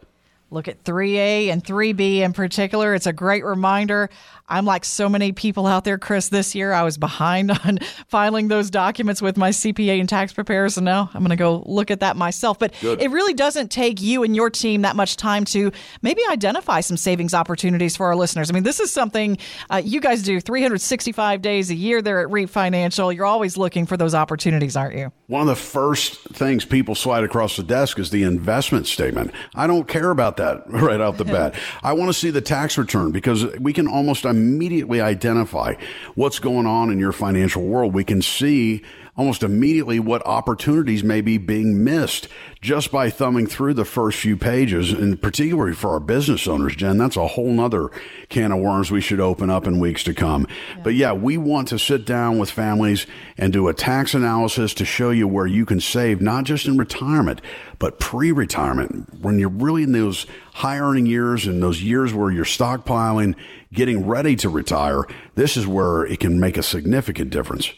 Look 0.53 0.67
at 0.67 0.83
3A 0.83 1.47
and 1.47 1.63
3B 1.63 2.19
in 2.19 2.31
particular. 2.31 2.93
It's 2.93 3.07
a 3.07 3.13
great 3.13 3.43
reminder. 3.43 4.11
I'm 4.47 4.65
like 4.65 4.85
so 4.85 5.09
many 5.09 5.31
people 5.31 5.65
out 5.65 5.83
there, 5.83 5.97
Chris, 5.97 6.29
this 6.29 6.53
year. 6.53 6.73
I 6.73 6.83
was 6.83 6.97
behind 6.97 7.49
on 7.65 7.79
filing 8.07 8.49
those 8.49 8.69
documents 8.69 9.19
with 9.19 9.35
my 9.35 9.49
CPA 9.49 9.99
and 9.99 10.07
tax 10.07 10.31
preparers, 10.31 10.77
and 10.77 10.85
now 10.85 11.09
I'm 11.13 11.21
going 11.21 11.31
to 11.31 11.35
go 11.35 11.63
look 11.65 11.89
at 11.89 12.01
that 12.01 12.17
myself. 12.17 12.59
But 12.59 12.73
it 12.83 13.09
really 13.09 13.33
doesn't 13.33 13.71
take 13.71 13.99
you 13.99 14.23
and 14.23 14.35
your 14.35 14.51
team 14.51 14.83
that 14.83 14.95
much 14.95 15.17
time 15.17 15.45
to 15.45 15.71
maybe 16.03 16.21
identify 16.29 16.81
some 16.81 16.97
savings 16.97 17.33
opportunities 17.33 17.95
for 17.95 18.05
our 18.05 18.15
listeners. 18.15 18.51
I 18.51 18.53
mean, 18.53 18.63
this 18.63 18.79
is 18.79 18.91
something 18.91 19.39
uh, 19.71 19.81
you 19.83 19.99
guys 19.99 20.21
do 20.21 20.39
365 20.39 21.41
days 21.41 21.71
a 21.71 21.75
year 21.75 22.03
there 22.03 22.19
at 22.19 22.29
REAP 22.29 22.49
Financial. 22.49 23.11
You're 23.11 23.25
always 23.25 23.57
looking 23.57 23.87
for 23.87 23.97
those 23.97 24.13
opportunities, 24.13 24.75
aren't 24.75 24.97
you? 24.97 25.11
One 25.27 25.41
of 25.41 25.47
the 25.47 25.55
first 25.55 26.21
things 26.29 26.63
people 26.63 26.93
slide 26.93 27.23
across 27.23 27.55
the 27.55 27.63
desk 27.63 27.97
is 27.97 28.11
the 28.11 28.21
investment 28.21 28.85
statement. 28.85 29.31
I 29.55 29.65
don't 29.65 29.87
care 29.87 30.11
about 30.11 30.37
that 30.37 30.42
right 30.67 31.01
out 31.01 31.17
the 31.17 31.25
bat. 31.25 31.55
I 31.83 31.93
want 31.93 32.09
to 32.09 32.13
see 32.13 32.29
the 32.29 32.41
tax 32.41 32.77
return 32.77 33.11
because 33.11 33.45
we 33.59 33.73
can 33.73 33.87
almost 33.87 34.25
immediately 34.25 35.01
identify 35.01 35.75
what's 36.15 36.39
going 36.39 36.65
on 36.65 36.91
in 36.91 36.99
your 36.99 37.11
financial 37.11 37.63
world. 37.63 37.93
We 37.93 38.03
can 38.03 38.21
see 38.21 38.83
almost 39.15 39.43
immediately 39.43 39.99
what 39.99 40.25
opportunities 40.25 41.03
may 41.03 41.21
be 41.21 41.37
being 41.37 41.83
missed 41.83 42.27
just 42.61 42.91
by 42.91 43.09
thumbing 43.09 43.45
through 43.45 43.73
the 43.73 43.85
first 43.85 44.17
few 44.17 44.35
pages, 44.35 44.91
and 44.91 45.21
particularly 45.21 45.73
for 45.73 45.91
our 45.91 45.99
business 45.99 46.47
owners, 46.47 46.75
Jen, 46.75 46.97
that's 46.97 47.17
a 47.17 47.27
whole 47.27 47.51
nother 47.51 47.89
can 48.29 48.51
of 48.51 48.59
worms 48.59 48.89
we 48.89 49.01
should 49.01 49.19
open 49.19 49.49
up 49.49 49.67
in 49.67 49.79
weeks 49.79 50.03
to 50.03 50.13
come. 50.13 50.47
Yeah. 50.75 50.81
But 50.83 50.95
yeah, 50.95 51.13
we 51.13 51.37
want 51.37 51.67
to 51.67 51.77
sit 51.77 52.05
down 52.05 52.39
with 52.39 52.49
families 52.49 53.05
and 53.37 53.53
do 53.53 53.67
a 53.67 53.73
tax 53.73 54.13
analysis 54.15 54.73
to 54.75 54.85
show 54.85 55.11
you 55.11 55.27
where 55.27 55.47
you 55.47 55.65
can 55.65 55.79
save, 55.79 56.21
not 56.21 56.45
just 56.45 56.65
in 56.65 56.77
retirement, 56.77 57.41
but 57.77 57.99
pre 57.99 58.31
retirement, 58.31 59.21
when 59.21 59.37
you're 59.37 59.49
really 59.49 59.83
in 59.83 59.91
those 59.91 60.25
high 60.53 60.79
earning 60.79 61.05
years 61.05 61.45
and 61.45 61.61
those 61.61 61.83
years 61.83 62.13
where 62.13 62.31
you're 62.31 62.45
stockpiling, 62.45 63.35
getting 63.73 64.07
ready 64.07 64.35
to 64.37 64.49
retire, 64.49 65.03
this 65.35 65.57
is 65.57 65.67
where 65.67 66.05
it 66.05 66.19
can 66.19 66.39
make 66.39 66.57
a 66.57 66.63
significant 66.63 67.29
difference. 67.29 67.73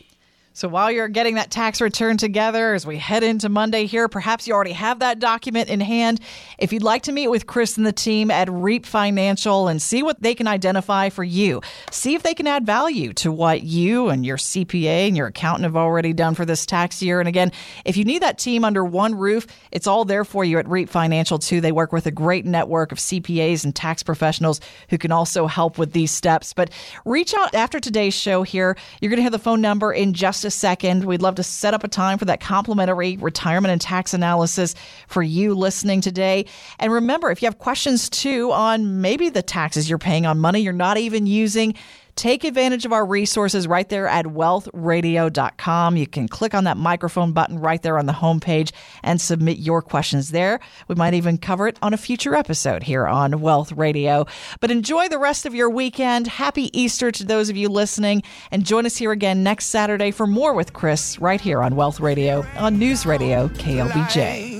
So 0.56 0.70
while 0.70 0.90
you're 0.90 1.10
getting 1.10 1.36
that 1.36 1.52
tax 1.52 1.82
return 1.82 2.16
together 2.16 2.74
as 2.74 2.88
we 2.88 2.98
head 2.98 3.24
into 3.24 3.50
Monday 3.50 3.88
here, 3.88 4.08
perhaps 4.08 4.48
you 4.48 4.54
already 4.54 4.72
have 4.72 5.00
that 5.00 5.20
document 5.20 5.68
in 5.68 5.82
hand. 5.82 6.22
If 6.58 6.72
you'd 6.72 6.82
like 6.82 7.04
to 7.04 7.12
meet 7.12 7.28
with 7.28 7.46
Chris 7.46 7.76
and 7.76 7.86
the 7.86 7.92
team 7.92 8.32
at 8.32 8.50
REAP 8.50 8.86
Financial 8.86 9.68
and 9.68 9.82
see 9.82 10.02
what 10.02 10.22
they 10.22 10.34
can 10.34 10.48
identify 10.48 11.10
for 11.10 11.26
you, 11.26 11.60
see 11.92 12.16
if 12.16 12.24
they 12.24 12.34
can 12.34 12.48
add 12.48 12.66
value 12.66 13.12
to 13.16 13.34
what 13.34 13.64
you 13.64 14.08
and 14.08 14.26
your 14.26 14.38
CPA 14.38 15.10
and 15.10 15.18
your 15.18 15.28
accountant 15.28 15.66
have 15.66 15.76
already 15.76 16.14
done 16.14 16.36
for 16.36 16.46
this 16.46 16.66
tax 16.66 17.02
year. 17.02 17.20
And 17.20 17.28
again, 17.28 17.52
if 17.84 17.98
you 17.98 18.06
need 18.06 18.22
that 18.22 18.38
team 18.38 18.64
under 18.64 18.86
one 18.86 19.14
roof, 19.14 19.48
it's 19.74 19.88
all 19.88 20.06
there 20.06 20.24
for 20.24 20.46
you 20.46 20.58
at 20.58 20.70
REAP 20.70 20.88
Financial 20.88 21.38
too. 21.38 21.60
They 21.60 21.74
work 21.74 21.92
with 21.92 22.06
a 22.06 22.12
great 22.12 22.46
network 22.46 22.94
of 22.94 22.98
CPAs 23.00 23.66
and 23.66 23.76
tax 23.76 24.04
professionals 24.04 24.62
who 24.90 24.98
can 24.98 25.12
also 25.12 25.48
help 25.48 25.78
with 25.78 25.92
these 25.92 26.12
steps. 26.12 26.54
But 26.54 26.70
reach 27.04 27.34
out 27.34 27.54
after 27.54 27.82
today's 27.82 28.14
show 28.14 28.44
here. 28.44 28.78
You're 29.02 29.10
going 29.10 29.18
to 29.18 29.24
have 29.24 29.34
the 29.34 29.40
phone 29.40 29.60
number 29.60 29.92
in 29.92 30.14
just 30.14 30.45
a 30.46 30.52
second. 30.52 31.06
We'd 31.06 31.22
love 31.22 31.36
to 31.36 31.44
set 31.44 31.74
up 31.74 31.84
a 31.84 31.88
time 31.88 32.18
for 32.18 32.26
that 32.26 32.40
complimentary 32.40 33.18
retirement 33.18 33.72
and 33.72 33.82
tax 33.82 34.14
analysis 34.14 34.76
for 35.08 35.24
you 35.24 35.54
listening 35.54 36.02
today. 36.02 36.46
And 36.80 36.92
remember, 36.92 37.32
if 37.32 37.42
you 37.42 37.48
have 37.48 37.60
questions 37.60 38.10
too 38.10 38.52
on 38.52 39.02
maybe 39.02 39.30
the 39.30 39.42
taxes 39.42 39.90
you're 39.90 39.98
paying 39.98 40.26
on 40.26 40.40
money 40.40 40.62
you're 40.62 40.74
not 40.74 40.98
even 40.98 41.28
using, 41.28 41.76
Take 42.16 42.46
advantage 42.46 42.86
of 42.86 42.94
our 42.94 43.06
resources 43.06 43.68
right 43.68 43.88
there 43.90 44.08
at 44.08 44.26
wealthradio.com. 44.26 45.98
You 45.98 46.08
can 46.08 46.30
click 46.30 46.54
on 46.54 46.64
that 46.64 46.78
microphone 46.78 47.34
button 47.34 47.60
right 47.60 47.82
there 47.82 47.98
on 47.98 48.06
the 48.06 48.14
homepage 48.14 48.72
and 49.04 49.20
submit 49.20 49.58
your 49.58 49.82
questions 49.82 50.32
there. 50.32 50.62
We 50.88 50.96
might 50.96 51.14
even 51.14 51.38
cover 51.38 51.68
it 51.68 51.78
on 51.82 51.94
a 51.94 51.98
future 51.98 52.34
episode 52.34 52.84
here 52.84 53.06
on 53.06 53.42
Wealth 53.42 53.74
Radio. 53.74 54.26
But 54.62 54.72
enjoy 54.72 55.10
the 55.10 55.20
rest 55.20 55.46
of 55.46 55.54
your 55.54 55.70
weekend. 55.70 56.28
Happy 56.28 56.70
Easter 56.78 57.12
to 57.12 57.26
those 57.26 57.50
of 57.50 57.58
you 57.58 57.68
listening. 57.68 58.24
And 58.50 58.66
join 58.66 58.86
us 58.86 58.96
here 58.96 59.12
again 59.12 59.44
next 59.44 59.66
Saturday 59.66 60.12
for 60.12 60.26
more 60.26 60.54
with 60.54 60.72
Chris 60.72 61.20
right 61.20 61.42
here 61.42 61.62
on 61.62 61.76
Wealth 61.76 62.00
Radio 62.00 62.46
on 62.56 62.80
News 62.80 63.06
Radio 63.06 63.50
KLBJ. 63.50 64.55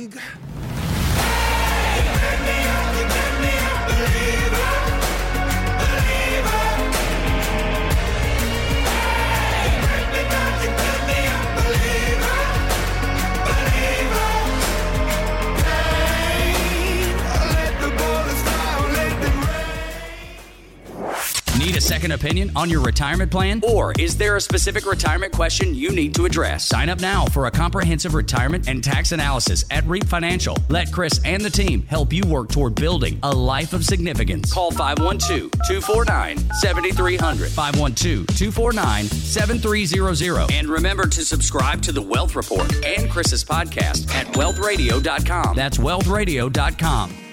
A 21.76 21.82
second 21.82 22.14
opinion 22.14 22.52
on 22.56 22.70
your 22.70 22.80
retirement 22.80 23.30
plan? 23.30 23.60
Or 23.68 23.92
is 24.00 24.16
there 24.16 24.38
a 24.38 24.42
specific 24.42 24.86
retirement 24.86 25.34
question 25.34 25.76
you 25.76 25.92
need 25.92 26.16
to 26.16 26.24
address? 26.26 26.66
Sign 26.66 26.88
up 26.88 27.02
now 27.02 27.26
for 27.26 27.48
a 27.48 27.52
comprehensive 27.52 28.14
retirement 28.14 28.70
and 28.70 28.82
tax 28.82 29.12
analysis 29.12 29.66
at 29.72 29.86
REAP 29.86 30.06
Financial. 30.06 30.56
Let 30.70 30.94
Chris 30.94 31.20
and 31.26 31.44
the 31.44 31.50
team 31.50 31.82
help 31.88 32.14
you 32.14 32.24
work 32.28 32.48
toward 32.48 32.76
building 32.76 33.20
a 33.24 33.32
life 33.34 33.74
of 33.74 33.84
significance. 33.84 34.54
Call 34.54 34.72
512 34.72 35.52
249 35.52 36.38
7300. 36.54 37.50
512 37.50 38.28
249 38.28 39.06
7300. 39.08 40.52
And 40.54 40.70
remember 40.70 41.08
to 41.08 41.26
subscribe 41.26 41.82
to 41.82 41.92
the 41.92 42.02
Wealth 42.02 42.38
Report 42.38 42.74
and 42.86 43.12
Chris's 43.12 43.44
podcast 43.44 44.10
at 44.14 44.28
wealthradio.com. 44.28 45.58
That's 45.58 45.78
wealthradio.com. 45.78 47.25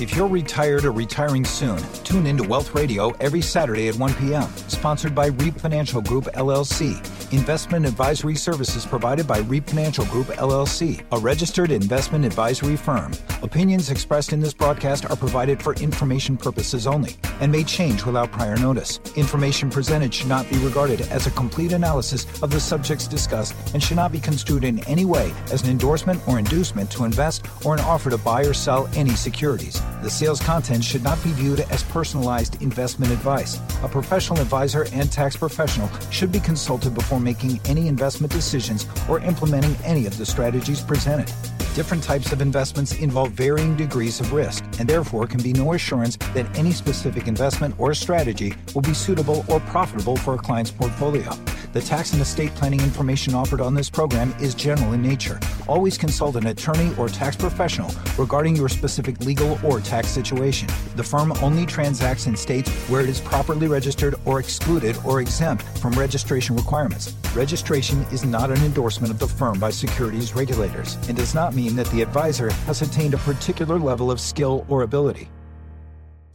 If 0.00 0.16
you're 0.16 0.26
retired 0.26 0.84
or 0.84 0.90
retiring 0.90 1.44
soon, 1.44 1.78
tune 2.02 2.26
into 2.26 2.42
Wealth 2.42 2.74
Radio 2.74 3.10
every 3.20 3.40
Saturday 3.40 3.86
at 3.86 3.94
1 3.94 4.14
p.m. 4.14 4.48
Sponsored 4.66 5.14
by 5.14 5.26
REAP 5.26 5.54
Financial 5.54 6.02
Group 6.02 6.24
LLC. 6.34 6.98
Investment 7.32 7.86
advisory 7.86 8.34
services 8.34 8.84
provided 8.84 9.26
by 9.26 9.38
REAP 9.38 9.68
Financial 9.68 10.04
Group 10.06 10.26
LLC, 10.26 11.04
a 11.12 11.18
registered 11.18 11.70
investment 11.70 12.24
advisory 12.24 12.76
firm. 12.76 13.12
Opinions 13.42 13.90
expressed 13.90 14.32
in 14.32 14.40
this 14.40 14.52
broadcast 14.52 15.08
are 15.10 15.16
provided 15.16 15.62
for 15.62 15.74
information 15.74 16.36
purposes 16.36 16.88
only 16.88 17.16
and 17.40 17.52
may 17.52 17.62
change 17.62 18.04
without 18.04 18.32
prior 18.32 18.56
notice. 18.56 18.98
Information 19.14 19.70
presented 19.70 20.12
should 20.12 20.28
not 20.28 20.48
be 20.50 20.56
regarded 20.58 21.02
as 21.02 21.28
a 21.28 21.30
complete 21.32 21.72
analysis 21.72 22.26
of 22.42 22.50
the 22.50 22.60
subjects 22.60 23.06
discussed 23.06 23.54
and 23.74 23.82
should 23.82 23.96
not 23.96 24.10
be 24.10 24.20
construed 24.20 24.64
in 24.64 24.80
any 24.88 25.04
way 25.04 25.32
as 25.52 25.62
an 25.62 25.70
endorsement 25.70 26.20
or 26.26 26.38
inducement 26.38 26.90
to 26.90 27.04
invest 27.04 27.46
or 27.64 27.74
an 27.74 27.80
offer 27.80 28.10
to 28.10 28.18
buy 28.18 28.42
or 28.42 28.54
sell 28.54 28.88
any 28.94 29.14
securities. 29.14 29.83
The 30.02 30.10
sales 30.10 30.40
content 30.40 30.84
should 30.84 31.02
not 31.02 31.22
be 31.24 31.30
viewed 31.32 31.60
as 31.60 31.82
personalized 31.82 32.60
investment 32.60 33.10
advice. 33.10 33.58
A 33.82 33.88
professional 33.88 34.40
advisor 34.40 34.86
and 34.92 35.10
tax 35.10 35.36
professional 35.36 35.88
should 36.10 36.30
be 36.30 36.40
consulted 36.40 36.94
before 36.94 37.20
making 37.20 37.60
any 37.64 37.88
investment 37.88 38.32
decisions 38.32 38.86
or 39.08 39.20
implementing 39.20 39.74
any 39.84 40.06
of 40.06 40.18
the 40.18 40.26
strategies 40.26 40.80
presented. 40.80 41.32
Different 41.74 42.04
types 42.04 42.32
of 42.32 42.40
investments 42.40 42.94
involve 43.00 43.32
varying 43.32 43.76
degrees 43.76 44.20
of 44.20 44.32
risk, 44.32 44.62
and 44.78 44.88
therefore 44.88 45.26
can 45.26 45.42
be 45.42 45.52
no 45.52 45.72
assurance 45.72 46.16
that 46.34 46.46
any 46.56 46.70
specific 46.70 47.26
investment 47.26 47.74
or 47.78 47.94
strategy 47.94 48.54
will 48.74 48.82
be 48.82 48.94
suitable 48.94 49.44
or 49.48 49.58
profitable 49.60 50.16
for 50.16 50.34
a 50.34 50.38
client's 50.38 50.70
portfolio. 50.70 51.30
The 51.74 51.80
tax 51.80 52.12
and 52.12 52.22
estate 52.22 52.54
planning 52.54 52.80
information 52.82 53.34
offered 53.34 53.60
on 53.60 53.74
this 53.74 53.90
program 53.90 54.32
is 54.40 54.54
general 54.54 54.92
in 54.92 55.02
nature. 55.02 55.40
Always 55.66 55.98
consult 55.98 56.36
an 56.36 56.46
attorney 56.46 56.94
or 56.96 57.08
tax 57.08 57.34
professional 57.34 57.90
regarding 58.16 58.54
your 58.54 58.68
specific 58.68 59.20
legal 59.22 59.58
or 59.64 59.80
tax 59.80 60.06
situation. 60.06 60.68
The 60.94 61.02
firm 61.02 61.32
only 61.42 61.66
transacts 61.66 62.28
in 62.28 62.36
states 62.36 62.70
where 62.88 63.00
it 63.00 63.08
is 63.08 63.20
properly 63.20 63.66
registered 63.66 64.14
or 64.24 64.38
excluded 64.38 64.96
or 65.04 65.20
exempt 65.20 65.64
from 65.80 65.94
registration 65.94 66.54
requirements. 66.54 67.12
Registration 67.34 68.02
is 68.12 68.24
not 68.24 68.52
an 68.52 68.62
endorsement 68.62 69.12
of 69.12 69.18
the 69.18 69.26
firm 69.26 69.58
by 69.58 69.70
securities 69.70 70.32
regulators 70.36 70.94
and 71.08 71.16
does 71.16 71.34
not 71.34 71.56
mean 71.56 71.74
that 71.74 71.88
the 71.88 72.02
advisor 72.02 72.52
has 72.68 72.82
attained 72.82 73.14
a 73.14 73.18
particular 73.18 73.80
level 73.80 74.12
of 74.12 74.20
skill 74.20 74.64
or 74.68 74.82
ability. 74.82 75.28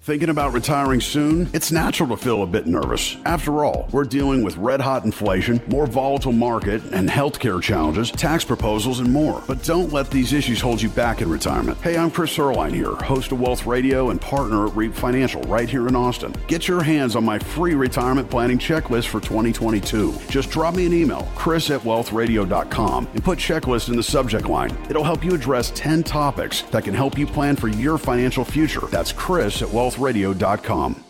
Thinking 0.10 0.30
about 0.30 0.54
retiring 0.54 1.02
soon? 1.02 1.48
It's 1.54 1.72
natural 1.72 2.10
to 2.10 2.18
feel 2.18 2.42
a 2.42 2.48
bit 2.48 2.66
nervous. 2.66 3.16
After 3.26 3.64
all, 3.64 3.88
we're 3.92 4.06
dealing 4.06 4.42
with 4.42 4.58
red 4.58 4.82
hot 4.82 5.06
inflation, 5.06 5.62
more 5.68 5.86
volatile 5.86 6.32
market, 6.32 6.82
and 6.94 7.08
healthcare 7.08 7.62
challenges, 7.62 8.10
tax 8.10 8.44
proposals, 8.44 9.02
and 9.02 9.14
more. 9.14 9.44
But 9.46 9.62
don't 9.62 9.94
let 9.94 10.10
these 10.10 10.34
issues 10.34 10.60
hold 10.62 10.82
you 10.82 10.90
back 10.90 11.22
in 11.22 11.30
retirement. 11.30 11.78
Hey, 11.82 11.96
I'm 11.96 12.10
Chris 12.10 12.36
Heerlein 12.36 12.74
here, 12.74 12.96
host 12.96 13.32
of 13.32 13.40
Wealth 13.40 13.68
Radio 13.68 14.10
and 14.10 14.20
partner 14.20 14.66
at 14.66 14.76
REAP 14.76 14.96
Financial 14.96 15.44
right 15.44 15.70
here 15.70 15.88
in 15.88 15.96
Austin. 15.96 16.34
Get 16.48 16.68
your 16.68 16.82
hands 16.82 17.16
on 17.16 17.24
my 17.24 17.38
free 17.38 17.76
retirement 17.76 18.32
planning 18.32 18.58
checklist 18.58 19.10
for 19.10 19.20
2022. 19.20 20.18
Just 20.28 20.50
drop 20.50 20.74
me 20.74 20.88
an 20.88 20.94
email, 20.94 21.32
chris 21.36 21.70
at 21.70 21.82
wealthradio.com, 21.82 23.08
and 23.14 23.24
put 23.24 23.38
checklist 23.38 23.90
in 23.90 23.96
the 23.96 24.02
subject 24.02 24.48
line. 24.48 24.76
It'll 24.90 25.04
help 25.04 25.24
you 25.24 25.36
address 25.36 25.72
10 25.76 26.02
topics 26.02 26.64
that 26.72 26.84
can 26.84 26.96
help 26.96 27.16
you 27.16 27.28
plan 27.28 27.56
for 27.56 27.68
your 27.68 28.00
financial 28.00 28.44
future. 28.44 28.88
That's 28.88 29.12
chris 29.12 29.62
at 29.62 29.70
wealth 29.70 29.99
wealthradio.com. 30.00 31.09